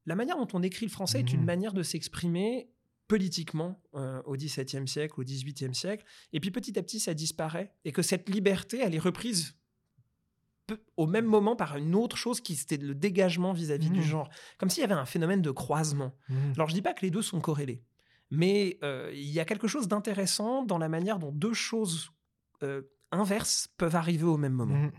[0.05, 1.45] la manière dont on écrit le français est une Mhm.
[1.45, 2.69] manière de s'exprimer
[3.07, 7.73] politiquement euh, au XVIIe siècle, au XVIIIe siècle, et puis petit à petit ça disparaît,
[7.85, 9.55] et que cette liberté, elle est reprise
[10.67, 14.05] peu- au même moment par une autre chose qui c'était le dégagement vis-à-vis du Mhm.
[14.05, 16.17] genre, comme s'il y avait un phénomène de croisement.
[16.29, 16.53] Mhm.
[16.55, 17.83] Alors je dis pas que les deux sont corrélés,
[18.31, 22.09] mais euh, il y a quelque chose d'intéressant dans la manière dont deux choses
[22.63, 24.89] euh, inverses peuvent arriver au même moment.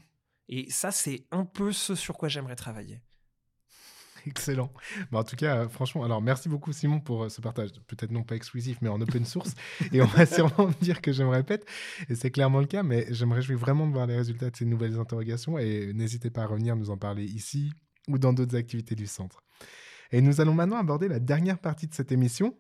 [0.49, 3.01] Et ça, c'est un peu ce sur quoi j'aimerais travailler.
[4.31, 4.73] Excellent.
[5.11, 8.11] Bah, en tout cas, euh, franchement, alors merci beaucoup Simon pour euh, ce partage, peut-être
[8.11, 9.55] non pas exclusif, mais en open source.
[9.93, 11.65] et on va sûrement me dire que je me répète,
[12.09, 14.57] et c'est clairement le cas, mais je me réjouis vraiment de voir les résultats de
[14.57, 17.73] ces nouvelles interrogations, et n'hésitez pas à revenir nous en parler ici
[18.09, 19.43] ou dans d'autres activités du centre.
[20.12, 22.57] Et nous allons maintenant aborder la dernière partie de cette émission.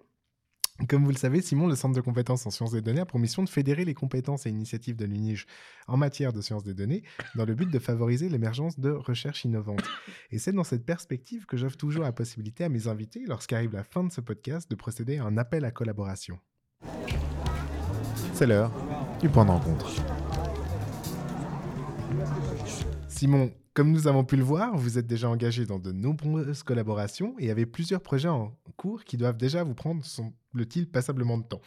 [0.88, 3.18] Comme vous le savez, Simon, le Centre de compétences en sciences des données a pour
[3.18, 5.46] mission de fédérer les compétences et initiatives de l'UNIGE
[5.88, 7.02] en matière de sciences des données
[7.34, 9.88] dans le but de favoriser l'émergence de recherches innovantes.
[10.30, 13.84] Et c'est dans cette perspective que j'offre toujours la possibilité à mes invités, lorsqu'arrive la
[13.84, 16.38] fin de ce podcast, de procéder à un appel à collaboration.
[18.34, 18.70] C'est l'heure
[19.20, 19.90] du point de rencontre.
[23.08, 27.34] Simon, comme nous avons pu le voir, vous êtes déjà engagé dans de nombreuses collaborations
[27.38, 31.60] et avez plusieurs projets en cours qui doivent déjà vous prendre, semble-t-il, passablement de temps.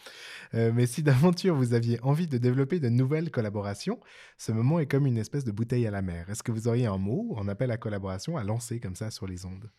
[0.54, 4.00] Euh, mais si d'aventure vous aviez envie de développer de nouvelles collaborations,
[4.38, 6.28] ce moment est comme une espèce de bouteille à la mer.
[6.28, 9.28] Est-ce que vous auriez un mot, un appel à collaboration à lancer comme ça sur
[9.28, 9.70] les ondes?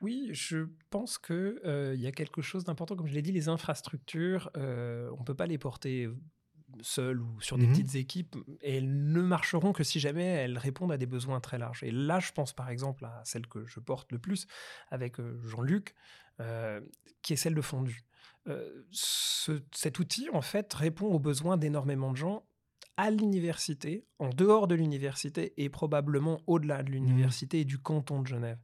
[0.00, 2.96] Oui, je pense qu'il euh, y a quelque chose d'important.
[2.96, 6.08] Comme je l'ai dit, les infrastructures, euh, on ne peut pas les porter
[6.82, 7.72] seules ou sur des Mhm.
[7.72, 11.58] petites équipes, et elles ne marcheront que si jamais elles répondent à des besoins très
[11.58, 11.82] larges.
[11.82, 14.46] Et là, je pense par exemple à celle que je porte le plus
[14.90, 15.94] avec euh, Jean-Luc,
[16.40, 16.80] euh,
[17.22, 18.02] qui est celle de Fondu.
[18.48, 22.46] Euh, ce- cet outil, en fait, répond aux besoins d'énormément de gens
[22.96, 28.26] à l'université, en dehors de l'université et probablement au-delà de l'université et du canton de
[28.26, 28.58] Genève.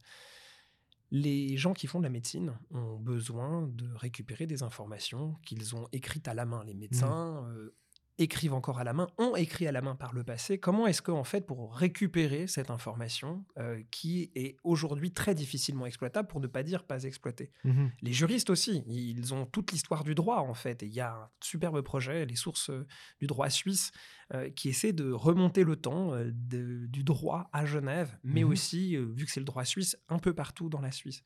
[1.11, 5.87] Les gens qui font de la médecine ont besoin de récupérer des informations qu'ils ont
[5.91, 6.63] écrites à la main.
[6.63, 7.75] Les médecins euh,
[8.17, 10.59] écrivent encore à la main, ont écrit à la main par le passé.
[10.59, 16.27] Comment est-ce qu'en fait, pour récupérer cette information euh, qui est aujourd'hui très difficilement exploitable,
[16.27, 17.51] pour ne pas dire pas exploitée?
[17.63, 17.91] Mhm.
[18.01, 20.83] les juristes aussi, ils ont toute l'histoire du droit en fait.
[20.83, 22.85] Et il y a un superbe projet, les sources euh,
[23.19, 23.91] du droit suisse,
[24.33, 28.49] euh, qui essaie de remonter le temps de- du droit à Genève, mais Mhm.
[28.51, 31.23] aussi, vu que c'est le droit suisse, un peu partout dans la Suisse.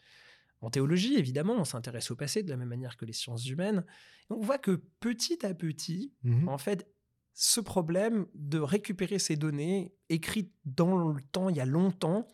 [0.61, 3.85] En théologie, évidemment, on s'intéresse au passé de la même manière que les sciences humaines.
[4.29, 6.47] Et on voit que petit à petit, Mhm.
[6.49, 6.91] en fait,
[7.33, 12.27] ce problème de récupérer ces données écrites dans le temps, il y a longtemps,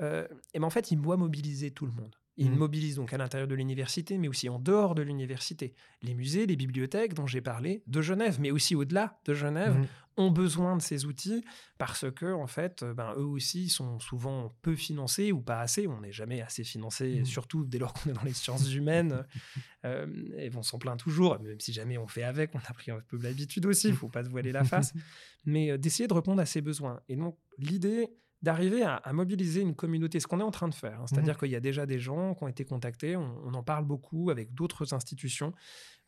[0.00, 2.16] euh, et ben en fait, il doit mobiliser tout le monde.
[2.40, 2.56] Il Mhm.
[2.58, 5.74] mobilise donc à l'intérieur de l'université, mais aussi en dehors de l'université.
[6.02, 9.86] Les musées, les bibliothèques dont j'ai parlé, de Genève, mais aussi au-delà de Genève, Mhm.
[10.18, 11.44] ont besoin de ces outils
[11.78, 15.86] parce que, en fait, euh, ben, eux aussi sont souvent peu financés ou pas assez.
[15.86, 17.24] On n'est jamais assez financé, Mhm.
[17.24, 19.24] surtout dès lors qu'on est dans les sciences humaines.
[19.84, 20.06] Euh,
[20.36, 22.98] et on s'en plaint toujours, même si jamais on fait avec, on a pris un
[23.06, 24.92] peu l'habitude aussi, il faut pas se voiler la face.
[25.46, 27.00] Mais euh, d'essayer de répondre à ces besoins.
[27.08, 28.08] Et donc, l'idée
[28.42, 31.00] d'arriver à, à mobiliser une communauté, ce qu'on est en train de faire.
[31.00, 31.06] hein.
[31.06, 33.84] C'est-à-dire qu'il y a déjà des gens qui ont été contactés, on, on en parle
[33.84, 35.52] beaucoup avec d'autres institutions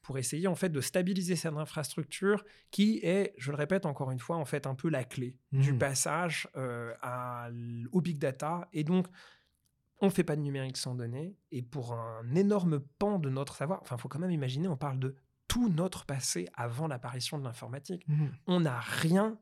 [0.02, 4.18] pour essayer en fait de stabiliser cette infrastructure qui est, je le répète encore une
[4.20, 5.78] fois, en fait un peu la clé du Mhm.
[5.78, 7.50] passage euh, à
[7.92, 8.68] au big data.
[8.72, 9.08] Et donc,
[10.00, 11.36] on ne fait pas de numérique sans données.
[11.50, 14.76] Et pour un énorme pan de notre savoir, enfin, il faut quand même imaginer, on
[14.76, 15.16] parle de
[15.48, 18.06] tout notre passé avant l'apparition de l'informatique.
[18.08, 18.30] Mhm.
[18.46, 19.38] On n'a rien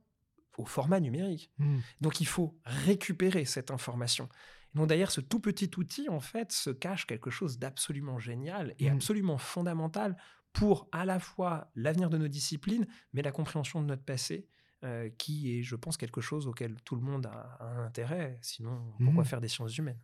[0.59, 1.51] au format numérique.
[1.59, 1.81] Mhm.
[2.01, 4.29] Donc il faut récupérer cette information.
[4.75, 8.89] Donc d'ailleurs, ce tout petit outil, en fait, se cache quelque chose d'absolument génial et
[8.91, 8.97] Mhm.
[8.97, 10.17] absolument fondamental
[10.53, 14.47] pour à la fois l'avenir de nos disciplines, mais la compréhension de notre passé,
[14.85, 18.39] euh, qui est, je pense, quelque chose auquel tout le monde a, a un intérêt.
[18.43, 19.29] Sinon, pourquoi Mhm.
[19.29, 19.99] faire des sciences humaines?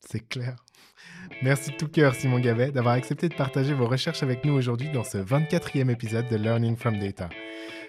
[0.00, 0.64] C'est clair.
[1.42, 4.90] Merci de tout cœur, Simon Gavet, d'avoir accepté de partager vos recherches avec nous aujourd'hui
[4.92, 7.28] dans ce 24e épisode de Learning from Data.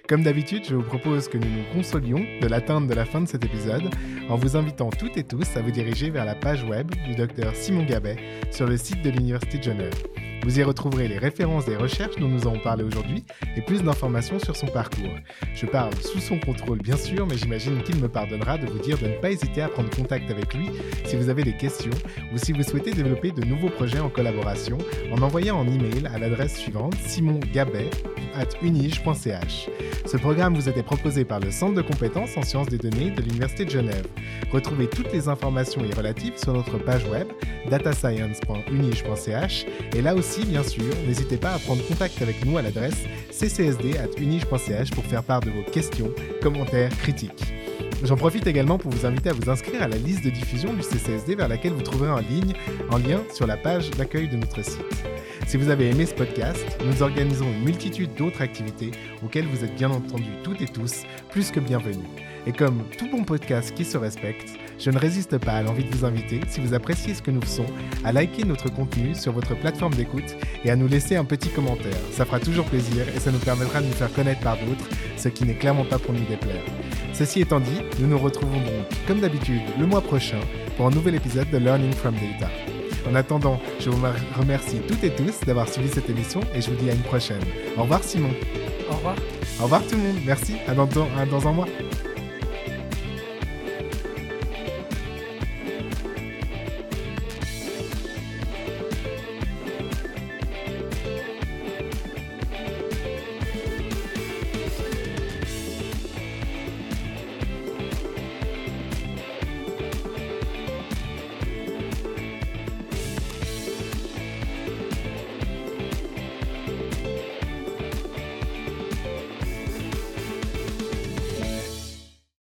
[0.09, 3.27] Comme d'habitude, je vous propose que nous nous consolions de l'atteinte de la fin de
[3.27, 3.91] cet épisode
[4.27, 7.55] en vous invitant toutes et tous à vous diriger vers la page web du docteur
[7.55, 8.17] Simon Gabet
[8.49, 10.28] sur le site de l'Université de Genève.
[10.43, 13.23] Vous y retrouverez les références des recherches dont nous avons parlé aujourd'hui
[13.55, 15.13] et plus d'informations sur son parcours.
[15.53, 18.97] Je parle sous son contrôle bien sûr, mais j'imagine qu'il me pardonnera de vous dire
[18.97, 20.69] de ne pas hésiter à prendre contact avec lui
[21.05, 21.91] si vous avez des questions
[22.33, 24.77] ou si vous souhaitez développer de nouveaux projets en collaboration
[25.11, 29.69] en envoyant un email à l'adresse suivante simongabet.unige.ch.
[30.05, 33.21] Ce programme vous était proposé par le Centre de compétences en sciences des données de
[33.21, 34.07] l'Université de Genève.
[34.51, 37.27] Retrouvez toutes les informations y relatives sur notre page web
[37.69, 42.97] datascience.unige.ch et là aussi, bien sûr, n'hésitez pas à prendre contact avec nous à l'adresse
[43.31, 46.11] ccsd.unige.ch pour faire part de vos questions,
[46.41, 47.53] commentaires, critiques.
[48.03, 50.81] J'en profite également pour vous inviter à vous inscrire à la liste de diffusion du
[50.81, 52.53] CCSD vers laquelle vous trouverez en ligne
[52.91, 55.03] un lien sur la page d'accueil de notre site.
[55.47, 58.91] Si vous avez aimé ce podcast, nous organisons une multitude d'autres activités
[59.23, 62.07] auxquelles vous êtes bien entendu toutes et tous plus que bienvenus.
[62.45, 64.49] Et comme tout bon podcast qui se respecte,
[64.79, 67.41] je ne résiste pas à l'envie de vous inviter, si vous appréciez ce que nous
[67.41, 67.65] faisons,
[68.03, 71.97] à liker notre contenu sur votre plateforme d'écoute et à nous laisser un petit commentaire.
[72.11, 74.87] Ça fera toujours plaisir et ça nous permettra de nous faire connaître par d'autres,
[75.17, 76.63] ce qui n'est clairement pas pour nous déplaire.
[77.13, 80.39] Ceci étant dit, nous nous retrouvons donc, comme d'habitude, le mois prochain
[80.77, 82.51] pour un nouvel épisode de Learning from Data.
[83.09, 84.05] En attendant, je vous
[84.37, 87.41] remercie toutes et tous d'avoir suivi cette émission et je vous dis à une prochaine.
[87.77, 88.31] Au revoir Simon.
[88.89, 89.15] Au revoir.
[89.59, 90.17] Au revoir tout le monde.
[90.25, 90.55] Merci.
[90.67, 91.67] À dans, dans un mois.